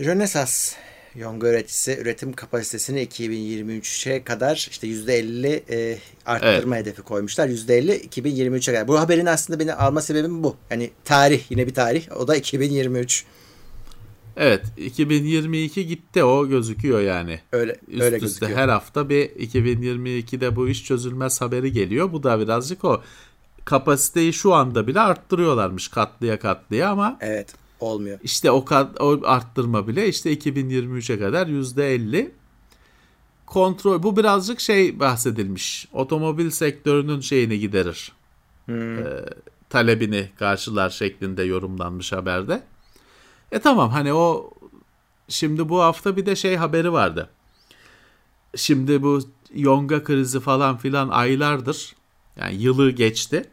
Rönesas 0.00 0.76
yonga 1.18 1.48
üreticisi 1.48 1.98
üretim 2.02 2.32
kapasitesini 2.32 3.04
2023'e 3.04 4.24
kadar 4.24 4.68
işte 4.70 4.86
%50 4.86 5.60
e, 5.70 5.98
arttırma 6.26 6.76
hedefi 6.76 7.02
koymuşlar. 7.02 7.48
%50 7.48 8.08
2023'e 8.08 8.74
kadar. 8.74 8.88
Bu 8.88 9.00
haberin 9.00 9.26
aslında 9.26 9.58
beni 9.60 9.74
alma 9.74 10.00
sebebim 10.00 10.42
bu. 10.42 10.56
Yani 10.70 10.90
tarih 11.04 11.50
yine 11.50 11.66
bir 11.66 11.74
tarih. 11.74 12.12
O 12.16 12.28
da 12.28 12.36
2023. 12.36 13.24
Evet 14.36 14.62
2022 14.76 15.86
gitti 15.86 16.24
o 16.24 16.48
gözüküyor 16.48 17.00
yani. 17.00 17.40
Öyle 17.52 17.76
Üst 17.88 18.02
öyle 18.02 18.16
üste 18.16 18.26
gözüküyor. 18.26 18.58
her 18.58 18.68
hafta 18.68 19.08
bir 19.08 19.28
2022'de 19.28 20.56
bu 20.56 20.68
iş 20.68 20.84
çözülmez 20.84 21.40
haberi 21.40 21.72
geliyor. 21.72 22.12
Bu 22.12 22.22
da 22.22 22.40
birazcık 22.40 22.84
o 22.84 23.02
kapasiteyi 23.64 24.32
şu 24.32 24.54
anda 24.54 24.86
bile 24.86 25.00
arttırıyorlarmış 25.00 25.88
katlıya 25.88 26.38
katlıya 26.38 26.90
ama 26.90 27.18
Evet, 27.20 27.54
olmuyor. 27.80 28.18
işte 28.22 28.50
o, 28.50 28.64
kat, 28.64 29.00
o 29.00 29.20
arttırma 29.24 29.88
bile 29.88 30.08
işte 30.08 30.34
2023'e 30.34 31.18
kadar 31.18 31.46
%50 31.46 32.30
kontrol 33.46 34.02
bu 34.02 34.16
birazcık 34.16 34.60
şey 34.60 35.00
bahsedilmiş. 35.00 35.88
Otomobil 35.92 36.50
sektörünün 36.50 37.20
şeyini 37.20 37.58
giderir. 37.58 38.12
Ee, 38.68 38.96
talebini 39.70 40.28
karşılar 40.38 40.90
şeklinde 40.90 41.42
yorumlanmış 41.42 42.12
haberde. 42.12 42.62
E 43.52 43.58
tamam 43.58 43.90
hani 43.90 44.12
o 44.12 44.50
şimdi 45.28 45.68
bu 45.68 45.80
hafta 45.80 46.16
bir 46.16 46.26
de 46.26 46.36
şey 46.36 46.56
haberi 46.56 46.92
vardı. 46.92 47.30
Şimdi 48.56 49.02
bu 49.02 49.20
yonga 49.54 50.04
krizi 50.04 50.40
falan 50.40 50.76
filan 50.76 51.08
aylardır 51.08 51.94
yani 52.36 52.54
yılı 52.54 52.90
geçti. 52.90 53.44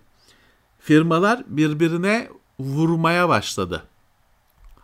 Firmalar 0.80 1.43
birbirine 1.47 2.30
vurmaya 2.59 3.30
başladı. 3.30 3.84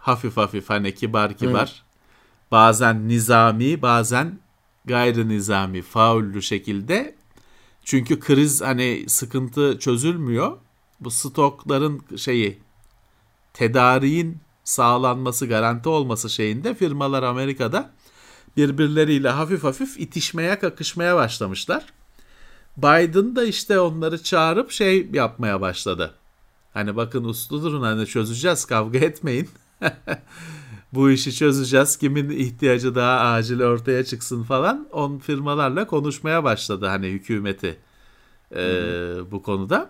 Hafif 0.02 0.38
hafif 0.38 0.70
hani 0.70 0.95
kibar 0.95 1.38
kibar. 1.38 1.84
Bazen 2.52 3.08
nizami 3.08 3.82
bazen 3.82 4.39
gayri 4.86 5.28
nizami 5.30 5.82
faullü 5.82 6.41
şekilde. 6.41 7.16
Çünkü 7.84 8.20
kriz 8.20 8.62
hani 8.62 9.06
sıkıntı 9.08 9.80
çözülmüyor. 9.80 10.58
Bu 10.99 11.12
stokların 11.12 12.02
şeyi 12.18 12.60
tedariğin 13.54 14.38
sağlanması, 14.64 15.47
garanti 15.47 15.89
olması 15.89 16.30
şeyinde 16.30 16.74
firmalar 16.74 17.24
Amerika'da 17.24 17.91
birbirleriyle 18.58 19.30
hafif 19.30 19.64
hafif 19.64 19.99
itişmeye, 19.99 20.60
kakışmaya 20.60 21.16
başlamışlar. 21.16 21.86
Biden 22.78 23.36
da 23.36 23.43
işte 23.43 23.80
onları 23.80 24.24
çağırıp 24.24 24.72
şey 24.72 25.10
yapmaya 25.14 25.62
başladı. 25.62 26.14
Hani 26.74 26.95
bakın 26.95 27.24
uslu 27.24 27.64
durun 27.64 27.82
hani 27.82 28.08
çözeceğiz 28.08 28.66
kavga 28.66 28.99
etmeyin. 28.99 29.49
Bu 30.94 31.12
işi 31.12 31.36
çözeceğiz. 31.36 31.98
Kimin 31.98 32.30
ihtiyacı 32.30 32.96
daha 32.96 33.20
acil 33.20 33.62
ortaya 33.62 34.06
çıksın 34.06 34.44
falan. 34.44 34.88
On 34.92 35.18
firmalarla 35.18 35.88
konuşmaya 35.88 36.44
başladı 36.44 36.86
hani 36.86 37.08
hükümeti 37.08 37.80
e, 38.56 38.62
bu 39.32 39.42
konuda. 39.42 39.90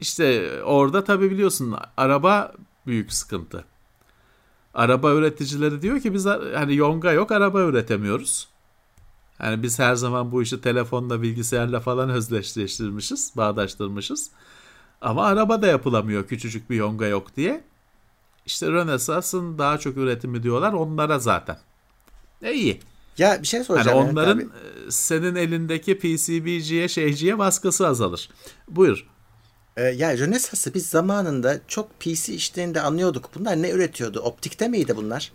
İşte 0.00 0.50
orada 0.62 1.04
tabii 1.04 1.30
biliyorsun 1.30 1.76
araba 1.96 2.52
büyük 2.86 3.12
sıkıntı. 3.12 3.64
Araba 4.74 5.12
üreticileri 5.12 5.82
diyor 5.82 6.00
ki 6.00 6.14
biz 6.14 6.26
hani 6.26 6.74
yonga 6.76 7.12
yok 7.12 7.32
araba 7.32 7.60
üretemiyoruz. 7.60 8.48
Yani 9.42 9.62
biz 9.62 9.78
her 9.78 9.94
zaman 9.94 10.32
bu 10.32 10.42
işi 10.42 10.60
telefonla 10.60 11.22
bilgisayarla 11.22 11.80
falan 11.80 12.10
özdeşleştirmişiz, 12.10 13.32
bağdaştırmışız. 13.36 14.30
Ama 15.00 15.24
araba 15.26 15.62
da 15.62 15.66
yapılamıyor 15.66 16.26
küçücük 16.26 16.70
bir 16.70 16.76
yonga 16.76 17.06
yok 17.06 17.36
diye. 17.36 17.64
İşte 18.46 18.72
Renaissance'ın 18.72 19.58
daha 19.58 19.78
çok 19.78 19.96
üretimi 19.96 20.42
diyorlar 20.42 20.72
onlara 20.72 21.18
zaten. 21.18 21.58
E 22.42 22.52
iyi. 22.52 22.80
Ya 23.18 23.42
bir 23.42 23.46
şey 23.46 23.58
Yani 23.58 23.66
soracağım. 23.66 23.98
Mehmet 23.98 24.12
onların 24.12 24.36
abi. 24.38 24.42
e, 24.44 24.90
senin 24.90 25.34
elindeki 25.34 25.98
PCB'ciye 25.98 26.88
şeyciye 26.88 27.38
baskısı 27.38 27.86
azalır. 27.88 28.28
Buyur. 28.68 29.06
Ee, 29.76 29.82
ya 29.82 30.18
Rönesans'ı 30.18 30.74
biz 30.74 30.86
zamanında 30.86 31.60
çok 31.68 32.00
PC 32.00 32.34
işlerinde 32.34 32.80
anlıyorduk. 32.80 33.30
Bunlar 33.34 33.62
ne 33.62 33.70
üretiyordu? 33.70 34.20
Optikte 34.20 34.68
miydi 34.68 34.96
bunlar? 34.96 35.32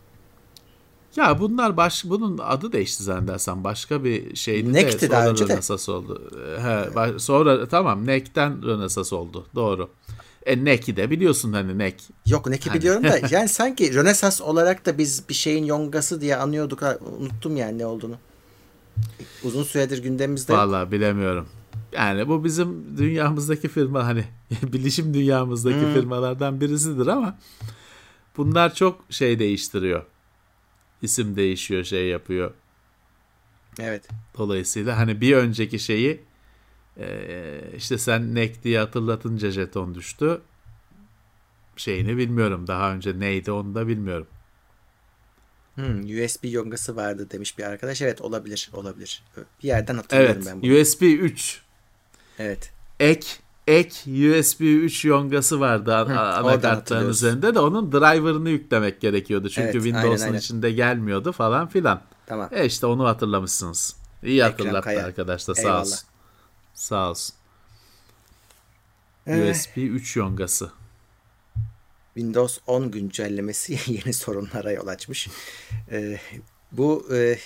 Ya 1.16 1.40
bunlar 1.40 1.78
baş 1.78 2.06
bunun 2.06 2.38
adı 2.38 2.72
değişti 2.72 3.04
zannedersem 3.04 3.64
başka 3.64 4.04
bir 4.04 4.36
şeydi 4.36 4.74
Neck'ti 4.74 5.02
de 5.02 5.12
daha 5.12 5.28
önce 5.30 5.48
de. 5.48 5.54
Rönesans 5.54 5.90
oldu. 5.90 6.32
He, 6.62 6.96
baş- 6.96 7.22
sonra 7.22 7.68
tamam 7.68 8.08
Neck'ten 8.08 8.64
Rönesans 8.66 9.14
oldu. 9.14 9.48
Doğru. 9.56 9.90
E 10.50 10.66
Neck'i 10.66 10.96
de 10.96 11.10
biliyorsun 11.12 11.54
hani 11.54 11.78
Neck. 11.78 11.96
Yok 12.26 12.48
ne 12.50 12.58
ki 12.58 12.70
Hani- 12.70 12.80
biliyorum 12.80 13.04
da 13.04 13.20
yani 13.32 13.50
sanki 13.50 13.94
Rönesans 13.94 14.42
olarak 14.42 14.86
da 14.86 14.98
biz 14.98 15.30
bir 15.30 15.34
şeyin 15.34 15.64
yongası 15.66 16.22
diye 16.22 16.36
anıyorduk. 16.36 16.82
Ha, 16.82 16.98
Unuttum 17.20 17.58
yani 17.58 17.78
ne 17.78 17.86
olduğunu. 17.86 18.16
Uzun 19.44 19.64
süredir 19.64 20.04
gündemimizde. 20.04 20.54
yok. 20.54 20.62
Vallahi 20.62 20.92
bilemiyorum. 20.92 21.48
Yani 21.92 22.28
bu 22.28 22.44
bizim 22.44 22.98
dünyamızdaki 22.98 23.68
firma 23.68 24.06
hani 24.06 24.24
bilişim 24.64 25.14
dünyamızdaki 25.14 25.82
Hmm. 25.82 25.94
firmalardan 25.94 26.62
birisidir 26.62 27.08
ama 27.08 27.38
bunlar 28.38 28.74
çok 28.76 29.02
şey 29.10 29.40
değiştiriyor. 29.40 30.04
İsim 31.02 31.36
değişiyor, 31.36 31.84
şey 31.84 32.08
yapıyor. 32.08 32.52
Evet. 33.80 34.08
Dolayısıyla 34.38 34.98
hani 34.98 35.22
bir 35.22 35.36
önceki 35.36 35.80
şeyi 35.80 36.22
eee, 37.00 37.62
işte 37.78 37.98
sen 37.98 38.36
Neck 38.36 38.64
diye 38.64 38.80
hatırlatınca 38.80 39.52
jeton 39.52 39.96
düştü. 39.96 40.42
Şeyini 41.76 42.18
bilmiyorum. 42.18 42.68
Daha 42.68 42.94
önce 42.94 43.20
neydi 43.20 43.52
onu 43.52 43.76
da 43.76 43.88
bilmiyorum. 43.88 44.28
Hmm, 45.76 46.00
USB 46.02 46.44
yongası 46.52 46.96
vardı 46.96 47.28
demiş 47.32 47.58
bir 47.58 47.64
arkadaş. 47.64 48.02
Evet 48.02 48.22
olabilir. 48.22 48.70
Olabilir. 48.74 49.24
Bir 49.64 49.68
yerden 49.68 49.96
hatırlıyorum 49.96 50.36
Evet. 50.38 50.54
ben 50.54 50.62
bunu. 50.62 50.80
USB 50.82 51.02
3 51.02 51.62
Evet. 52.40 52.72
ek 53.00 53.28
ek 53.68 53.90
USB 54.40 54.62
3 54.62 55.06
yongası 55.06 55.60
vardı 55.60 55.92
Hı, 55.92 56.20
anakartların 56.20 57.10
üzerinde 57.10 57.56
de 57.56 57.60
onun 57.60 57.92
driver'ını 57.92 58.50
yüklemek 58.50 59.02
gerekiyordu. 59.02 59.50
Çünkü 59.50 59.70
Evet, 59.78 59.84
Windows'un 59.84 60.34
içinde 60.34 60.72
gelmiyordu 60.72 61.32
falan 61.32 61.68
filan. 61.68 62.02
Tamam. 62.26 62.50
E 62.52 62.66
işte 62.66 62.86
onu 62.86 63.06
hatırlamışsınız. 63.08 63.96
İyi 64.24 64.44
hatırlattı 64.44 64.90
arkadaş 64.90 65.48
da 65.48 65.56
sağ 65.56 65.62
Eyvallah. 65.62 65.82
olsun. 65.82 66.09
Sağ 66.80 67.10
olsun. 67.10 67.36
Ee, 69.28 69.52
USB 69.52 69.78
3 69.78 70.16
yongası. 70.16 70.72
Windows 72.14 72.60
10 72.68 72.92
güncellemesi 72.92 73.78
yeni 73.88 74.14
sorunlara 74.14 74.72
yol 74.72 74.88
açmış. 74.88 75.28
E, 75.92 76.20
bu 76.72 77.08
e, 77.16 77.38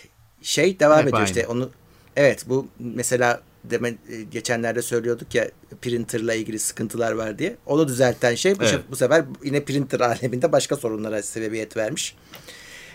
şey 0.42 0.80
devam 0.80 0.98
Hep 1.00 1.04
ediyor 1.08 1.18
aynı. 1.18 1.28
işte 1.28 1.48
onu 1.48 1.72
evet 2.16 2.46
bu 2.50 2.68
mesela 2.80 3.42
deme, 3.64 3.96
geçenlerde 4.32 4.82
söylüyorduk 4.82 5.36
ya 5.36 5.52
printerla 5.82 6.34
ilgili 6.34 6.60
sıkıntılar 6.60 7.12
var 7.12 7.40
diye. 7.40 7.58
Onu 7.66 7.88
düzelten 7.88 8.36
şey 8.36 8.60
bu, 8.60 8.64
Evet. 8.64 8.84
bu 8.92 8.96
sefer 8.96 9.26
yine 9.44 9.64
printer 9.64 10.00
aleminde 10.00 10.52
başka 10.52 10.76
sorunlara 10.76 11.24
sebebiyet 11.24 11.78
vermiş. 11.78 12.16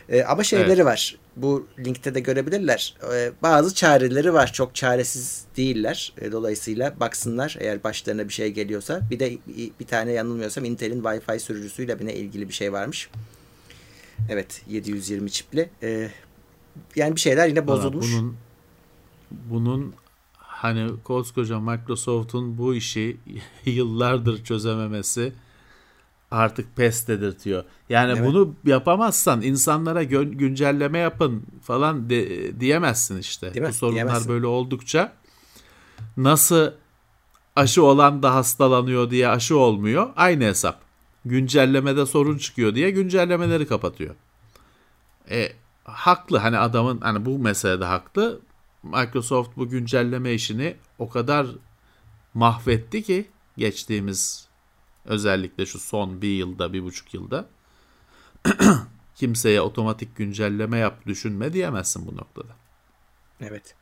E, 0.08 0.22
ama 0.24 0.44
şeyleri 0.44 0.84
var. 0.84 1.18
Bu 1.42 1.66
linkte 1.78 2.14
de 2.14 2.20
görebilirler. 2.20 2.94
E, 3.14 3.32
bazı 3.42 3.74
çareleri 3.74 4.34
var. 4.34 4.52
Çok 4.52 4.74
çaresiz 4.74 5.44
değiller. 5.56 6.12
E, 6.20 6.32
dolayısıyla 6.32 7.00
baksınlar 7.00 7.56
eğer 7.60 7.84
başlarına 7.84 8.28
bir 8.28 8.32
şey 8.32 8.52
geliyorsa. 8.52 9.00
Bir 9.10 9.18
de 9.20 9.38
bir, 9.80 9.86
tane 9.86 10.12
yanılmıyorsam 10.12 10.64
Intel'in 10.64 11.02
Wi-Fi 11.02 11.38
sürücüsüyle 11.38 11.96
yine 12.00 12.14
ilgili 12.14 12.48
bir 12.48 12.54
şey 12.54 12.72
varmış. 12.72 13.10
Evet 14.28 14.62
720 14.68 15.30
çipli. 15.30 15.70
E, 15.82 16.10
yani 16.96 17.16
bir 17.16 17.20
şeyler 17.20 17.48
yine 17.48 17.66
bozulmuş. 17.66 18.06
Bunun 18.12 18.36
bunun 19.30 19.94
hani 20.34 20.90
koskoca 21.04 21.60
Microsoft'un 21.60 22.58
bu 22.58 22.74
işi 22.74 23.16
yıllardır 23.64 24.44
çözememesi 24.44 25.32
artık 26.30 26.76
pes 26.76 27.08
dedirtiyor. 27.08 27.64
Yani 27.88 28.12
Evet. 28.12 28.26
bunu 28.26 28.54
yapamazsan 28.64 29.42
insanlara 29.42 30.04
gö- 30.04 30.34
güncelleme 30.34 30.98
yapın 30.98 31.42
falan 31.62 32.10
de- 32.10 32.60
diyemezsin 32.60 33.18
işte. 33.18 33.54
Değil 33.54 33.66
mi? 33.66 33.68
Bu 33.68 33.72
sorunlar 33.72 33.94
Diyemezsin. 33.94 34.28
böyle 34.28 34.46
oldukça 34.46 35.12
nasıl 36.16 36.70
aşı 37.56 37.84
olan 37.84 38.22
da 38.22 38.34
hastalanıyor 38.34 39.10
diye 39.10 39.28
aşı 39.28 39.56
olmuyor. 39.58 40.10
Aynı 40.16 40.44
hesap. 40.44 40.80
Güncellemede 41.24 42.06
sorun 42.06 42.38
çıkıyor 42.38 42.74
diye 42.74 42.90
güncellemeleri 42.90 43.66
kapatıyor. 43.66 44.14
E, 45.30 45.52
haklı 45.84 46.38
hani 46.38 46.58
adamın 46.58 47.00
hani 47.00 47.24
bu 47.26 47.38
meselede 47.38 47.84
haklı. 47.84 48.40
Microsoft 48.82 49.56
bu 49.56 49.68
güncelleme 49.68 50.32
işini 50.34 50.76
o 50.98 51.08
kadar 51.08 51.46
mahvetti 52.34 53.02
ki 53.02 53.28
geçtiğimiz 53.56 54.47
özellikle 55.08 55.66
şu 55.66 55.78
son 55.78 56.22
bir 56.22 56.36
yılda 56.36 56.72
bir 56.72 56.82
buçuk 56.82 57.14
yılda 57.14 57.46
kimseye 59.14 59.60
otomatik 59.60 60.16
güncelleme 60.16 60.78
yap 60.78 61.06
düşünme 61.06 61.52
diyemezsin 61.52 62.06
bu 62.06 62.16
noktada. 62.16 62.52
Evet. 63.40 63.74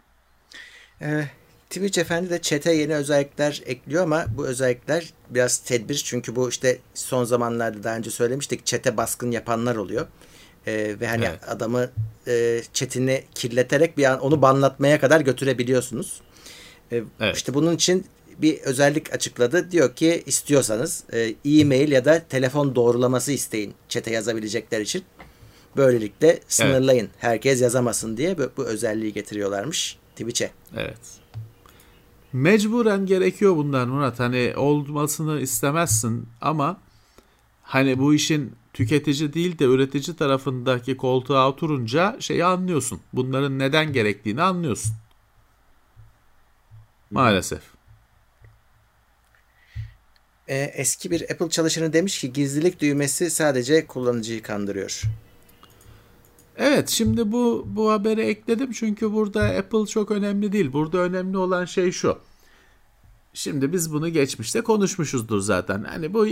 Ee, 1.02 1.28
Twitch 1.70 1.98
efendi 1.98 2.30
de 2.30 2.42
chat'e 2.42 2.72
yeni 2.72 2.94
özellikler 2.94 3.62
ekliyor 3.66 4.02
ama 4.02 4.26
bu 4.36 4.46
özellikler 4.46 5.12
biraz 5.30 5.58
tedbir 5.58 5.94
çünkü 5.94 6.36
bu 6.36 6.48
işte 6.48 6.78
son 6.94 7.24
zamanlarda 7.24 7.84
daha 7.84 7.96
önce 7.96 8.10
söylemiştik 8.10 8.66
chat'e 8.66 8.96
baskın 8.96 9.30
yapanlar 9.30 9.76
oluyor. 9.76 10.06
Ee, 10.66 10.96
ve 11.00 11.08
hani 11.08 11.24
Evet. 11.24 11.48
adamı 11.48 11.90
e, 12.26 12.62
chat'ini 12.72 13.24
kirleterek 13.34 13.98
bir 13.98 14.04
an 14.04 14.20
onu 14.20 14.42
banlatmaya 14.42 15.00
kadar 15.00 15.20
götürebiliyorsunuz. 15.20 16.20
Ee, 16.92 17.02
Evet. 17.20 17.36
İşte 17.36 17.54
bunun 17.54 17.74
için 17.74 18.06
bir 18.38 18.60
özellik 18.60 19.12
açıkladı. 19.14 19.70
Diyor 19.70 19.94
ki 19.94 20.22
istiyorsanız 20.26 21.04
e, 21.12 21.34
e-mail 21.44 21.92
ya 21.92 22.04
da 22.04 22.22
telefon 22.28 22.74
doğrulaması 22.74 23.32
isteyin 23.32 23.74
chat'e 23.88 24.10
yazabilecekler 24.10 24.80
için. 24.80 25.04
Böylelikle 25.76 26.40
sınırlayın. 26.48 27.08
Herkes 27.18 27.62
yazamasın 27.62 28.16
diye 28.16 28.38
bu, 28.38 28.50
bu 28.56 28.64
özelliği 28.64 29.12
getiriyorlarmış 29.12 29.98
Twitch'e. 30.16 30.50
Evet. 30.76 30.98
Mecburen 32.32 33.06
gerekiyor 33.06 33.56
bunlar 33.56 33.86
Murat. 33.86 34.20
Hani 34.20 34.52
olmasını 34.56 35.40
istemezsin 35.40 36.28
ama 36.40 36.80
hani 37.62 37.98
bu 37.98 38.14
işin 38.14 38.52
tüketici 38.72 39.32
değil 39.32 39.58
de 39.58 39.64
üretici 39.64 40.16
tarafındaki 40.16 40.96
koltuğa 40.96 41.48
oturunca 41.48 42.16
şeyi 42.20 42.44
anlıyorsun. 42.44 43.00
Bunların 43.12 43.58
neden 43.58 43.92
gerektiğini 43.92 44.42
anlıyorsun. 44.42 44.92
Maalesef. 47.10 47.75
Ee, 50.48 50.72
eski 50.74 51.10
bir 51.10 51.30
Apple 51.30 51.50
çalışanı 51.50 51.92
demiş 51.92 52.20
ki 52.20 52.32
gizlilik 52.32 52.80
düğmesi 52.80 53.30
sadece 53.30 53.86
kullanıcıyı 53.86 54.42
kandırıyor. 54.42 55.02
Evet 56.56 56.88
şimdi 56.88 57.32
bu 57.32 57.64
bu 57.66 57.90
haberi 57.90 58.20
ekledim 58.20 58.72
çünkü 58.72 59.12
burada 59.12 59.42
Apple 59.42 59.86
çok 59.86 60.10
önemli 60.10 60.52
değil. 60.52 60.72
Burada 60.72 60.98
önemli 60.98 61.38
olan 61.38 61.64
şey 61.64 61.92
şu. 61.92 62.18
Şimdi 63.34 63.72
biz 63.72 63.92
bunu 63.92 64.08
geçmişte 64.08 64.60
konuşmuşuzdur 64.60 65.40
zaten. 65.40 65.84
Hani 65.84 66.14
bu 66.14 66.26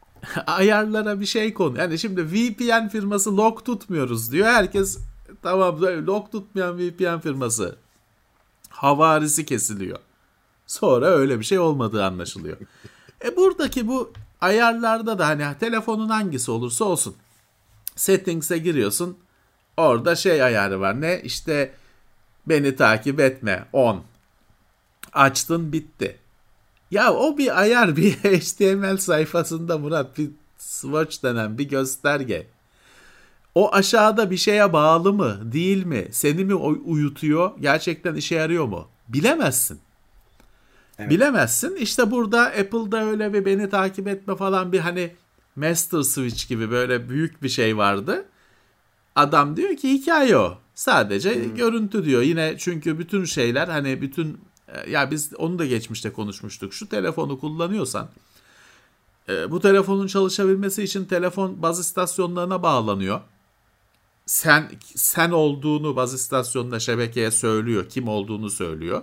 ayarlara 0.46 1.20
bir 1.20 1.26
şey 1.26 1.54
konu. 1.54 1.78
Yani 1.78 1.98
şimdi 1.98 2.32
VPN 2.32 2.88
firması 2.88 3.36
log 3.36 3.64
tutmuyoruz 3.64 4.32
diyor. 4.32 4.46
Herkes 4.46 4.98
tamam 5.42 5.82
log 5.82 6.32
tutmayan 6.32 6.78
VPN 6.78 7.18
firması 7.18 7.76
havarisi 8.68 9.46
kesiliyor. 9.46 9.98
Sonra 10.66 11.06
öyle 11.06 11.40
bir 11.40 11.44
şey 11.44 11.58
olmadığı 11.58 12.04
anlaşılıyor. 12.04 12.56
E 13.24 13.36
buradaki 13.36 13.88
bu 13.88 14.12
ayarlarda 14.40 15.18
da 15.18 15.26
hani 15.26 15.58
telefonun 15.60 16.08
hangisi 16.08 16.50
olursa 16.50 16.84
olsun 16.84 17.16
settings'e 17.96 18.58
giriyorsun. 18.58 19.18
Orada 19.76 20.16
şey 20.16 20.42
ayarı 20.42 20.80
var. 20.80 21.00
Ne? 21.00 21.20
İşte 21.24 21.72
beni 22.46 22.76
takip 22.76 23.20
etme. 23.20 23.66
10. 23.72 24.02
Açtın 25.12 25.72
bitti. 25.72 26.18
Ya 26.90 27.14
o 27.14 27.38
bir 27.38 27.60
ayar 27.60 27.96
bir 27.96 28.12
HTML 28.12 28.96
sayfasında 28.96 29.78
Murat 29.78 30.18
bir 30.18 30.30
swatch 30.58 31.22
denen 31.22 31.58
bir 31.58 31.68
gösterge. 31.68 32.46
O 33.54 33.74
aşağıda 33.74 34.30
bir 34.30 34.36
şeye 34.36 34.72
bağlı 34.72 35.12
mı 35.12 35.52
değil 35.52 35.86
mi? 35.86 36.08
Seni 36.12 36.44
mi 36.44 36.54
uy- 36.54 36.80
uyutuyor? 36.84 37.50
Gerçekten 37.60 38.14
işe 38.14 38.34
yarıyor 38.34 38.64
mu? 38.64 38.88
Bilemezsin. 39.08 39.80
Evet. 40.98 41.10
Bilemezsin. 41.10 41.76
İşte 41.76 42.10
burada 42.10 42.42
Apple'da 42.42 43.04
öyle 43.04 43.32
bir 43.32 43.44
beni 43.44 43.70
takip 43.70 44.08
etme 44.08 44.36
falan 44.36 44.72
bir 44.72 44.78
hani 44.78 45.14
master 45.56 46.02
switch 46.02 46.48
gibi 46.48 46.70
böyle 46.70 47.08
büyük 47.08 47.42
bir 47.42 47.48
şey 47.48 47.76
vardı. 47.76 48.24
Adam 49.14 49.56
diyor 49.56 49.76
ki 49.76 49.92
hikaye 49.92 50.36
o. 50.36 50.58
Sadece 50.74 51.34
görüntü 51.34 52.04
diyor. 52.04 52.22
Yine 52.22 52.54
çünkü 52.58 52.98
bütün 52.98 53.24
şeyler 53.24 53.68
hani 53.68 54.00
bütün 54.02 54.40
e, 54.68 54.90
ya 54.90 55.10
biz 55.10 55.34
onu 55.38 55.58
da 55.58 55.66
geçmişte 55.66 56.12
konuşmuştuk. 56.12 56.74
Şu 56.74 56.88
telefonu 56.88 57.40
kullanıyorsan 57.40 58.08
e, 59.28 59.50
bu 59.50 59.60
telefonun 59.60 60.06
çalışabilmesi 60.06 60.82
için 60.82 61.04
telefon 61.04 61.62
baz 61.62 61.80
istasyonlarına 61.80 62.62
bağlanıyor. 62.62 63.20
Sen 64.26 64.70
sen 64.94 65.30
olduğunu 65.30 65.96
baz 65.96 66.14
istasyonunda 66.14 66.80
şebekeye 66.80 67.30
söylüyor. 67.30 67.88
Kim 67.88 68.08
olduğunu 68.08 68.50
söylüyor. 68.50 69.02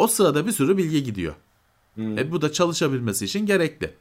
O 0.00 0.06
sırada 0.06 0.46
bir 0.46 0.52
sürü 0.52 0.76
bilgi 0.76 1.04
gidiyor. 1.04 1.34
E, 1.98 2.32
bu 2.32 2.42
da 2.42 2.52
çalışabilmesi 2.52 3.24
için 3.24 3.46
gerekli. 3.46 3.94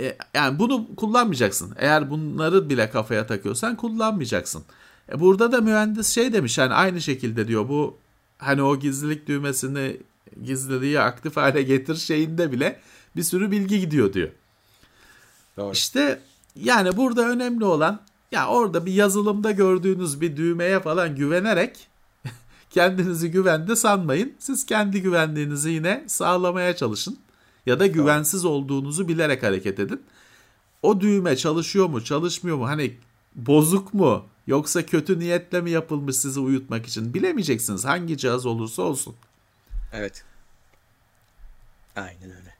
E, 0.00 0.16
yani 0.34 0.58
bunu 0.58 0.94
kullanmayacaksın. 0.96 1.74
Eğer 1.78 2.10
bunları 2.10 2.70
bile 2.70 2.90
kafaya 2.90 3.26
takıyorsan 3.26 3.76
kullanmayacaksın. 3.76 4.64
E, 5.12 5.20
burada 5.20 5.52
da 5.52 5.60
mühendis 5.60 6.08
şey 6.08 6.32
demiş 6.32 6.58
hani 6.58 6.74
aynı 6.74 7.00
şekilde 7.00 7.48
diyor 7.48 7.68
bu 7.68 7.96
hani 8.38 8.62
o 8.62 8.78
gizlilik 8.78 9.26
düğmesini 9.26 9.96
gizliliği 10.44 11.00
aktif 11.00 11.36
hale 11.36 11.62
getir 11.62 11.94
şeyinde 11.94 12.52
bile 12.52 12.80
bir 13.16 13.22
sürü 13.22 13.50
bilgi 13.50 13.80
gidiyor 13.80 14.12
diyor. 14.12 14.28
Doğru. 15.56 15.72
İşte 15.72 16.20
yani 16.56 16.96
burada 16.96 17.28
önemli 17.28 17.64
olan 17.64 18.00
ya 18.32 18.48
orada 18.48 18.86
bir 18.86 18.92
yazılımda 18.92 19.50
gördüğünüz 19.50 20.20
bir 20.20 20.36
düğmeye 20.36 20.80
falan 20.80 21.16
güvenerek 21.16 21.87
kendinizi 22.78 23.30
güvende 23.30 23.76
sanmayın. 23.76 24.32
Siz 24.38 24.66
kendi 24.66 25.02
güvenliğinizi 25.02 25.70
yine 25.70 26.04
sağlamaya 26.06 26.76
çalışın. 26.76 27.18
Ya 27.66 27.80
da 27.80 27.86
güvensiz 27.86 28.44
olduğunuzu 28.44 29.08
bilerek 29.08 29.42
hareket 29.42 29.78
edin. 29.80 30.02
O 30.82 31.00
düğme 31.00 31.36
çalışıyor 31.36 31.86
mu, 31.86 32.04
çalışmıyor 32.04 32.56
mu? 32.56 32.68
Hani 32.68 32.96
bozuk 33.34 33.94
mu? 33.94 34.26
Yoksa 34.46 34.86
kötü 34.86 35.18
niyetle 35.18 35.60
mi 35.60 35.70
yapılmış 35.70 36.16
sizi 36.16 36.40
uyutmak 36.40 36.86
için? 36.86 37.14
Bilemeyeceksiniz 37.14 37.84
hangi 37.84 38.16
cihaz 38.18 38.46
olursa 38.46 38.82
olsun. 38.82 39.14
Evet. 39.92 40.24
Aynen 41.96 42.30
öyle. 42.30 42.54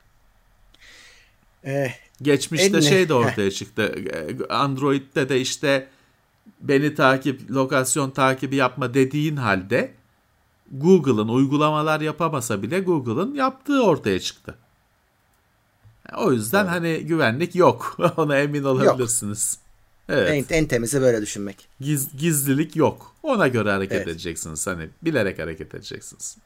Ee, 1.65 1.93
Geçmişte 2.23 2.77
En- 2.77 2.81
şey 2.81 3.09
de 3.09 3.15
ortaya 3.15 3.51
çıktı. 3.51 3.95
Android'de 4.51 5.29
de 5.29 5.41
işte 5.41 5.89
beni 6.61 6.95
takip, 6.95 7.51
lokasyon 7.51 8.11
takibi 8.11 8.57
yapma 8.57 8.95
dediğin 8.95 9.37
halde 9.37 9.98
Google'ın 10.73 11.29
uygulamalar 11.29 12.01
yapamasa 12.01 12.63
bile 12.63 12.81
Google'ın 12.81 13.35
yaptığı 13.35 13.83
ortaya 13.85 14.21
çıktı. 14.21 14.55
O 16.17 16.33
yüzden 16.33 16.67
hani 16.67 16.99
güvenlik 16.99 17.55
yok. 17.55 17.97
Ona 18.17 18.39
emin 18.39 18.63
olabilirsiniz. 18.63 19.59
Evet. 20.09 20.51
en, 20.51 20.57
en 20.57 20.67
temizi 20.67 21.01
böyle 21.01 21.23
düşünmek. 21.23 21.69
Giz- 21.81 22.17
gizlilik 22.17 22.77
yok. 22.77 23.15
Ona 23.23 23.49
göre 23.49 23.71
hareket 23.71 23.97
Evet. 23.97 24.09
edeceksiniz. 24.09 24.67
Hani 24.67 24.89
bilerek 25.03 25.39
hareket 25.39 25.75
edeceksiniz. 25.75 26.37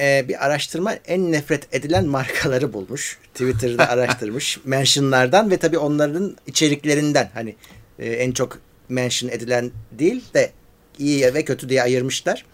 e, 0.00 0.24
bir 0.28 0.46
araştırma 0.46 0.92
en 0.92 1.32
nefret 1.32 1.74
edilen 1.74 2.06
markaları 2.06 2.72
bulmuş. 2.72 3.18
Twitter'da 3.34 3.88
araştırmış. 3.88 4.58
mentionlardan 4.64 5.50
ve 5.50 5.56
tabii 5.56 5.78
onların 5.78 6.36
içeriklerinden 6.46 7.30
hani 7.34 7.56
e, 7.98 8.06
en 8.12 8.32
çok 8.32 8.58
mention 8.88 9.30
edilen 9.30 9.70
değil 9.92 10.24
de 10.34 10.52
iyi 10.98 11.34
ve 11.34 11.44
kötü 11.44 11.68
diye 11.68 11.82
ayırmışlar. 11.82 12.46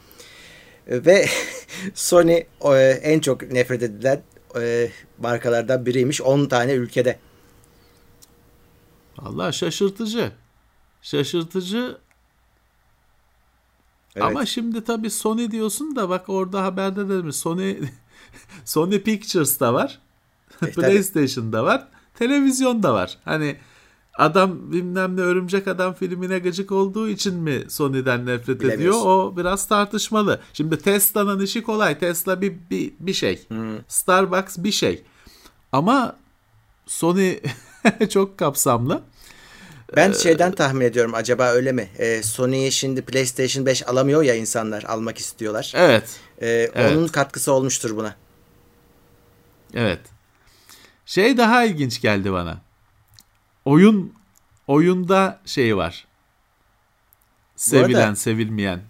Ve 0.88 1.26
Sony 1.94 2.44
e, 2.64 2.78
en 3.02 3.20
çok 3.20 3.52
nefret 3.52 3.82
edilen 3.82 4.22
e, 4.60 4.90
markalardan 5.18 5.86
biriymiş 5.86 6.20
10 6.20 6.46
tane 6.46 6.72
ülkede. 6.72 7.18
Allah 9.18 9.52
şaşırtıcı. 9.52 10.32
Şaşırtıcı 11.02 11.96
Evet. 14.16 14.26
Ama 14.26 14.46
şimdi 14.46 14.84
tabii 14.84 15.10
Sony 15.10 15.50
diyorsun 15.50 15.96
da 15.96 16.08
bak 16.08 16.28
orada 16.28 16.62
haberde 16.62 17.08
demiş 17.08 17.36
Sony 17.36 17.76
Sony 18.64 18.98
Pictures 18.98 19.60
da 19.60 19.74
var. 19.74 19.98
E, 20.62 20.70
PlayStation'da 20.72 21.64
var. 21.64 21.88
Televizyon 22.14 22.82
da 22.82 22.94
var. 22.94 23.18
Hani 23.24 23.56
adam 24.18 24.72
bilmem 24.72 25.16
ne 25.16 25.20
örümcek 25.20 25.68
adam 25.68 25.94
filmine 25.94 26.38
gıcık 26.38 26.72
olduğu 26.72 27.08
için 27.08 27.34
mi 27.34 27.64
Sony'den 27.68 28.26
nefret 28.26 28.64
ediyor? 28.64 28.94
O 29.04 29.36
biraz 29.36 29.68
tartışmalı. 29.68 30.40
Şimdi 30.52 30.78
Tesla'nın 30.78 31.40
işi 31.40 31.62
kolay. 31.62 31.98
Tesla 31.98 32.40
bir 32.40 32.52
bir, 32.70 32.92
bir 33.00 33.12
şey. 33.12 33.48
Hmm. 33.48 33.78
Starbucks 33.88 34.58
bir 34.58 34.72
şey. 34.72 35.02
Ama 35.72 36.16
Sony 36.86 37.36
çok 38.10 38.38
kapsamlı. 38.38 39.02
Ben 39.96 40.10
ee, 40.10 40.14
şeyden 40.14 40.52
tahmin 40.52 40.84
ediyorum 40.84 41.14
acaba 41.14 41.48
öyle 41.48 41.72
mi? 41.72 41.88
Ee, 41.98 42.22
Sony'ye 42.22 42.70
şimdi 42.70 43.02
PlayStation 43.02 43.66
5 43.66 43.88
alamıyor 43.88 44.22
ya 44.22 44.34
insanlar 44.34 44.82
almak 44.82 45.18
istiyorlar. 45.18 45.72
Evet. 45.76 46.20
Ee, 46.42 46.70
evet. 46.74 46.96
Onun 46.96 47.08
katkısı 47.08 47.52
olmuştur 47.52 47.96
buna. 47.96 48.16
Evet. 49.74 50.00
Şey 51.06 51.36
daha 51.36 51.64
ilginç 51.64 52.00
geldi 52.00 52.32
bana. 52.32 52.60
Oyun 53.64 54.12
oyunda 54.66 55.40
şey 55.46 55.76
var. 55.76 56.06
Sevilen, 57.56 58.00
arada, 58.00 58.16
sevilmeyen. 58.16 58.82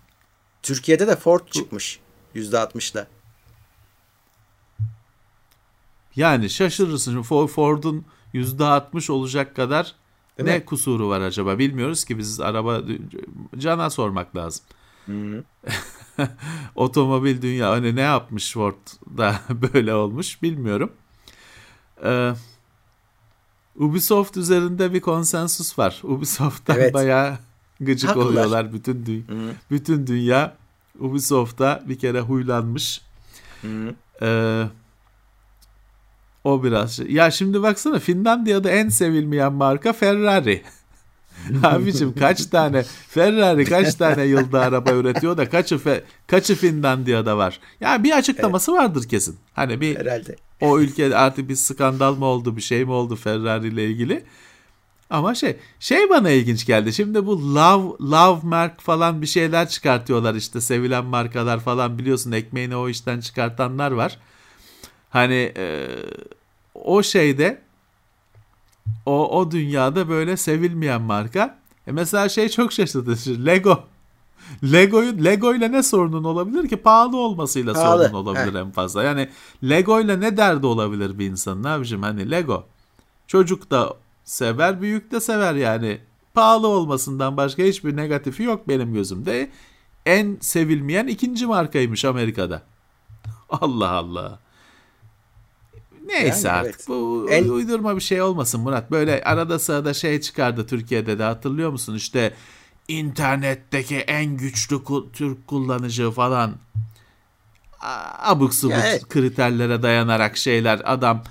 Türkiye'de 0.62 1.06
de 1.06 1.16
Ford 1.16 1.48
çıkmış 1.48 2.00
%60'la. 2.34 3.06
Yani 6.16 6.50
şaşırırsın. 6.50 7.22
Ford'un 7.22 8.04
%60 8.34 9.12
olacak 9.12 9.56
kadar 9.56 9.94
Değil 10.38 10.48
ne 10.48 10.58
mi? 10.58 10.64
kusuru 10.64 11.08
var 11.08 11.20
acaba 11.20 11.58
bilmiyoruz 11.58 12.04
ki 12.04 12.18
biz 12.18 12.40
araba 12.40 12.80
cana 13.58 13.90
sormak 13.90 14.36
lazım. 14.36 14.64
Otomobil 16.74 17.42
dünya 17.42 17.70
hani 17.70 17.96
ne 17.96 18.00
yapmış 18.00 18.52
Ford 18.52 18.86
da 19.18 19.40
böyle 19.74 19.94
olmuş 19.94 20.42
bilmiyorum. 20.42 20.92
Ee, 22.04 22.32
Ubisoft 23.76 24.36
üzerinde 24.36 24.92
bir 24.94 25.00
konsensus 25.00 25.78
var. 25.78 26.00
Ubisoft'tan 26.02 26.76
evet. 26.76 26.94
bayağı 26.94 27.38
gıcık 27.80 28.10
Haklılar. 28.10 28.26
oluyorlar 28.26 28.72
bütün 28.72 29.04
dü- 29.04 29.52
bütün 29.70 30.06
dünya 30.06 30.56
Ubisoft'a 31.00 31.82
bir 31.88 31.98
kere 31.98 32.20
huylanmış. 32.20 33.00
Ee, 34.22 34.64
o 36.44 36.64
biraz 36.64 36.96
şey. 36.96 37.06
Ya 37.12 37.30
şimdi 37.30 37.62
baksana 37.62 37.98
Finlandiya'da 37.98 38.70
en 38.70 38.88
sevilmeyen 38.88 39.52
marka 39.52 39.92
Ferrari. 39.92 40.62
Abicim 41.62 42.14
kaç 42.14 42.46
tane 42.46 42.82
Ferrari 43.08 43.64
kaç 43.64 43.94
tane 43.94 44.24
yılda 44.24 44.60
araba 44.60 44.92
üretiyor 44.92 45.36
da 45.36 45.48
kaçı 45.48 45.78
fe, 45.78 46.04
kaçı 46.26 46.54
Finlandiya'da 46.54 47.36
var? 47.36 47.60
Ya 47.80 48.04
bir 48.04 48.18
açıklaması 48.18 48.70
evet. 48.70 48.80
vardır 48.80 49.08
kesin. 49.08 49.36
Hani 49.52 49.80
bir 49.80 49.96
Herhalde. 49.96 50.36
o 50.60 50.80
ülkede 50.80 51.16
artık 51.16 51.48
bir 51.48 51.54
skandal 51.54 52.14
mı 52.14 52.24
oldu, 52.24 52.56
bir 52.56 52.62
şey 52.62 52.84
mi 52.84 52.92
oldu 52.92 53.16
Ferrari 53.16 53.68
ile 53.68 53.86
ilgili? 53.86 54.24
Ama 55.10 55.34
şey 55.34 55.56
şey 55.80 56.10
bana 56.10 56.30
ilginç 56.30 56.66
geldi. 56.66 56.92
Şimdi 56.92 57.26
bu 57.26 57.54
love 57.54 58.10
love 58.10 58.40
mark 58.42 58.80
falan 58.80 59.22
bir 59.22 59.26
şeyler 59.26 59.68
çıkartıyorlar 59.68 60.34
işte 60.34 60.60
sevilen 60.60 61.04
markalar 61.04 61.60
falan 61.60 61.98
biliyorsun 61.98 62.32
ekmeğini 62.32 62.76
o 62.76 62.88
işten 62.88 63.20
çıkartanlar 63.20 63.90
var. 63.90 64.18
Hani 65.10 65.52
e, 65.56 65.88
o 66.74 67.02
şeyde 67.02 67.62
o 69.06 69.38
o 69.40 69.50
dünyada 69.50 70.08
böyle 70.08 70.36
sevilmeyen 70.36 71.02
marka. 71.02 71.58
E 71.86 71.92
mesela 71.92 72.28
şey 72.28 72.48
çok 72.48 72.72
şaşırtıcı. 72.72 73.46
Lego. 73.46 73.80
Lego'yu 74.64 75.24
Lego 75.24 75.54
ile 75.54 75.72
ne 75.72 75.82
sorunun 75.82 76.24
olabilir 76.24 76.68
ki? 76.68 76.76
Pahalı 76.76 77.16
olmasıyla 77.16 77.72
Pahalı. 77.72 78.02
sorunun 78.04 78.18
olabilir 78.18 78.54
He. 78.54 78.58
en 78.58 78.70
fazla. 78.70 79.02
Yani 79.02 79.28
Lego 79.64 80.00
ile 80.00 80.20
ne 80.20 80.36
derdi 80.36 80.66
olabilir 80.66 81.18
bir 81.18 81.26
insanın 81.26 81.64
abicim? 81.64 82.02
Hani 82.02 82.30
Lego. 82.30 82.64
Çocuk 83.26 83.70
da 83.70 83.94
sever, 84.24 84.80
büyük 84.80 85.12
de 85.12 85.20
sever 85.20 85.54
yani. 85.54 86.00
Pahalı 86.34 86.68
olmasından 86.68 87.36
başka 87.36 87.62
hiçbir 87.62 87.96
negatifi 87.96 88.42
yok 88.42 88.68
benim 88.68 88.94
gözümde. 88.94 89.50
En 90.06 90.36
sevilmeyen 90.40 91.06
ikinci 91.06 91.46
markaymış 91.46 92.04
Amerika'da. 92.04 92.62
Allah 93.50 93.90
Allah. 93.90 94.38
Neyse 96.06 96.48
yani, 96.48 96.56
artık 96.58 96.74
evet. 96.74 96.88
bu 96.88 97.26
en... 97.30 97.48
uydurma 97.48 97.96
bir 97.96 98.00
şey 98.00 98.22
olmasın 98.22 98.60
Murat. 98.60 98.90
Böyle 98.90 99.22
arada 99.24 99.58
sırada 99.58 99.94
şey 99.94 100.20
çıkardı 100.20 100.66
Türkiye'de 100.66 101.18
de 101.18 101.22
hatırlıyor 101.22 101.70
musun? 101.70 101.94
İşte 101.94 102.34
internetteki 102.88 103.96
en 103.96 104.36
güçlü 104.36 104.80
Türk 105.12 105.46
kullanıcı 105.46 106.10
falan 106.10 106.54
abuk 108.18 108.54
subuk 108.54 108.76
evet. 108.84 109.08
kriterlere 109.08 109.82
dayanarak 109.82 110.36
şeyler 110.36 110.82
adam 110.84 111.22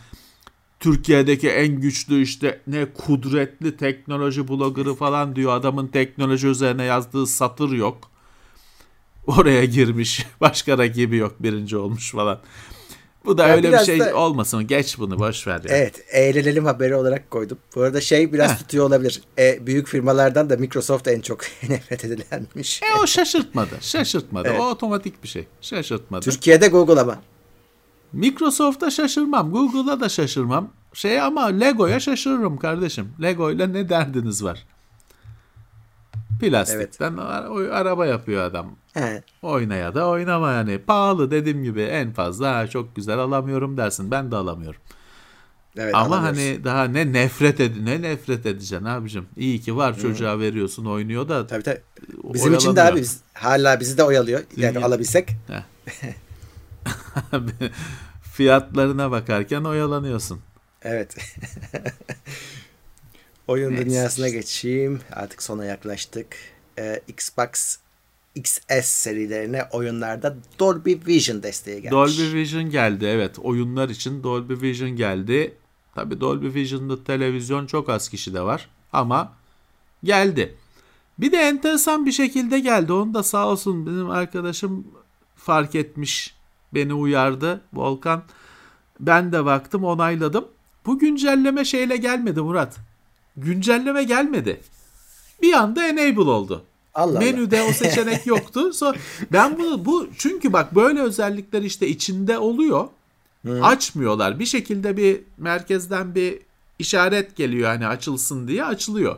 Türkiye'deki 0.80 1.49
en 1.49 1.82
güçlü 1.82 2.22
işte 2.22 2.61
ne 2.67 2.86
kudretli 2.86 3.78
teknoloji 3.78 4.47
bloggerı 4.47 4.93
falan 4.93 5.36
diyor. 5.36 5.53
Adamın 5.53 5.88
teknoloji 5.88 6.47
üzerine 6.47 6.84
yazdığı 6.84 7.28
satır 7.28 7.69
yok. 7.69 8.11
Oraya 9.28 9.65
girmiş. 9.65 10.26
Başka 10.41 10.78
rakibi 10.78 11.17
yok. 11.17 11.36
Birinci 11.39 11.78
olmuş 11.78 12.11
falan. 12.11 12.39
Bu 13.26 13.38
da 13.38 13.43
ben 13.47 13.51
öyle 13.55 13.72
bir 13.72 13.78
şey 13.78 13.99
da, 13.99 14.15
olmasın. 14.15 14.67
Geç 14.67 14.99
bunu 14.99 15.19
boş 15.19 15.47
ver. 15.47 15.61
Ya. 15.69 15.78
Evet. 15.78 16.05
Eğlenelim 16.11 16.65
haberi 16.65 16.95
olarak 16.95 17.32
koydum. 17.32 17.57
Bu 17.76 17.82
arada 17.82 18.01
şey 18.01 18.34
biraz 18.34 18.51
Heh. 18.51 18.57
tutuyor 18.57 18.86
olabilir. 18.86 19.22
E, 19.38 19.67
büyük 19.67 19.88
firmalardan 19.88 20.49
da 20.49 20.57
Microsoft 20.57 21.07
en 21.07 21.22
çok 21.22 21.41
nefret 21.69 22.05
edilenmiş. 22.05 22.82
E, 22.84 22.86
o 23.03 23.07
şaşırtmadı. 23.07 23.69
Şaşırtmadı. 23.82 24.47
Evet. 24.47 24.59
O 24.59 24.69
otomatik 24.69 25.24
bir 25.24 25.28
şey. 25.28 25.47
Şaşırtmadı. 25.61 26.26
Türkiye'de 26.26 26.67
Google 26.67 27.01
ama. 27.01 27.19
Microsoft'a 28.13 28.91
şaşırmam. 28.91 29.51
Google'a 29.51 29.99
da 29.99 30.09
şaşırmam. 30.09 30.69
Şey 30.93 31.22
ama 31.22 31.45
Lego'ya 31.45 31.99
şaşırırım 31.99 32.57
kardeşim. 32.57 33.13
Lego 33.22 33.51
ile 33.51 33.74
ne 33.74 33.89
derdiniz 33.89 34.43
var? 34.43 34.65
Plastikten 36.42 37.12
evet. 37.12 37.72
araba 37.72 38.06
yapıyor 38.06 38.44
adam. 38.44 38.76
Evet. 38.96 39.24
Oynaya 39.42 39.96
da 39.96 40.08
oynama 40.08 40.52
yani. 40.52 40.78
Pahalı 40.78 41.32
dediğim 41.32 41.64
gibi 41.64 41.82
en 41.82 42.12
fazla 42.12 42.56
ha, 42.56 42.68
çok 42.68 42.96
güzel 42.96 43.20
alamıyorum 43.20 43.78
dersin. 43.78 44.12
Ben 44.12 44.32
de 44.32 44.36
alamıyorum. 44.36 44.82
Evet, 45.78 45.96
Ama 45.96 46.24
hani 46.24 46.64
daha 46.64 46.84
ne 46.84 47.14
nefret 47.14 47.60
ed 47.60 47.76
ne 47.80 48.02
nefret 48.02 48.46
edeceksin 48.46 48.86
abicim. 48.86 49.26
İyi 49.38 49.62
ki 49.62 49.76
var 49.76 50.00
çocuğa 50.00 50.34
hmm. 50.34 50.42
veriyorsun 50.42 50.86
oynuyor 50.86 51.30
da. 51.30 51.48
Tabii 51.48 51.64
tabii. 51.64 51.82
Bizim 52.24 52.54
için 52.54 52.76
de 52.76 52.84
abi 52.84 53.00
biz, 53.00 53.20
hala 53.34 53.80
bizi 53.80 53.98
de 53.98 54.04
oyalıyor. 54.04 54.44
Yani 54.58 54.76
Dünya... 54.76 54.88
alabilsek. 54.88 55.30
Fiyatlarına 58.22 59.12
bakarken 59.12 59.64
oyalanıyorsun. 59.64 60.39
Evet. 60.82 61.16
Oyun 63.52 63.74
evet. 63.74 63.86
dünyasına 63.86 64.30
geçeyim. 64.30 64.99
Artık 65.12 65.43
sona 65.43 65.66
yaklaştık. 65.66 66.28
Ee, 66.80 67.02
Xbox 67.08 67.78
XS 68.36 68.86
serilerine 68.86 69.64
oyunlarda 69.72 70.38
Dolby 70.60 70.93
Vision 71.08 71.43
desteği 71.43 71.82
gelmiş. 71.82 71.91
Dolby 71.91 72.34
Vision 72.34 72.70
geldi 72.70 73.06
evet. 73.06 73.39
Oyunlar 73.39 73.89
için 73.89 74.24
Dolby 74.24 74.54
Vision 74.68 74.89
geldi. 74.89 75.56
Tabi 75.95 76.22
Dolby 76.22 76.54
Vision'da 76.54 77.04
televizyon 77.04 77.66
çok 77.66 77.89
az 77.89 78.10
kişi 78.10 78.34
de 78.34 78.41
var 78.41 78.70
ama 78.93 79.34
geldi. 80.04 80.56
Bir 81.20 81.32
de 81.32 81.38
enteresan 81.38 82.06
bir 82.06 82.12
şekilde 82.12 82.60
geldi. 82.60 82.93
Onu 82.93 83.14
da 83.14 83.24
sağ 83.24 83.47
olsun 83.47 83.86
benim 83.86 84.10
arkadaşım 84.10 84.88
fark 85.36 85.76
etmiş. 85.76 86.36
Beni 86.74 86.93
uyardı 86.93 87.62
Volkan. 87.74 88.24
Ben 88.99 89.32
de 89.32 89.45
baktım 89.45 89.84
onayladım. 89.84 90.47
Bu 90.86 90.99
güncelleme 90.99 91.66
şeyle 91.66 91.97
gelmedi 91.97 92.41
Murat 92.41 92.91
güncelleme 93.38 94.04
gelmedi. 94.04 94.62
Bir 95.42 95.54
anda 95.54 95.88
enable 95.88 96.22
oldu. 96.22 96.64
Allah 96.94 97.20
Menüde 97.20 97.62
Allah. 97.62 97.70
o 97.70 97.74
seçenek 97.74 98.26
yoktu. 98.28 98.74
So, 98.74 98.94
ben 99.32 99.60
bunu 99.60 99.86
bu 99.86 100.08
çünkü 100.18 100.54
bak 100.54 100.76
böyle 100.76 101.02
özellikler 101.02 101.62
işte 101.62 101.88
içinde 101.88 102.38
oluyor. 102.38 102.88
Hı. 103.46 103.64
Açmıyorlar. 103.64 104.40
Bir 104.40 104.46
şekilde 104.46 104.98
bir 104.98 105.22
merkezden 105.38 106.16
bir 106.16 106.40
işaret 106.80 107.36
geliyor 107.36 107.70
hani 107.70 107.88
açılsın 107.88 108.48
diye 108.48 108.66
açılıyor. 108.66 109.18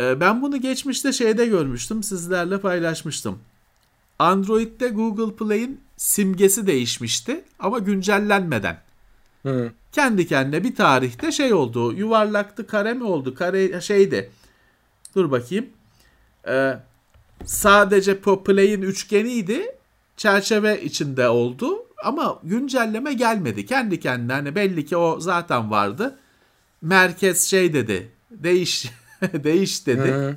Ee, 0.00 0.20
ben 0.20 0.42
bunu 0.42 0.60
geçmişte 0.60 1.12
şeyde 1.12 1.46
görmüştüm. 1.46 2.02
Sizlerle 2.02 2.60
paylaşmıştım. 2.60 3.38
Android'de 4.18 4.88
Google 4.88 5.36
Play'in 5.36 5.80
simgesi 5.96 6.66
değişmişti 6.66 7.44
ama 7.58 7.78
güncellenmeden. 7.78 8.80
Hı. 9.42 9.72
Kendi 9.92 10.26
kendine 10.26 10.64
bir 10.64 10.74
tarihte 10.74 11.32
şey 11.32 11.52
oldu. 11.52 11.92
Yuvarlaktı 11.92 12.66
kare 12.66 12.94
mi 12.94 13.04
oldu? 13.04 13.34
Kare 13.34 13.80
şeydi. 13.80 14.30
Dur 15.16 15.30
bakayım. 15.30 15.66
Ee, 16.48 16.74
sadece 17.44 18.18
play'in 18.20 18.82
üçgeniydi. 18.82 19.76
Çerçeve 20.16 20.82
içinde 20.82 21.28
oldu. 21.28 21.86
Ama 22.04 22.40
güncelleme 22.42 23.12
gelmedi. 23.12 23.66
Kendi 23.66 24.00
kendine 24.00 24.32
hani 24.32 24.54
belli 24.54 24.86
ki 24.86 24.96
o 24.96 25.20
zaten 25.20 25.70
vardı. 25.70 26.18
Merkez 26.82 27.42
şey 27.42 27.72
dedi. 27.72 28.10
Değiş. 28.30 28.90
değiş 29.32 29.86
dedi. 29.86 30.12
Hı. 30.12 30.36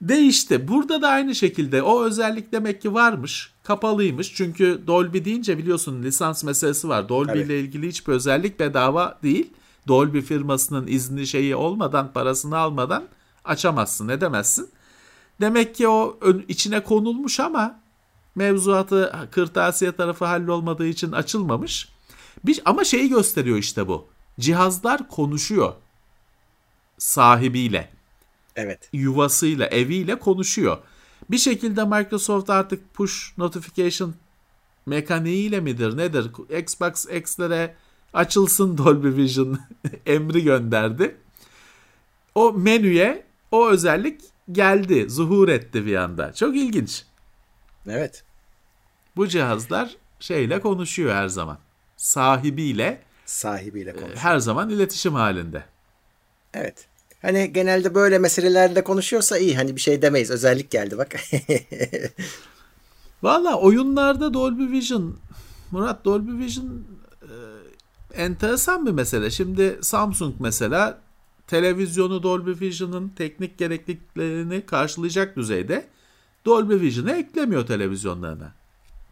Değişti. 0.00 0.68
Burada 0.68 1.02
da 1.02 1.08
aynı 1.08 1.34
şekilde 1.34 1.82
o 1.82 2.04
özellik 2.04 2.52
demek 2.52 2.82
ki 2.82 2.94
varmış. 2.94 3.52
Kapalıymış. 3.64 4.34
Çünkü 4.34 4.80
Dolby 4.86 5.24
deyince 5.24 5.58
biliyorsun 5.58 6.02
lisans 6.02 6.44
meselesi 6.44 6.88
var. 6.88 7.08
Dolby 7.08 7.28
Tabii. 7.28 7.38
ile 7.38 7.60
ilgili 7.60 7.88
hiçbir 7.88 8.12
özellik 8.12 8.60
bedava 8.60 9.18
değil. 9.22 9.50
Dolby 9.88 10.20
firmasının 10.20 10.86
izni 10.86 11.26
şeyi 11.26 11.56
olmadan, 11.56 12.12
parasını 12.12 12.58
almadan 12.58 13.04
açamazsın, 13.44 14.08
edemezsin. 14.08 14.68
Demek 15.40 15.74
ki 15.74 15.88
o 15.88 16.18
içine 16.48 16.82
konulmuş 16.82 17.40
ama 17.40 17.80
mevzuatı 18.34 19.12
kırtasiye 19.30 19.92
tarafı 19.92 20.24
hallolmadığı 20.24 20.86
için 20.86 21.12
açılmamış. 21.12 21.88
Bir, 22.44 22.62
ama 22.64 22.84
şeyi 22.84 23.08
gösteriyor 23.08 23.58
işte 23.58 23.88
bu. 23.88 24.06
Cihazlar 24.40 25.08
konuşuyor 25.08 25.72
sahibiyle 26.98 27.95
Evet. 28.56 28.88
yuvasıyla, 28.92 29.66
eviyle 29.66 30.18
konuşuyor. 30.18 30.78
Bir 31.30 31.38
şekilde 31.38 31.84
Microsoft 31.84 32.50
artık 32.50 32.94
push 32.94 33.38
notification 33.38 34.14
mekaniğiyle 34.86 35.60
midir 35.60 35.96
nedir? 35.96 36.30
Xbox 36.58 37.06
X'lere 37.06 37.74
açılsın 38.14 38.78
Dolby 38.78 39.22
Vision 39.22 39.58
emri 40.06 40.42
gönderdi. 40.44 41.16
O 42.34 42.52
menüye 42.52 43.24
o 43.50 43.68
özellik 43.68 44.20
geldi, 44.52 45.10
zuhur 45.10 45.48
etti 45.48 45.86
bir 45.86 45.96
anda. 45.96 46.32
Çok 46.32 46.56
ilginç. 46.56 47.04
Evet. 47.88 48.24
Bu 49.16 49.28
cihazlar 49.28 49.96
şeyle 50.20 50.60
konuşuyor 50.60 51.14
her 51.14 51.28
zaman. 51.28 51.58
Sahibiyle 51.96 53.02
Sahibiyle 53.26 53.96
konuş. 53.96 54.16
her 54.16 54.38
zaman 54.38 54.70
iletişim 54.70 55.14
halinde. 55.14 55.64
Evet. 56.54 56.86
Hani 57.22 57.52
genelde 57.52 57.94
böyle 57.94 58.18
meselelerde 58.18 58.84
konuşuyorsa 58.84 59.38
iyi. 59.38 59.56
Hani 59.56 59.76
bir 59.76 59.80
şey 59.80 60.02
demeyiz. 60.02 60.30
Özellik 60.30 60.70
geldi 60.70 60.98
bak. 60.98 61.16
Valla 63.22 63.58
oyunlarda 63.58 64.34
Dolby 64.34 64.72
Vision, 64.72 65.16
Murat 65.70 66.04
Dolby 66.04 66.44
Vision 66.44 66.84
e, 67.22 67.32
enteresan 68.22 68.86
bir 68.86 68.90
mesele. 68.90 69.30
Şimdi 69.30 69.78
Samsung 69.82 70.34
mesela 70.38 70.98
televizyonu 71.46 72.22
Dolby 72.22 72.66
Vision'ın 72.66 73.08
teknik 73.08 73.58
gerekliliklerini 73.58 74.66
karşılayacak 74.66 75.36
düzeyde 75.36 75.86
Dolby 76.44 76.74
Vision'ı 76.74 77.12
eklemiyor 77.12 77.66
televizyonlarına. 77.66 78.52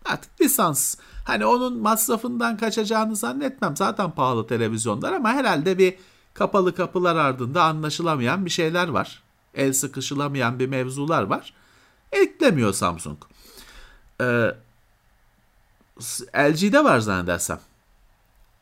Artık 0.05 0.41
lisans. 0.41 0.97
Hani 1.25 1.47
onun 1.47 1.79
masrafından 1.79 2.57
kaçacağını 2.57 3.17
zannetmem. 3.17 3.77
Zaten 3.77 4.11
pahalı 4.11 4.47
televizyonlar 4.47 5.13
ama 5.13 5.33
herhalde 5.33 5.79
bir 5.79 5.95
kapalı 6.35 6.75
kapılar 6.75 7.17
ardında 7.17 7.65
anlaşılamayan 7.65 8.45
bir 8.45 8.51
şeyler 8.51 8.89
var. 8.89 9.23
El 9.55 9.73
sıkışılamayan 9.73 10.59
bir 10.59 10.67
mevzular 10.67 11.23
var. 11.23 11.55
Eklemiyor 12.13 12.73
Samsung. 12.73 13.19
Ee, 14.21 14.55
LG'de 16.37 16.85
var 16.85 16.99
zannedersem. 16.99 17.61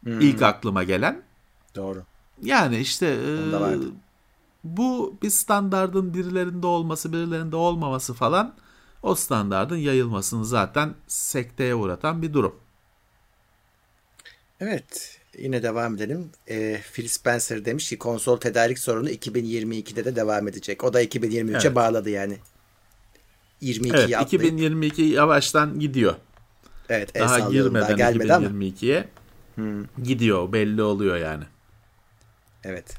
İlk 0.07 0.43
aklıma 0.43 0.83
gelen. 0.83 1.23
Doğru. 1.75 2.03
Yani 2.43 2.79
işte 2.79 3.07
e, 3.07 3.77
bu 4.65 5.17
bir 5.23 5.31
standardın 5.31 6.15
birilerinde 6.15 6.67
olması 6.67 7.13
birilerinde 7.13 7.57
olmaması 7.57 8.15
falan 8.15 8.55
o 9.03 9.15
standardın 9.15 9.77
yayılmasını 9.77 10.45
zaten 10.45 10.95
sekteye 11.07 11.75
uğratan 11.75 12.23
bir 12.23 12.33
durum. 12.33 12.57
Evet. 14.61 15.22
Yine 15.39 15.63
devam 15.63 15.95
edelim. 15.95 16.31
Ee, 16.49 16.81
Phil 16.93 17.09
Spencer 17.09 17.65
demiş 17.65 17.89
ki 17.89 17.99
konsol 17.99 18.37
tedarik 18.37 18.79
sorunu 18.79 19.11
2022'de 19.11 20.05
de 20.05 20.17
devam 20.17 20.49
edecek. 20.49 20.85
O 20.85 20.93
da 20.93 21.03
2023'e 21.03 21.59
Evet. 21.67 21.75
bağladı 21.75 22.11
yani. 22.11 22.39
22'yi 23.63 23.93
Evet 23.95 24.05
atlayıp. 24.05 24.33
2022 24.33 25.03
yavaştan 25.03 25.81
gidiyor. 25.81 26.15
Evet. 26.89 27.15
Daha 27.15 27.41
girmeden 27.41 27.83
Daha 27.89 27.93
gelmedi 27.93 28.35
ama. 28.35 28.47
2022'ye 28.47 29.09
gidiyor 30.03 30.53
belli 30.53 30.83
oluyor 30.83 31.17
yani. 31.17 31.45
Evet. 32.65 32.95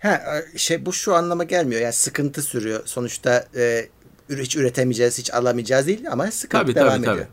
Ha 0.00 0.42
şey 0.56 0.86
bu 0.86 0.92
şu 0.92 1.14
anlama 1.14 1.44
gelmiyor. 1.44 1.80
Yani 1.80 1.92
sıkıntı 1.92 2.42
sürüyor. 2.42 2.82
Sonuçta 2.84 3.46
e, 3.56 3.88
hiç 4.30 4.56
üretemeyeceğiz, 4.56 5.18
hiç 5.18 5.34
alamayacağız 5.34 5.86
değil 5.86 6.12
ama 6.12 6.30
sıkıntı 6.30 6.64
Tabii 6.64 6.74
devam 6.74 6.88
tabii 6.88 7.00
ediyor. 7.00 7.16
tabii. 7.16 7.26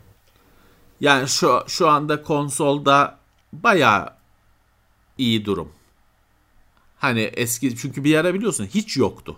Yani 1.00 1.28
şu 1.28 1.64
şu 1.66 1.88
anda 1.88 2.22
konsolda 2.22 3.18
bayağı 3.62 4.12
iyi 5.18 5.44
durum. 5.44 5.72
Hani 6.98 7.20
eski 7.20 7.76
çünkü 7.76 8.04
bir 8.04 8.16
ara 8.16 8.34
biliyorsun 8.34 8.66
hiç 8.66 8.96
yoktu. 8.96 9.36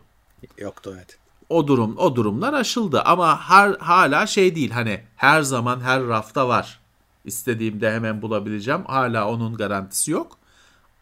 Yoktu 0.58 0.92
evet. 0.96 1.18
O 1.48 1.66
durum 1.66 1.98
o 1.98 2.16
durumlar 2.16 2.52
aşıldı 2.52 3.02
ama 3.02 3.40
her 3.40 3.70
hala 3.70 4.26
şey 4.26 4.54
değil 4.54 4.70
hani 4.70 5.04
her 5.16 5.42
zaman 5.42 5.80
her 5.80 6.06
rafta 6.06 6.48
var. 6.48 6.80
İstediğimde 7.24 7.92
hemen 7.92 8.22
bulabileceğim. 8.22 8.84
Hala 8.84 9.28
onun 9.28 9.56
garantisi 9.56 10.10
yok. 10.10 10.38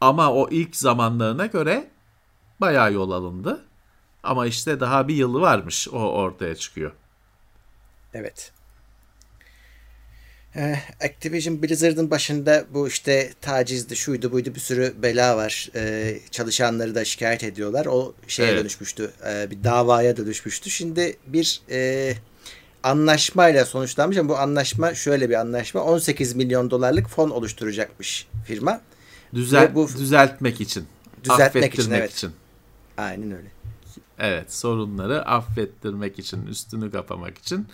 Ama 0.01 0.33
o 0.33 0.49
ilk 0.51 0.77
zamanlarına 0.77 1.47
göre 1.47 1.91
bayağı 2.61 2.93
yol 2.93 3.11
alındı. 3.11 3.65
Ama 4.23 4.47
işte 4.47 4.81
daha 4.81 5.09
bir 5.09 5.15
yılı 5.15 5.41
varmış 5.41 5.89
o 5.89 5.99
ortaya 5.99 6.55
çıkıyor. 6.55 6.93
Evet. 8.15 8.53
Eh, 10.57 10.77
Activision 11.05 11.63
Blizzard'ın 11.63 12.11
başında 12.11 12.65
bu 12.75 12.89
işte 12.89 13.31
tacizdi, 13.41 13.97
şuydu 13.97 14.33
buydu 14.33 14.55
bir 14.55 14.61
sürü 14.61 14.95
bela 15.03 15.37
var. 15.37 15.69
Eh, 15.75 16.19
çalışanları 16.31 16.95
da 16.95 17.05
şikayet 17.05 17.45
ediyorlar. 17.45 17.87
O 17.87 18.15
şeye 18.29 18.49
Evet. 18.51 18.61
dönüşmüştü. 18.61 19.11
eh, 19.25 19.51
bir 19.51 19.65
davaya 19.65 20.17
dönüşmüştü. 20.17 20.71
Şimdi 20.71 21.17
bir 21.27 21.61
eh, 21.69 22.17
anlaşmayla 22.83 23.65
sonuçlanmış 23.65 24.17
ama 24.17 24.29
bu 24.29 24.37
anlaşma 24.39 24.95
şöyle 24.95 25.31
bir 25.31 25.35
anlaşma. 25.35 25.81
18 25.81 26.35
milyon 26.35 26.71
dolarlık 26.71 27.09
fon 27.09 27.31
oluşturacakmış 27.31 28.27
firma. 28.47 28.81
Düzel 29.35 29.63
Ve 29.63 29.75
bu- 29.75 29.89
düzeltmek 29.89 30.61
için. 30.61 30.85
Düzeltmek 31.25 31.79
için, 31.79 31.91
evet. 31.91 32.13
için. 32.13 32.31
Aynen 32.97 33.31
öyle. 33.33 33.49
Evet, 34.19 34.55
sorunları 34.55 35.27
affettirmek 35.27 36.19
için, 36.19 36.47
üstünü 36.47 36.91
kapamak 36.93 37.39
için 37.39 37.67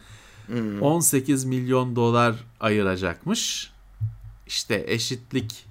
Hmm. 0.47 0.83
18 0.83 1.45
milyon 1.45 1.97
dolar 1.97 2.35
ayıracakmış. 2.61 3.73
İşte 4.47 4.85
eşitlik 4.87 5.67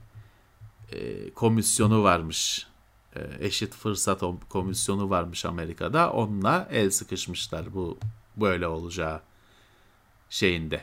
e, 0.91 1.29
komisyonu 1.29 2.03
varmış. 2.03 2.67
E, 3.15 3.19
eşit 3.39 3.75
fırsat 3.75 4.23
komisyonu 4.49 5.09
varmış 5.09 5.45
Amerika'da. 5.45 6.11
Onunla 6.11 6.67
el 6.71 6.89
sıkışmışlar 6.89 7.73
bu 7.73 7.97
böyle 8.37 8.67
olacağı 8.67 9.21
şeyinde. 10.29 10.81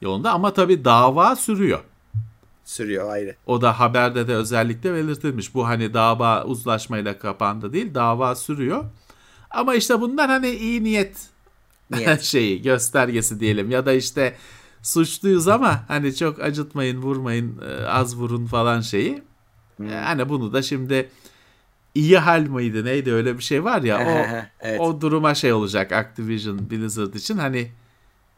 Yolunda 0.00 0.32
ama 0.32 0.52
tabii 0.52 0.84
dava 0.84 1.36
sürüyor. 1.36 1.84
Sürüyor 2.64 3.10
ayrı. 3.10 3.36
O 3.46 3.60
da 3.62 3.80
haberde 3.80 4.28
de 4.28 4.34
özellikle 4.34 4.94
belirtilmiş. 4.94 5.54
Bu 5.54 5.66
hani 5.66 5.94
dava 5.94 6.44
uzlaşmayla 6.44 7.18
kapandı 7.18 7.72
değil, 7.72 7.94
dava 7.94 8.34
sürüyor. 8.34 8.84
Ama 9.50 9.74
işte 9.74 10.00
bundan 10.00 10.28
hani 10.28 10.50
iyi 10.50 10.84
niyet, 10.84 11.28
Niyet. 11.90 12.20
şeyi, 12.22 12.62
göstergesi 12.62 13.40
diyelim 13.40 13.70
ya 13.70 13.86
da 13.86 13.92
işte 13.92 14.36
suçluyuz 14.82 15.48
ama 15.48 15.84
hani 15.88 16.16
çok 16.16 16.40
acıtmayın, 16.40 17.02
vurmayın, 17.02 17.62
e, 17.62 17.86
az 17.86 18.16
vurun 18.16 18.46
falan 18.46 18.80
şeyi. 18.80 19.22
Hmm. 19.76 19.88
E, 19.88 19.94
Hani 19.94 20.28
bunu 20.28 20.52
da 20.52 20.62
şimdi 20.62 21.10
iyi 21.94 22.18
hal 22.18 22.46
mıydı 22.46 22.84
neydi 22.84 23.12
öyle 23.12 23.38
bir 23.38 23.42
şey 23.42 23.64
var 23.64 23.82
ya 23.82 23.98
o 23.98 24.26
Evet. 24.60 24.80
o 24.80 25.00
duruma 25.00 25.34
şey 25.34 25.52
olacak 25.52 25.92
Activision 25.92 26.70
Blizzard 26.70 27.14
için 27.14 27.38
hani 27.38 27.72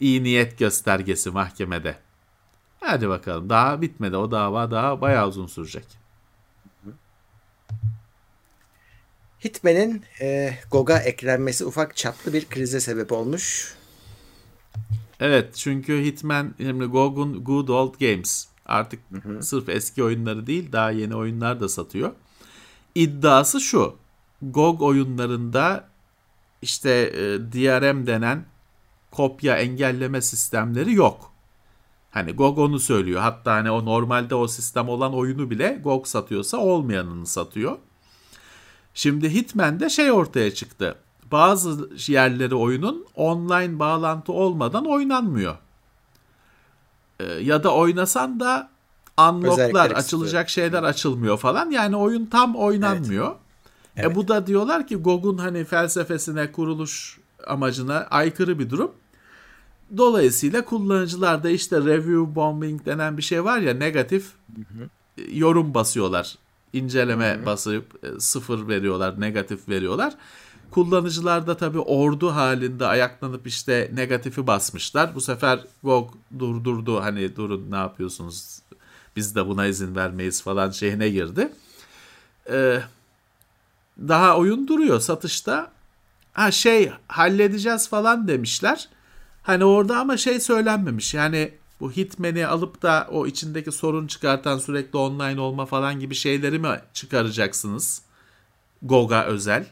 iyi 0.01 0.23
niyet 0.23 0.59
göstergesi 0.59 1.31
mahkemede. 1.31 1.97
Hadi 2.81 3.09
bakalım 3.09 3.49
daha 3.51 3.83
bitmedi 3.83 4.17
o 4.17 4.31
dava 4.31 4.71
daha 4.71 5.01
bayağı 5.01 5.29
uzun 5.29 5.47
sürecek. 5.47 5.85
Hitman'in 9.47 10.03
e, 10.21 10.55
GOG'a 10.71 10.99
eklenmesi 10.99 11.65
ufak 11.65 11.97
çaplı 11.97 12.33
bir 12.33 12.45
krize 12.45 12.81
sebep 12.81 13.13
olmuş. 13.13 13.75
Evet 15.21 15.55
çünkü 15.55 16.05
Hitman 16.05 16.55
şimdi 16.59 16.85
GOG'un 16.85 17.45
Good 17.45 17.69
Old 17.69 17.95
Games 18.01 18.49
artık 18.67 19.01
sırf 19.41 19.69
eski 19.69 20.05
oyunları 20.05 20.47
değil 20.47 20.73
daha 20.73 20.91
yeni 20.91 21.17
oyunlar 21.17 21.61
da 21.61 21.69
satıyor. 21.69 22.13
İddiası 22.95 23.61
şu 23.61 23.97
GOG 24.43 24.83
oyunlarında 24.83 25.89
işte 26.63 26.91
e, 26.91 27.23
DRM 27.53 28.07
denen 28.07 28.45
kopya 29.11 29.57
engelleme 29.57 30.23
sistemleri 30.23 30.95
yok. 30.95 31.33
Hani 32.11 32.33
GOG 32.33 32.59
onu 32.59 32.81
söylüyor. 32.81 33.21
Hatta 33.21 33.53
hani 33.53 33.71
o 33.71 33.85
normalde 33.85 34.35
o 34.35 34.49
sistem 34.49 34.89
olan 34.89 35.15
oyunu 35.15 35.51
bile 35.51 35.81
GOG 35.85 36.07
satıyorsa 36.07 36.59
olmayanını 36.59 37.27
satıyor. 37.27 37.79
Şimdi 38.97 39.35
Hitman'de 39.35 39.91
şey 39.91 40.13
ortaya 40.13 40.55
çıktı. 40.55 40.95
Bazı 41.33 41.91
yerleri 42.13 42.55
oyunun 42.55 43.07
online 43.15 43.79
bağlantı 43.79 44.33
olmadan 44.33 44.87
oynanmıyor. 44.87 45.57
Ee, 47.21 47.25
ya 47.25 47.65
da 47.65 47.75
oynasan 47.75 48.41
da 48.41 48.71
unlocklar, 49.19 49.91
açılacak 49.91 50.51
şeyler 50.51 50.83
açılmıyor 50.83 51.39
falan. 51.39 51.71
Yani 51.71 51.97
oyun 51.97 52.27
tam 52.27 52.57
oynanmıyor. 52.57 53.27
Evet. 53.27 53.37
Evet. 53.97 54.11
E 54.11 54.15
bu 54.15 54.29
da 54.29 54.47
diyorlar 54.47 54.87
ki 54.87 54.97
GOG'un 54.97 55.39
hani 55.39 55.65
felsefesine, 55.65 56.53
kuruluş 56.53 57.19
amacına 57.47 58.07
aykırı 58.11 58.59
bir 58.59 58.71
durum. 58.71 58.93
Dolayısıyla 59.97 60.65
kullanıcılar 60.65 61.43
da 61.43 61.51
işte 61.51 61.77
review 61.77 62.35
bombing 62.35 62.87
denen 62.87 63.17
bir 63.17 63.23
şey 63.23 63.45
var 63.45 63.59
ya 63.59 63.75
negatif 63.75 64.33
hı 64.57 64.61
hı. 64.61 64.89
yorum 65.33 65.75
basıyorlar. 65.75 66.39
İnceleme 66.73 67.35
hı 67.35 67.41
hı. 67.41 67.47
basıp 67.47 68.05
e, 68.05 68.21
sıfır 68.21 68.69
veriyorlar, 68.69 69.21
negatif 69.21 69.69
veriyorlar. 69.69 70.15
Kullanıcılar 70.71 71.47
da 71.47 71.57
tabii 71.57 71.79
ordu 71.79 72.35
halinde 72.35 72.87
ayaklanıp 72.87 73.47
işte 73.47 73.91
negatifi 73.95 74.47
basmışlar. 74.47 75.15
Bu 75.15 75.21
sefer 75.21 75.61
GOG 75.83 76.15
durdurdu 76.39 77.01
hani 77.01 77.37
durun 77.37 77.71
ne 77.71 77.77
yapıyorsunuz 77.77 78.59
biz 79.17 79.35
de 79.35 79.47
buna 79.47 79.67
izin 79.67 79.97
vermeyiz 79.97 80.43
falan 80.43 80.71
şeyine 80.71 81.09
girdi. 81.09 81.53
Ee, 82.51 82.83
daha 83.99 84.37
oyun 84.37 84.69
duruyor 84.69 85.01
satışta. 85.01 85.71
Ha 86.33 86.51
şey 86.51 86.93
halledeceğiz 87.09 87.89
falan 87.89 88.29
demişler. 88.29 88.89
Hani 89.43 89.65
orada 89.65 89.99
ama 89.99 90.17
şey 90.17 90.41
söylenmemiş. 90.41 91.15
Yani 91.15 91.53
bu 91.81 91.93
Hitman'i 91.93 92.47
alıp 92.47 92.83
da 92.83 93.09
o 93.11 93.27
içindeki 93.27 93.73
sorun 93.73 94.07
çıkartan 94.07 94.59
sürekli 94.59 94.97
online 94.97 95.41
olma 95.41 95.67
falan 95.67 96.01
gibi 96.01 96.15
şeyleri 96.15 96.59
mi 96.59 96.81
çıkaracaksınız? 96.95 98.03
GOG'a 98.83 99.25
özel. 99.25 99.67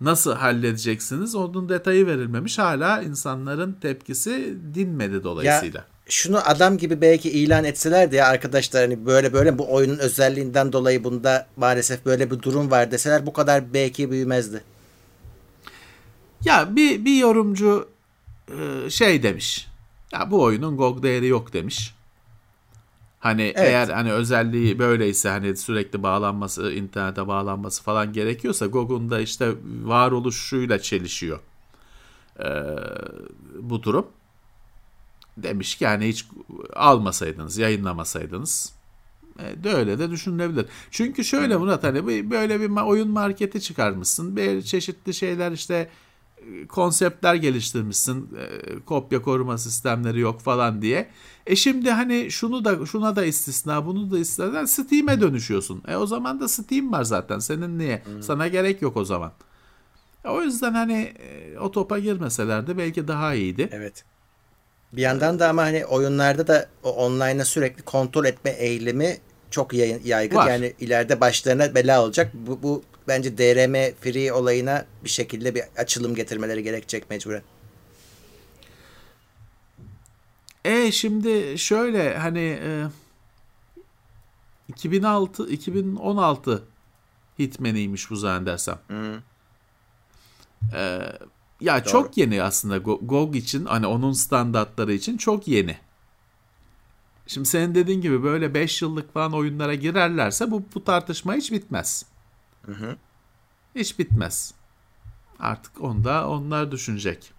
Nasıl 0.00 0.32
halledeceksiniz? 0.32 1.34
Onun 1.34 1.68
detayı 1.68 2.06
verilmemiş. 2.06 2.58
Hala 2.58 3.02
insanların 3.02 3.72
tepkisi 3.72 4.56
dinmedi 4.74 5.24
dolayısıyla. 5.24 5.80
Ya 5.80 5.86
şunu 6.08 6.48
adam 6.48 6.78
gibi 6.78 7.00
belki 7.00 7.30
ilan 7.30 7.64
etselerdi 7.64 8.16
ya 8.16 8.26
arkadaşlar 8.26 8.82
hani 8.82 9.06
böyle 9.06 9.32
böyle 9.32 9.58
bu 9.58 9.74
oyunun 9.74 9.98
özelliğinden 9.98 10.72
dolayı 10.72 11.04
bunda 11.04 11.46
maalesef 11.56 12.06
böyle 12.06 12.30
bir 12.30 12.42
durum 12.42 12.70
var 12.70 12.90
deseler 12.90 13.26
bu 13.26 13.32
kadar 13.32 13.74
belki 13.74 14.10
büyümezdi. 14.10 14.62
Ya 16.44 16.76
bir 16.76 17.04
bir 17.04 17.16
yorumcu 17.16 17.88
e, 18.48 18.90
şey 18.90 19.22
demiş. 19.22 19.71
Ya 20.12 20.30
bu 20.30 20.42
oyunun 20.42 20.76
GOG 20.76 21.02
değeri 21.02 21.26
yok 21.26 21.52
demiş. 21.52 21.94
Hani 23.20 23.42
evet. 23.42 23.58
eğer 23.58 23.88
hani 23.88 24.12
özelliği 24.12 24.78
böyleyse 24.78 25.28
hani 25.28 25.56
sürekli 25.56 26.02
bağlanması, 26.02 26.72
internete 26.72 27.28
bağlanması 27.28 27.82
falan 27.82 28.12
gerekiyorsa 28.12 28.66
GOG'un 28.66 29.10
da 29.10 29.20
işte 29.20 29.52
varoluşuyla 29.82 30.78
çelişiyor. 30.78 31.40
Ee, 32.40 32.62
bu 33.60 33.82
durum 33.82 34.06
demiş 35.36 35.76
ki 35.76 35.84
yani 35.84 36.08
hiç 36.08 36.26
almasaydınız, 36.76 37.58
yayınlamasaydınız 37.58 38.72
e, 39.38 39.64
de 39.64 39.74
öyle 39.74 39.98
de 39.98 40.10
düşünülebilir. 40.10 40.66
Çünkü 40.90 41.24
şöyle 41.24 41.56
Murat 41.56 41.84
hani 41.84 42.30
böyle 42.30 42.60
bir 42.60 42.80
oyun 42.80 43.08
marketi 43.08 43.60
çıkarmışsın. 43.60 44.36
Bir 44.36 44.62
çeşitli 44.62 45.14
şeyler 45.14 45.52
işte 45.52 45.88
konseptler 46.68 47.34
geliştirmişsin. 47.34 48.28
E, 48.38 48.80
kopya 48.86 49.22
koruma 49.22 49.58
sistemleri 49.58 50.20
yok 50.20 50.40
falan 50.40 50.82
diye. 50.82 51.08
E 51.46 51.56
şimdi 51.56 51.90
hani 51.90 52.30
şunu 52.30 52.64
da 52.64 52.86
şuna 52.86 53.16
da 53.16 53.24
istisna, 53.24 53.86
bunu 53.86 54.10
da 54.10 54.18
istisna 54.18 54.66
Steam'e 54.66 55.20
dönüşüyorsun. 55.20 55.82
E 55.88 55.96
o 55.96 56.06
zaman 56.06 56.40
da 56.40 56.48
Steam 56.48 56.92
var 56.92 57.04
zaten. 57.04 57.38
Senin 57.38 57.78
niye? 57.78 58.02
Hmm. 58.04 58.22
Sana 58.22 58.48
gerek 58.48 58.82
yok 58.82 58.96
o 58.96 59.04
zaman. 59.04 59.32
E, 60.24 60.28
o 60.28 60.42
yüzden 60.42 60.74
hani 60.74 61.12
o 61.60 61.70
topa 61.70 61.98
girmeselerdi 61.98 62.78
belki 62.78 63.08
daha 63.08 63.34
iyiydi. 63.34 63.68
Evet. 63.72 64.04
Bir 64.92 65.02
yandan 65.02 65.38
da 65.38 65.48
ama 65.48 65.62
hani 65.62 65.86
oyunlarda 65.86 66.46
da 66.46 66.68
online'a 66.82 67.44
sürekli 67.44 67.82
kontrol 67.82 68.24
etme 68.24 68.50
eğilimi 68.50 69.16
çok 69.50 69.74
yaygın. 70.04 70.36
Var. 70.36 70.48
Yani 70.48 70.72
ileride 70.80 71.20
başlarına 71.20 71.74
bela 71.74 72.02
olacak. 72.04 72.30
Bu, 72.34 72.62
bu 72.62 72.82
bence 73.08 73.38
DRM 73.38 73.94
free 74.00 74.32
olayına 74.32 74.86
bir 75.04 75.08
şekilde 75.08 75.54
bir 75.54 75.62
açılım 75.76 76.14
getirmeleri 76.14 76.62
gerekecek 76.62 77.10
mecburen. 77.10 77.42
E 80.64 80.92
şimdi 80.92 81.58
şöyle 81.58 82.18
hani 82.18 82.58
e, 82.62 82.84
2006 84.68 85.48
2016 85.48 86.64
Hitman'iymiş 87.38 88.10
bu 88.10 88.16
zannedersem. 88.16 88.78
Hı. 88.88 89.22
E, 90.74 91.12
ya 91.60 91.84
Doğru. 91.84 91.92
çok 91.92 92.16
yeni 92.16 92.42
aslında 92.42 92.78
GOG 92.78 93.36
için 93.36 93.64
hani 93.64 93.86
onun 93.86 94.12
standartları 94.12 94.92
için 94.92 95.16
çok 95.16 95.48
yeni. 95.48 95.76
Şimdi 97.26 97.48
senin 97.48 97.74
dediğin 97.74 98.00
gibi 98.00 98.22
böyle 98.22 98.54
5 98.54 98.82
yıllık 98.82 99.14
falan 99.14 99.32
oyunlara 99.32 99.74
girerlerse 99.74 100.50
bu, 100.50 100.62
bu 100.74 100.84
tartışma 100.84 101.34
hiç 101.34 101.52
bitmez. 101.52 102.04
Hı 102.66 102.72
hı. 102.72 102.96
Hiç 103.74 103.98
bitmez. 103.98 104.54
Artık 105.38 105.80
onda 105.80 106.28
onlar 106.28 106.70
düşünecek. 106.70 107.32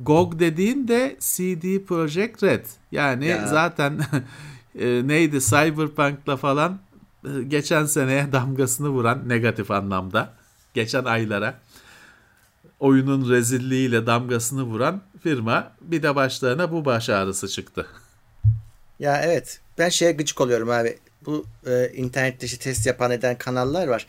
GOG 0.00 0.38
dediğin 0.38 0.88
de 0.88 1.16
CD 1.20 1.84
Projekt 1.86 2.42
Red. 2.42 2.66
Yani 2.92 3.26
ya. 3.26 3.46
zaten 3.46 4.00
e, 4.78 5.08
neydi 5.08 5.40
Cyberpunk'la 5.40 6.36
falan 6.36 6.78
e, 7.24 7.42
geçen 7.42 7.84
seneye 7.84 8.32
damgasını 8.32 8.88
vuran 8.88 9.28
negatif 9.28 9.70
anlamda. 9.70 10.32
Geçen 10.74 11.04
aylara 11.04 11.60
oyunun 12.80 13.30
rezilliğiyle 13.30 14.06
damgasını 14.06 14.62
vuran 14.62 15.02
firma 15.22 15.72
bir 15.80 16.02
de 16.02 16.14
başlarına 16.16 16.72
bu 16.72 16.84
baş 16.84 17.08
ağrısı 17.10 17.48
çıktı. 17.48 17.86
Ya 18.98 19.22
evet 19.22 19.60
ben 19.78 19.88
şeye 19.88 20.12
gıcık 20.12 20.40
oluyorum 20.40 20.70
abi. 20.70 20.98
Bu 21.26 21.46
e, 21.66 21.88
internet 21.94 22.40
dışı 22.40 22.58
test 22.58 22.86
yapan 22.86 23.10
eden 23.10 23.38
kanallar 23.38 23.88
var. 23.88 24.06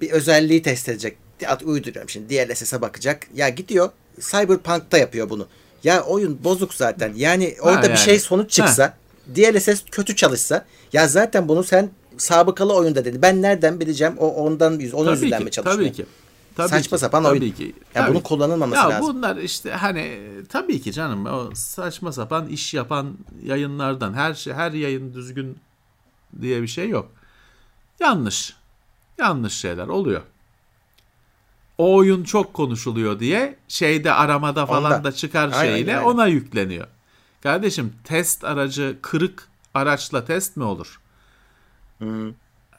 Bir 0.00 0.10
özelliği 0.10 0.62
test 0.62 0.88
edecek. 0.88 1.16
At 1.46 1.62
uyduruyorum 1.62 2.08
şimdi 2.08 2.28
DLSS'e 2.28 2.80
bakacak. 2.80 3.28
Ya 3.34 3.48
gidiyor 3.48 3.90
Cyberpunk'ta 4.20 4.98
yapıyor 4.98 5.30
bunu. 5.30 5.46
Ya 5.84 6.02
oyun 6.02 6.44
bozuk 6.44 6.74
zaten. 6.74 7.12
Yani 7.16 7.56
orada 7.60 7.78
ha, 7.78 7.82
yani. 7.82 7.92
bir 7.92 7.98
şey 7.98 8.18
sonuç 8.18 8.50
çıksa 8.50 8.84
ha. 8.84 8.94
DLSS 9.36 9.84
kötü 9.90 10.16
çalışsa 10.16 10.66
ya 10.92 11.08
zaten 11.08 11.48
bunu 11.48 11.64
sen 11.64 11.90
sabıkalı 12.16 12.74
oyunda 12.74 13.04
dedi. 13.04 13.22
Ben 13.22 13.42
nereden 13.42 13.80
bileceğim 13.80 14.14
o 14.18 14.28
ondan 14.28 14.78
yüz 14.78 14.94
onun 14.94 15.10
yüzünden 15.10 15.42
mi 15.42 15.50
çalışıyor? 15.50 15.78
Tabii 15.78 15.92
ki. 15.92 16.06
Tabii 16.56 16.68
Saçma 16.68 16.96
ki, 16.96 17.00
sapan 17.00 17.22
tabii 17.22 17.40
oyun. 17.40 17.52
Ki, 17.52 17.74
ya 17.94 18.02
tabii 18.02 18.10
bunun 18.10 18.20
kullanılmaması 18.20 18.82
ya 18.82 18.90
lazım. 18.90 19.16
Bunlar 19.16 19.36
işte 19.36 19.70
hani 19.70 20.18
tabii 20.48 20.80
ki 20.80 20.92
canım 20.92 21.26
o 21.26 21.50
saçma 21.54 22.12
sapan 22.12 22.46
iş 22.46 22.74
yapan 22.74 23.16
yayınlardan 23.44 24.14
her 24.14 24.34
şey 24.34 24.52
her 24.52 24.72
yayın 24.72 25.14
düzgün 25.14 25.58
diye 26.40 26.62
bir 26.62 26.66
şey 26.66 26.88
yok. 26.88 27.12
Yanlış. 28.00 28.56
Yanlış 29.18 29.54
şeyler 29.54 29.88
oluyor. 29.88 30.22
O 31.78 31.94
oyun 31.94 32.24
çok 32.24 32.54
konuşuluyor 32.54 33.20
diye 33.20 33.56
şeyde 33.68 34.12
aramada 34.12 34.66
falan 34.66 34.92
Onda. 34.92 35.04
da 35.04 35.12
çıkar 35.12 35.50
aynen, 35.52 35.74
şeyle 35.74 35.96
aynen. 35.96 36.06
ona 36.06 36.26
yükleniyor. 36.26 36.86
Kardeşim 37.42 37.92
test 38.04 38.44
aracı 38.44 38.98
kırık 39.02 39.48
araçla 39.74 40.24
test 40.24 40.56
mi 40.56 40.64
olur? 40.64 41.00
Hı. 41.98 42.34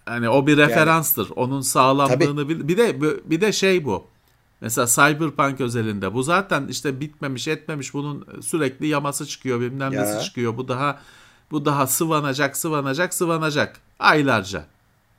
Hani 0.06 0.30
o 0.30 0.48
bir 0.48 0.58
referanstır. 0.58 1.24
Yani, 1.24 1.34
Onun 1.34 1.62
sağlamlığını 1.62 2.50
bil. 2.50 2.68
Bir 2.68 2.78
de 2.78 3.02
bir 3.02 3.42
de 3.42 3.52
şey 3.52 3.86
bu. 3.86 4.08
Mesela 4.62 4.88
Cyberpunk 4.88 5.62
özelinde 5.62 6.14
bu 6.14 6.24
zaten 6.24 6.68
işte 6.68 7.00
bitmemiş 7.00 7.48
etmemiş 7.48 7.94
bunun 7.94 8.42
sürekli 8.42 8.88
yaması 8.88 9.26
çıkıyor 9.26 9.62
bilmem 9.62 9.94
ya. 9.94 10.02
nesi 10.02 10.26
çıkıyor. 10.26 10.58
Bu 10.58 10.68
daha 10.68 11.00
bu 11.52 11.66
daha 11.66 11.88
sıvanacak 11.88 12.58
sıvanacak 12.58 13.14
sıvanacak 13.14 13.80
aylarca. 14.00 14.66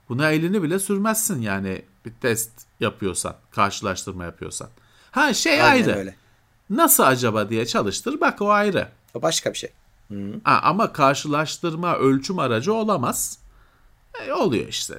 Buna 0.08 0.30
elini 0.30 0.62
bile 0.62 0.78
sürmezsin 0.78 1.40
yani 1.42 1.82
bir 2.04 2.12
test 2.20 2.50
yapıyorsan, 2.80 3.36
karşılaştırma 3.50 4.24
yapıyorsan. 4.24 4.68
Ha 5.10 5.34
şey 5.34 5.62
Aynen 5.62 5.88
ayrı. 5.88 5.98
Öyle. 5.98 6.16
Nasıl 6.70 7.02
acaba 7.02 7.50
diye 7.50 7.66
çalıştır 7.66 8.20
bak 8.20 8.42
o 8.42 8.50
ayrı. 8.50 8.88
O 9.14 9.22
başka 9.22 9.52
bir 9.52 9.58
şey. 9.58 9.70
Hı. 10.08 10.40
Ha, 10.44 10.60
ama 10.62 10.92
karşılaştırma 10.92 11.96
ölçüm 11.96 12.38
aracı 12.38 12.74
olamaz. 12.74 13.38
E, 14.26 14.32
oluyor 14.32 14.68
işte. 14.68 14.94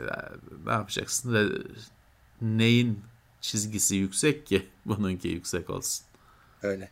Ne 0.66 0.72
yapacaksın? 0.72 1.66
Neyin 2.42 3.00
çizgisi 3.42 3.96
yüksek 3.96 4.48
ki 4.48 4.68
bununki 4.86 5.28
yüksek 5.28 5.70
olsun. 5.70 6.06
Öyle. 6.64 6.90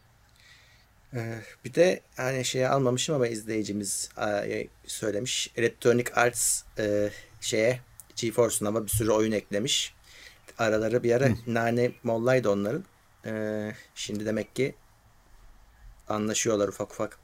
Ee, 1.15 1.39
bir 1.65 1.73
de 1.73 2.01
hani 2.17 2.45
şeyi 2.45 2.67
almamışım 2.67 3.15
ama 3.15 3.27
izleyicimiz 3.27 4.09
söylemiş. 4.87 5.51
Electronic 5.57 6.11
Arts 6.15 6.63
e, 6.79 7.09
şeye 7.41 7.79
GeForce'un 8.15 8.65
ama 8.67 8.83
bir 8.83 8.89
sürü 8.89 9.11
oyun 9.11 9.31
eklemiş. 9.31 9.93
Araları 10.57 11.03
bir 11.03 11.11
ara 11.15 11.25
Hı. 11.25 11.33
nane 11.47 11.91
mollaydı 12.03 12.49
onların. 12.49 12.83
Şimdi 13.95 14.25
demek 14.25 14.55
ki 14.55 14.75
anlaşıyorlar 16.07 16.67
ufak 16.67 16.91
ufak. 16.91 17.17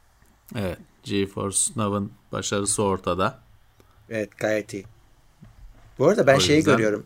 Evet. 0.55 0.77
GeForce 1.03 1.57
Now'ın 1.75 2.11
başarısı 2.31 2.83
ortada. 2.83 3.39
Evet 4.09 4.37
gayet 4.37 4.73
iyi. 4.73 4.85
Bu 5.99 6.07
arada 6.07 6.27
ben 6.27 6.35
O 6.37 6.39
şeyi 6.39 6.57
yüzden- 6.57 6.71
görüyorum. 6.77 7.05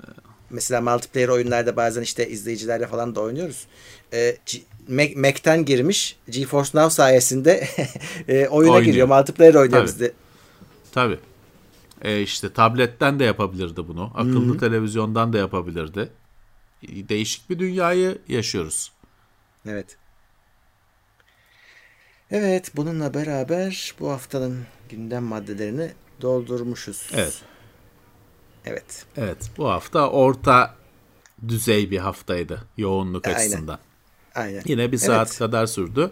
Mesela 0.54 0.82
multiplayer 0.82 1.28
oyunlarda 1.28 1.76
bazen 1.76 2.02
işte 2.02 2.30
izleyicilerle 2.30 2.88
falan 2.88 3.16
da 3.16 3.22
oynuyoruz. 3.22 3.68
Mac- 4.90 5.16
Mac'ten 5.16 5.66
girmiş 5.66 6.18
GeForce 6.30 6.70
Now 6.74 6.90
sayesinde 6.90 7.68
e, 8.28 8.48
oyuna 8.48 8.72
Oynuyor. 8.72 8.82
giriyor. 8.82 9.08
Multiplayer 9.08 9.54
oynuyor 9.54 9.84
bizde. 9.86 10.12
Tabii. 10.92 11.20
E 12.02 12.22
işte 12.22 12.54
tabletten 12.54 13.20
de 13.20 13.24
yapabilirdi 13.24 13.88
bunu. 13.88 14.12
Akıllı 14.16 14.58
televizyondan 14.58 15.34
da 15.34 15.38
yapabilirdi. 15.38 16.10
Değişik 16.84 17.50
bir 17.50 17.60
dünyayı 17.60 18.18
yaşıyoruz. 18.28 18.92
Evet. 19.68 19.98
Evet 22.32 22.72
bununla 22.76 23.14
beraber 23.14 23.94
bu 24.00 24.12
haftanın 24.12 24.66
gündem 24.90 25.24
maddelerini 25.24 25.92
doldurmuşuz. 26.22 27.10
Evet. 27.14 27.42
Evet. 28.66 29.06
Evet. 29.18 29.38
Bu 29.58 29.70
hafta 29.70 30.10
orta 30.10 30.76
düzey 31.48 31.92
bir 31.92 31.98
haftaydı 31.98 32.64
yoğunluk 32.78 33.28
Aynen. 33.28 33.38
açısından. 33.40 33.80
Aynen. 34.36 34.64
Yine 34.66 34.92
bir 34.92 34.98
saat 34.98 35.28
Evet, 35.28 35.38
kadar 35.40 35.66
sürdü. 35.66 36.12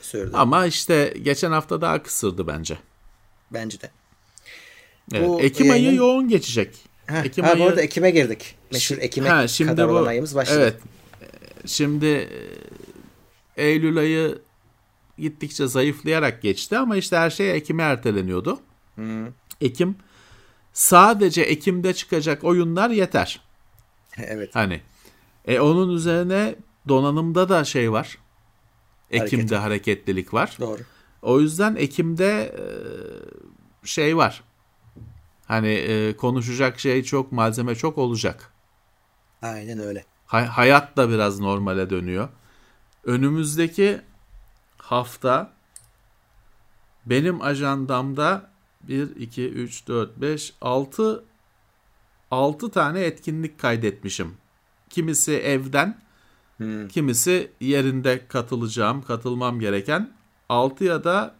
sürdü. 0.00 0.30
Ama 0.34 0.66
işte 0.66 1.14
geçen 1.22 1.50
hafta 1.52 1.80
daha 1.80 2.02
kısırdı 2.02 2.46
bence. 2.46 2.78
Bence 3.50 3.80
de. 3.80 3.90
Evet. 5.14 5.28
Bu 5.28 5.40
Ekim 5.40 5.70
ayı 5.70 5.82
yayının- 5.82 5.96
yoğun 5.96 6.28
geçecek. 6.28 6.76
Heh, 7.06 7.24
Ekim 7.24 7.44
ha, 7.44 7.50
ayı 7.50 7.58
bu 7.60 7.64
arada 7.64 7.82
Ekim'e 7.82 8.10
girdik. 8.10 8.54
Meşhur 8.72 8.98
Ekim'e 8.98 9.28
Ha, 9.28 9.48
şimdi 9.48 9.70
kadar 9.70 9.88
bu- 9.88 9.92
olan 9.92 10.06
ayımız 10.06 10.34
başladı. 10.34 10.58
Evet. 10.60 10.76
Şimdi 11.66 12.06
e, 12.06 13.64
Eylül 13.64 13.98
ayı 13.98 14.38
gittikçe 15.18 15.66
zayıflayarak 15.66 16.42
geçti 16.42 16.78
ama 16.78 16.96
işte 16.96 17.16
her 17.16 17.30
şey 17.30 17.50
Ekim'e 17.56 17.82
erteleniyordu. 17.82 18.60
Ekim 19.60 19.96
sadece 20.72 21.42
Ekim'de 21.42 21.94
çıkacak 21.94 22.44
oyunlar 22.44 22.90
yeter. 22.90 23.40
evet. 24.18 24.54
Hani 24.54 24.80
e, 25.44 25.60
onun 25.60 25.90
üzerine 25.90 26.54
donanımda 26.88 27.48
da 27.48 27.64
şey 27.64 27.92
var. 27.92 28.18
Ekim'de 29.10 29.56
Hareket. 29.56 29.58
hareketlilik 29.58 30.34
var. 30.34 30.56
Doğru. 30.60 30.82
O 31.22 31.40
yüzden 31.40 31.76
Ekim'de 31.76 32.42
e, 32.42 32.64
şey 33.86 34.16
var. 34.16 34.42
Hani 35.46 35.68
e, 35.68 36.16
konuşacak 36.16 36.80
şey 36.80 37.02
çok, 37.02 37.32
malzeme 37.32 37.74
çok 37.74 37.98
olacak. 37.98 38.52
Aynen 39.42 39.78
öyle. 39.78 40.04
Hay- 40.26 40.46
hayat 40.46 40.96
da 40.96 41.10
biraz 41.10 41.40
normale 41.40 41.90
dönüyor. 41.90 42.28
Önümüzdeki 43.04 44.00
hafta 44.76 45.52
benim 47.06 47.42
ajandamda 47.42 48.49
1, 48.88 49.16
2, 49.16 49.48
3, 49.50 49.88
4, 49.88 50.20
5, 50.20 50.52
6 50.60 51.24
6 52.30 52.70
tane 52.70 53.00
etkinlik 53.00 53.58
kaydetmişim. 53.58 54.34
Kimisi 54.90 55.32
evden, 55.32 56.00
kimisi 56.88 57.50
yerinde 57.60 58.26
katılacağım, 58.26 59.02
katılmam 59.02 59.60
gereken 59.60 60.12
6 60.48 60.84
ya 60.84 61.04
da 61.04 61.34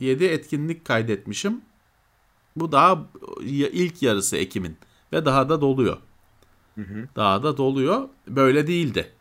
7 0.00 0.24
etkinlik 0.24 0.84
kaydetmişim. 0.84 1.60
Bu 2.56 2.72
daha 2.72 3.06
ilk 3.42 4.02
yarısı 4.02 4.36
Ekim'in 4.36 4.76
ve 5.12 5.24
daha 5.24 5.48
da 5.48 5.60
doluyor. 5.60 5.96
Daha 7.16 7.42
da 7.42 7.56
doluyor. 7.56 8.08
Böyle 8.28 8.66
değildi. 8.66 9.12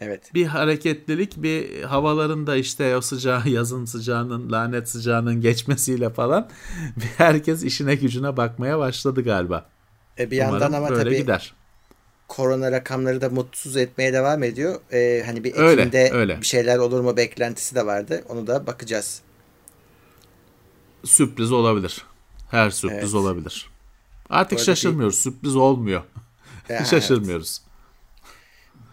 Evet. 0.00 0.34
Bir 0.34 0.46
hareketlilik, 0.46 1.36
bir 1.36 1.82
havaların 1.82 2.46
da 2.46 2.56
işte 2.56 2.96
o 2.96 3.00
sıcağı, 3.00 3.48
yazın 3.48 3.84
sıcağının, 3.84 4.52
lanet 4.52 4.88
sıcağının 4.88 5.40
geçmesiyle 5.40 6.10
falan 6.10 6.48
herkes 7.16 7.62
işine 7.62 7.94
gücüne 7.94 8.36
bakmaya 8.36 8.78
başladı 8.78 9.24
galiba. 9.24 9.66
E 10.18 10.30
bir 10.30 10.38
Umarım 10.42 10.52
yandan 10.52 10.72
ama 10.72 10.90
böyle 10.90 11.02
tabii 11.04 11.16
gider. 11.16 11.54
korona 12.28 12.72
rakamları 12.72 13.20
da 13.20 13.28
mutsuz 13.28 13.76
etmeye 13.76 14.12
devam 14.12 14.42
ediyor. 14.42 14.80
E, 14.92 15.22
hani 15.26 15.44
bir 15.44 15.54
Öyle, 15.56 15.80
Ekim'de 15.82 16.10
öyle. 16.12 16.40
bir 16.40 16.46
şeyler 16.46 16.78
olur 16.78 17.00
mu 17.00 17.16
beklentisi 17.16 17.74
de 17.74 17.86
vardı. 17.86 18.24
Onu 18.28 18.46
da 18.46 18.66
bakacağız. 18.66 19.20
Sürpriz 21.04 21.52
olabilir. 21.52 22.02
Her 22.50 22.70
sürpriz 22.70 22.98
Evet. 22.98 23.14
olabilir. 23.14 23.70
Artık 24.30 24.58
şaşırmıyoruz. 24.60 25.18
Sürpriz 25.18 25.56
olmuyor. 25.56 26.02
Ya, 26.68 26.84
Şaşırmıyoruz. 26.90 27.60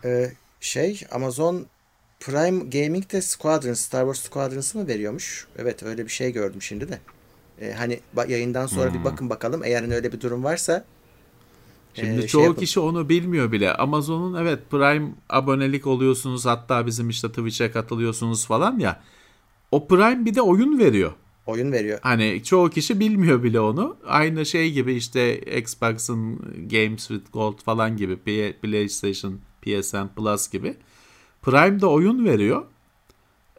e, 0.05 0.31
şey 0.63 1.01
Amazon 1.11 1.65
Prime 2.19 2.59
Gaming 2.63 3.11
de 3.11 3.21
Squadrons, 3.21 3.79
Star 3.79 4.01
Wars 4.13 4.19
Squadrons'ı 4.29 4.77
mı 4.77 4.87
veriyormuş? 4.87 5.47
Evet 5.57 5.83
öyle 5.83 6.05
bir 6.05 6.11
şey 6.11 6.31
gördüm 6.33 6.61
şimdi 6.61 6.89
de. 6.89 6.99
E, 7.61 7.73
hani 7.73 7.99
yayından 8.27 8.67
sonra 8.67 8.93
Hmm. 8.93 8.99
bir 8.99 9.03
bakın 9.03 9.29
bakalım. 9.29 9.61
Eğer 9.63 9.81
hani 9.81 9.95
öyle 9.95 10.11
bir 10.13 10.21
durum 10.21 10.43
varsa 10.43 10.85
Şimdi 11.93 12.21
e, 12.23 12.27
şey 12.27 12.27
çoğu 12.27 12.41
yapın. 12.43 12.59
kişi 12.59 12.79
onu 12.79 13.09
bilmiyor 13.09 13.51
bile. 13.51 13.73
Amazon'un 13.73 14.41
evet 14.41 14.59
Prime 14.71 15.11
abonelik 15.29 15.87
oluyorsunuz 15.87 16.45
hatta 16.45 16.85
bizim 16.85 17.09
işte 17.09 17.27
Twitch'e 17.29 17.71
katılıyorsunuz 17.71 18.45
falan 18.45 18.79
ya. 18.79 19.03
O 19.71 19.87
Prime 19.87 20.25
bir 20.25 20.35
de 20.35 20.41
oyun 20.41 20.79
veriyor. 20.79 21.13
oyun 21.45 21.71
veriyor. 21.71 21.99
Hani 22.01 22.43
çoğu 22.43 22.69
kişi 22.69 22.99
bilmiyor 22.99 23.43
bile 23.43 23.59
onu. 23.59 23.97
Aynı 24.05 24.45
şey 24.45 24.71
gibi 24.71 24.93
işte 24.93 25.37
Xbox'ın 25.39 26.35
Games 26.71 27.07
with 27.07 27.33
Gold 27.33 27.61
falan 27.61 27.97
gibi 27.97 28.17
PlayStation, 28.61 29.39
PSN 29.63 30.07
Plus 30.15 30.49
gibi. 30.49 30.77
Prime'da 31.41 31.87
oyun 31.87 32.25
veriyor. 32.25 32.63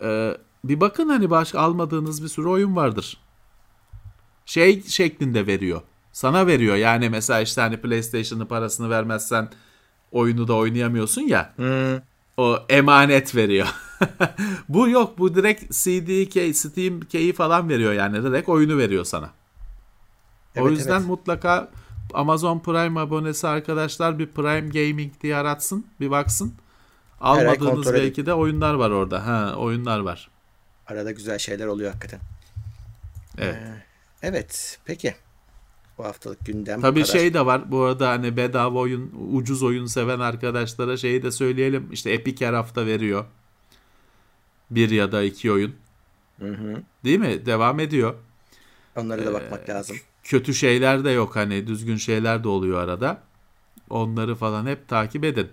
Ee, 0.02 0.36
bir 0.64 0.80
bakın 0.80 1.08
hani 1.08 1.30
başka 1.30 1.60
almadığınız 1.60 2.22
bir 2.22 2.28
sürü 2.28 2.48
oyun 2.48 2.76
vardır. 2.76 3.16
Şey 4.46 4.82
şeklinde 4.82 5.46
veriyor. 5.46 5.80
Sana 6.12 6.46
veriyor. 6.46 6.76
Yani 6.76 7.08
mesela 7.10 7.40
işte 7.40 7.60
hani 7.60 7.80
PlayStation'ın 7.80 8.46
parasını 8.46 8.90
vermezsen 8.90 9.48
oyunu 10.12 10.48
da 10.48 10.54
oynayamıyorsun 10.54 11.22
ya. 11.22 11.52
Hmm. 11.56 12.00
O 12.36 12.58
emanet 12.68 13.36
veriyor. 13.36 13.66
bu 14.68 14.88
yok. 14.88 15.18
Bu 15.18 15.34
direkt 15.34 15.72
CD, 15.72 16.28
key, 16.30 16.54
Steam 16.54 17.00
key'i 17.00 17.32
falan 17.32 17.68
veriyor 17.68 17.92
yani. 17.92 18.22
Direkt 18.22 18.48
oyunu 18.48 18.78
veriyor 18.78 19.04
sana. 19.04 19.26
o 19.26 19.30
Evet, 20.54 20.70
yüzden 20.70 20.98
evet. 20.98 21.06
mutlaka 21.08 21.70
Amazon 22.14 22.58
Prime 22.58 23.00
abonesi 23.00 23.48
arkadaşlar 23.48 24.18
bir 24.18 24.26
Prime 24.26 24.68
Gaming 24.68 25.12
diye 25.22 25.36
aratsın. 25.36 25.86
Bir 26.00 26.10
baksın. 26.10 26.54
Almadığınız 27.20 27.92
belki 27.92 28.26
de 28.26 28.34
oyunlar 28.34 28.74
var 28.74 28.90
orada. 28.90 29.26
Ha, 29.26 29.54
oyunlar 29.56 29.98
var. 30.00 30.30
Arada 30.86 31.10
güzel 31.10 31.38
şeyler 31.38 31.66
oluyor 31.66 31.92
hakikaten. 31.92 32.20
Evet. 33.38 33.58
Evet. 34.22 34.78
Peki. 34.84 35.14
Bu 35.98 36.04
haftalık 36.04 36.46
gündem 36.46 36.80
Tabii 36.80 37.02
kadar. 37.02 37.12
şey 37.12 37.34
de 37.34 37.46
var. 37.46 37.70
Bu 37.70 37.82
arada 37.82 38.08
hani 38.08 38.36
bedava 38.36 38.78
oyun, 38.78 39.12
ucuz 39.32 39.62
oyun 39.62 39.86
seven 39.86 40.20
arkadaşlara 40.20 40.96
şeyi 40.96 41.22
de 41.22 41.30
söyleyelim. 41.30 41.88
İşte 41.92 42.12
Epic 42.12 42.46
her 42.46 42.52
hafta 42.52 42.86
veriyor. 42.86 43.24
Bir 44.70 44.90
ya 44.90 45.12
da 45.12 45.22
iki 45.22 45.52
oyun. 45.52 45.74
Hı 46.40 46.48
hı. 46.48 46.82
Değil 47.04 47.18
mi? 47.18 47.46
Devam 47.46 47.80
ediyor. 47.80 48.14
Onlara 48.96 49.26
da 49.26 49.32
bakmak 49.32 49.68
lazım. 49.68 49.96
Kötü 50.24 50.54
şeyler 50.54 51.04
de 51.04 51.10
yok 51.10 51.36
hani 51.36 51.66
düzgün 51.66 51.96
şeyler 51.96 52.44
de 52.44 52.48
oluyor 52.48 52.82
arada. 52.82 53.22
Onları 53.90 54.34
falan 54.34 54.66
hep 54.66 54.88
takip 54.88 55.24
edin. 55.24 55.48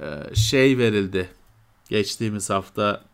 Ee, 0.00 0.34
şey 0.34 0.78
verildi 0.78 1.28
geçtiğimiz 1.88 2.50
hafta 2.50 3.04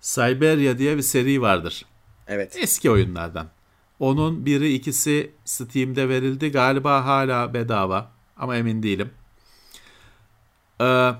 Siberia 0.00 0.78
diye 0.78 0.96
bir 0.96 1.02
seri 1.02 1.42
vardır. 1.42 1.84
Evet. 2.26 2.56
Eski 2.56 2.90
oyunlardan. 2.90 3.48
Onun 4.00 4.46
biri 4.46 4.74
ikisi 4.74 5.30
Steam'de 5.44 6.08
verildi. 6.08 6.50
Galiba 6.52 7.04
hala 7.04 7.54
bedava 7.54 8.10
ama 8.36 8.56
emin 8.56 8.82
değilim. 8.82 9.10
Ee, 10.80 11.12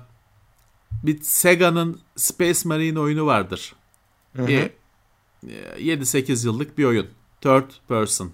bir 1.03 1.21
Sega'nın 1.21 2.01
Space 2.15 2.59
Marine 2.65 2.99
oyunu 2.99 3.25
vardır. 3.25 3.75
Bir 4.35 4.69
e, 5.47 5.93
7-8 5.95 6.45
yıllık 6.45 6.77
bir 6.77 6.83
oyun. 6.83 7.07
Third 7.43 7.71
person. 7.87 8.31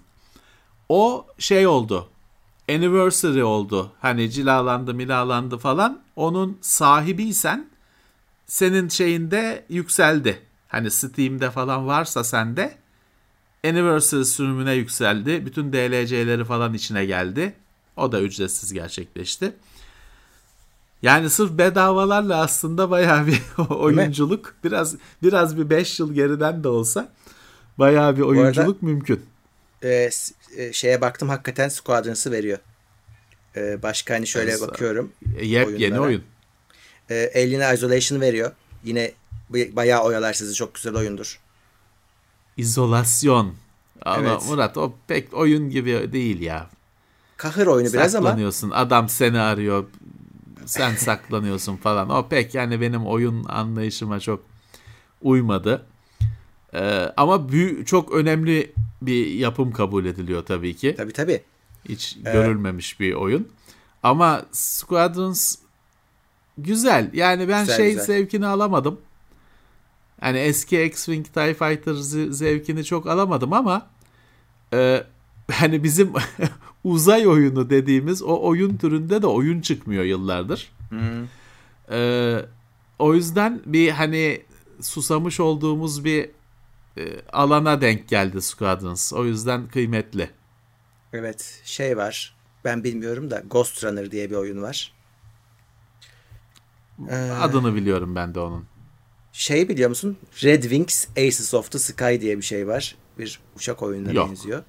O 0.88 1.26
şey 1.38 1.66
oldu. 1.66 2.08
Anniversary 2.68 3.42
oldu. 3.42 3.92
Hani 4.00 4.30
cilalandı 4.30 4.94
milalandı 4.94 5.58
falan. 5.58 6.00
Onun 6.16 6.58
sahibiysen 6.60 7.70
senin 8.46 8.88
şeyinde 8.88 9.64
yükseldi. 9.68 10.42
Hani 10.68 10.90
Steam'de 10.90 11.50
falan 11.50 11.86
varsa 11.86 12.24
sende 12.24 12.78
Anniversary 13.66 14.24
sürümüne 14.24 14.72
yükseldi. 14.74 15.46
Bütün 15.46 15.72
DLC'leri 15.72 16.44
falan 16.44 16.74
içine 16.74 17.04
geldi. 17.04 17.54
O 17.96 18.12
da 18.12 18.20
ücretsiz 18.20 18.72
gerçekleşti. 18.72 19.52
Yani 21.02 21.30
sırf 21.30 21.52
bedavalarla 21.52 22.40
aslında 22.40 22.90
bayağı 22.90 23.26
bir 23.26 23.42
oyunculuk 23.68 24.54
biraz 24.64 24.96
biraz 25.22 25.56
bir 25.58 25.70
5 25.70 26.00
yıl 26.00 26.14
geriden 26.14 26.64
de 26.64 26.68
olsa 26.68 27.12
bayağı 27.78 28.16
bir 28.16 28.20
oyunculuk 28.22 28.82
mümkün. 28.82 29.20
Ee, 29.82 30.08
s- 30.12 30.34
e, 30.56 30.72
şeye 30.72 31.00
baktım 31.00 31.28
hakikaten 31.28 31.68
Squadrons'ı 31.68 32.32
veriyor. 32.32 32.58
Ee, 33.56 33.82
başka 33.82 34.14
hani 34.14 34.26
şöyle 34.26 34.50
Mesela- 34.50 34.68
bakıyorum. 34.68 35.12
E, 35.38 35.46
Yepyeni 35.46 35.76
oyunlara. 35.76 36.00
oyun. 36.02 36.24
Ee, 37.10 37.32
Alien 37.34 37.74
Isolation 37.74 38.20
veriyor. 38.20 38.52
Yine 38.84 39.12
Bay- 39.50 39.76
Bayağı 39.76 40.02
oyalar 40.02 40.32
sizi. 40.32 40.54
Çok 40.54 40.74
güzel 40.74 40.94
oyundur. 40.94 41.40
İzolasyon. 42.56 43.54
Ama 44.02 44.28
Evet. 44.30 44.42
Murat 44.48 44.76
o 44.76 44.94
pek 45.08 45.34
oyun 45.34 45.70
gibi 45.70 46.12
değil 46.12 46.40
ya. 46.40 46.70
Kahır 47.36 47.66
oyunu 47.66 47.92
biraz 47.92 48.14
ama 48.14 48.26
Saklanıyorsun. 48.28 48.70
Adam 48.70 49.08
seni 49.08 49.38
arıyor. 49.40 49.84
Sen 50.66 50.94
saklanıyorsun 50.96 51.76
falan. 51.76 52.10
O 52.10 52.28
pek 52.28 52.54
yani 52.54 52.80
benim 52.80 53.06
oyun 53.06 53.44
anlayışıma 53.44 54.20
çok 54.20 54.44
uymadı. 55.22 55.86
Ee, 56.74 57.12
ama 57.16 57.48
büyü- 57.52 57.84
çok 57.84 58.12
önemli 58.12 58.72
bir 59.02 59.26
yapım 59.26 59.72
kabul 59.72 60.04
ediliyor 60.04 60.44
tabii 60.44 60.76
ki. 60.76 60.94
tabii 60.96 61.12
tabii. 61.12 61.42
Hiç 61.88 62.18
görülmemiş 62.24 63.00
bir 63.00 63.12
oyun. 63.14 63.48
Ama 64.02 64.42
Squadrons 64.52 65.56
güzel. 66.58 67.10
Yani 67.12 67.48
ben 67.48 67.60
Güzel, 67.64 67.76
şey 67.76 67.90
güzel. 67.90 68.04
zevkini 68.04 68.46
alamadım. 68.46 69.00
Hani 70.20 70.38
eski 70.38 70.76
X-Wing 70.76 71.24
TIE 71.24 71.54
Fighter 71.54 71.92
ze- 71.92 72.32
zevkini 72.32 72.84
çok 72.84 73.06
alamadım 73.06 73.52
ama 73.52 73.86
e, 74.72 75.04
hani 75.52 75.82
bizim 75.84 76.12
uzay 76.84 77.26
oyunu 77.26 77.70
dediğimiz 77.70 78.22
o 78.22 78.40
oyun 78.42 78.76
türünde 78.76 79.22
de 79.22 79.26
oyun 79.26 79.60
çıkmıyor 79.60 80.04
yıllardır. 80.04 80.72
E, 81.92 82.36
o 82.98 83.14
yüzden 83.14 83.60
bir 83.66 83.90
hani 83.90 84.42
susamış 84.80 85.40
olduğumuz 85.40 86.04
bir 86.04 86.30
e, 86.98 87.20
alana 87.32 87.80
denk 87.80 88.08
geldi 88.08 88.42
Squadrons. 88.42 89.12
O 89.12 89.24
yüzden 89.24 89.68
kıymetli. 89.68 90.30
Evet 91.12 91.60
şey 91.64 91.96
var. 91.96 92.36
Ben 92.64 92.84
bilmiyorum 92.84 93.30
da 93.30 93.42
Ghost 93.50 93.84
Runner 93.84 94.10
diye 94.10 94.30
bir 94.30 94.36
oyun 94.36 94.62
var. 94.62 94.92
Adını 97.40 97.74
biliyorum 97.74 98.16
ben 98.16 98.34
de 98.34 98.40
onun. 98.40 98.66
Şey 99.32 99.68
biliyor 99.68 99.88
musun? 99.88 100.18
Red 100.44 100.62
Wings 100.62 101.06
Aces 101.10 101.54
of 101.54 101.70
the 101.70 101.78
Sky 101.78 102.20
diye 102.20 102.36
bir 102.36 102.42
şey 102.42 102.66
var. 102.68 102.96
Bir 103.18 103.40
uçak 103.56 103.82
oyununa 103.82 104.12
Yok. 104.12 104.28
benziyor. 104.28 104.62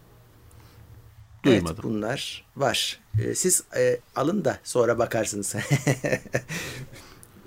Duymadım. 1.46 1.68
Evet 1.74 1.84
bunlar 1.84 2.46
var. 2.58 3.00
Ee, 3.22 3.36
siz 3.36 3.64
e, 3.78 4.00
alın 4.16 4.46
da 4.46 4.60
sonra 4.64 5.00
bakarsınız. 5.00 5.56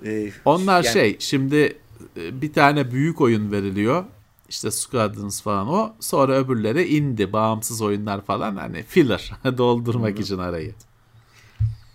Ee, 0.05 0.31
Onlar 0.45 0.83
yani- 0.83 0.93
şey 0.93 1.17
şimdi 1.19 1.77
e, 2.17 2.41
bir 2.41 2.53
tane 2.53 2.91
büyük 2.91 3.21
oyun 3.21 3.51
veriliyor. 3.51 4.05
İşte 4.49 4.71
Squadrons 4.71 5.41
falan 5.41 5.67
o. 5.67 5.93
Sonra 5.99 6.33
öbürleri 6.37 6.87
indi. 6.95 7.33
Bağımsız 7.33 7.81
oyunlar 7.81 8.25
falan 8.25 8.55
hani 8.55 8.83
filler 8.83 9.31
doldurmak 9.57 10.19
için 10.19 10.37
arayı. 10.37 10.73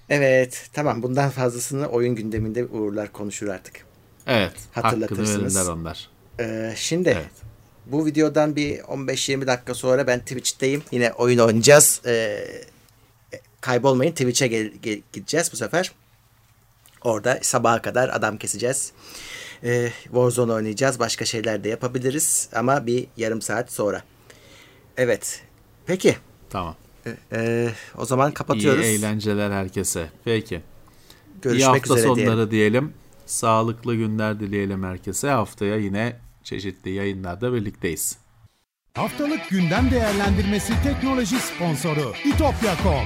Evet 0.09 0.71
tamam 0.73 1.03
bundan 1.03 1.31
fazlasını 1.31 1.87
oyun 1.87 2.15
gündeminde 2.15 2.65
Uğurlar 2.65 3.13
konuşur 3.13 3.49
artık. 3.49 3.87
Evet. 4.27 4.53
Hakkını 4.73 4.83
Hatırlatırsınız. 5.05 5.57
verirler 5.57 5.73
onlar. 5.73 6.09
Ee, 6.41 6.73
şimdi 6.77 7.09
Evet. 7.09 7.31
bu 7.87 8.07
videodan 8.07 8.57
bir 8.57 8.79
15-20 8.79 9.47
dakika 9.47 9.75
sonra 9.75 10.07
ben 10.07 10.21
Twitch'teyim. 10.21 10.83
Yine 10.91 11.13
oyun 11.13 11.39
oynayacağız. 11.39 12.01
Ee, 12.07 12.45
kaybolmayın 13.61 14.13
Twitch'e 14.13 14.47
gideceğiz 15.13 15.51
bu 15.53 15.57
sefer. 15.57 15.93
Orada 17.05 17.39
sabaha 17.43 17.83
kadar 17.83 18.09
adam 18.09 18.37
keseceğiz. 18.37 18.93
Ee, 19.65 19.91
Warzone 20.05 20.53
oynayacağız. 20.53 20.99
Başka 20.99 21.25
şeyler 21.25 21.65
de 21.65 21.69
yapabiliriz. 21.69 22.49
Ama 22.55 22.87
bir 22.87 23.07
yarım 23.17 23.43
saat 23.43 23.73
sonra. 23.73 24.03
Evet. 24.97 25.43
Peki. 25.87 26.17
Tamam. 26.51 26.75
Ee, 27.33 27.69
o 27.99 28.05
zaman 28.05 28.33
kapatıyoruz. 28.33 28.85
İyi 28.87 28.99
eğlenceler 28.99 29.51
herkese. 29.51 30.11
Peki. 30.25 30.55
İyi 30.55 31.41
Görüşmek 31.43 31.69
hafta 31.69 31.95
üzere 31.95 32.07
sonları 32.07 32.27
diyelim. 32.27 32.51
diyelim. 32.51 32.93
Sağlıklı 33.27 33.95
günler 33.95 34.41
dileyelim 34.41 34.83
herkese. 34.85 35.29
Haftaya 35.31 35.77
yine 35.77 36.17
çeşitli 36.45 36.91
yayınlarda 36.91 37.53
birlikteyiz. 37.55 38.17
Haftalık 38.95 39.49
gündem 39.51 39.91
değerlendirmesi 39.91 40.73
teknoloji 40.83 41.37
sponsoru 41.41 42.13
itopya.com. 42.25 43.05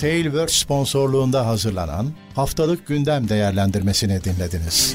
Tailwords 0.00 0.54
sponsorluğunda 0.54 1.46
hazırlanan 1.46 2.06
haftalık 2.34 2.86
gündem 2.86 3.28
değerlendirmesini 3.28 4.24
dinlediniz. 4.24 4.94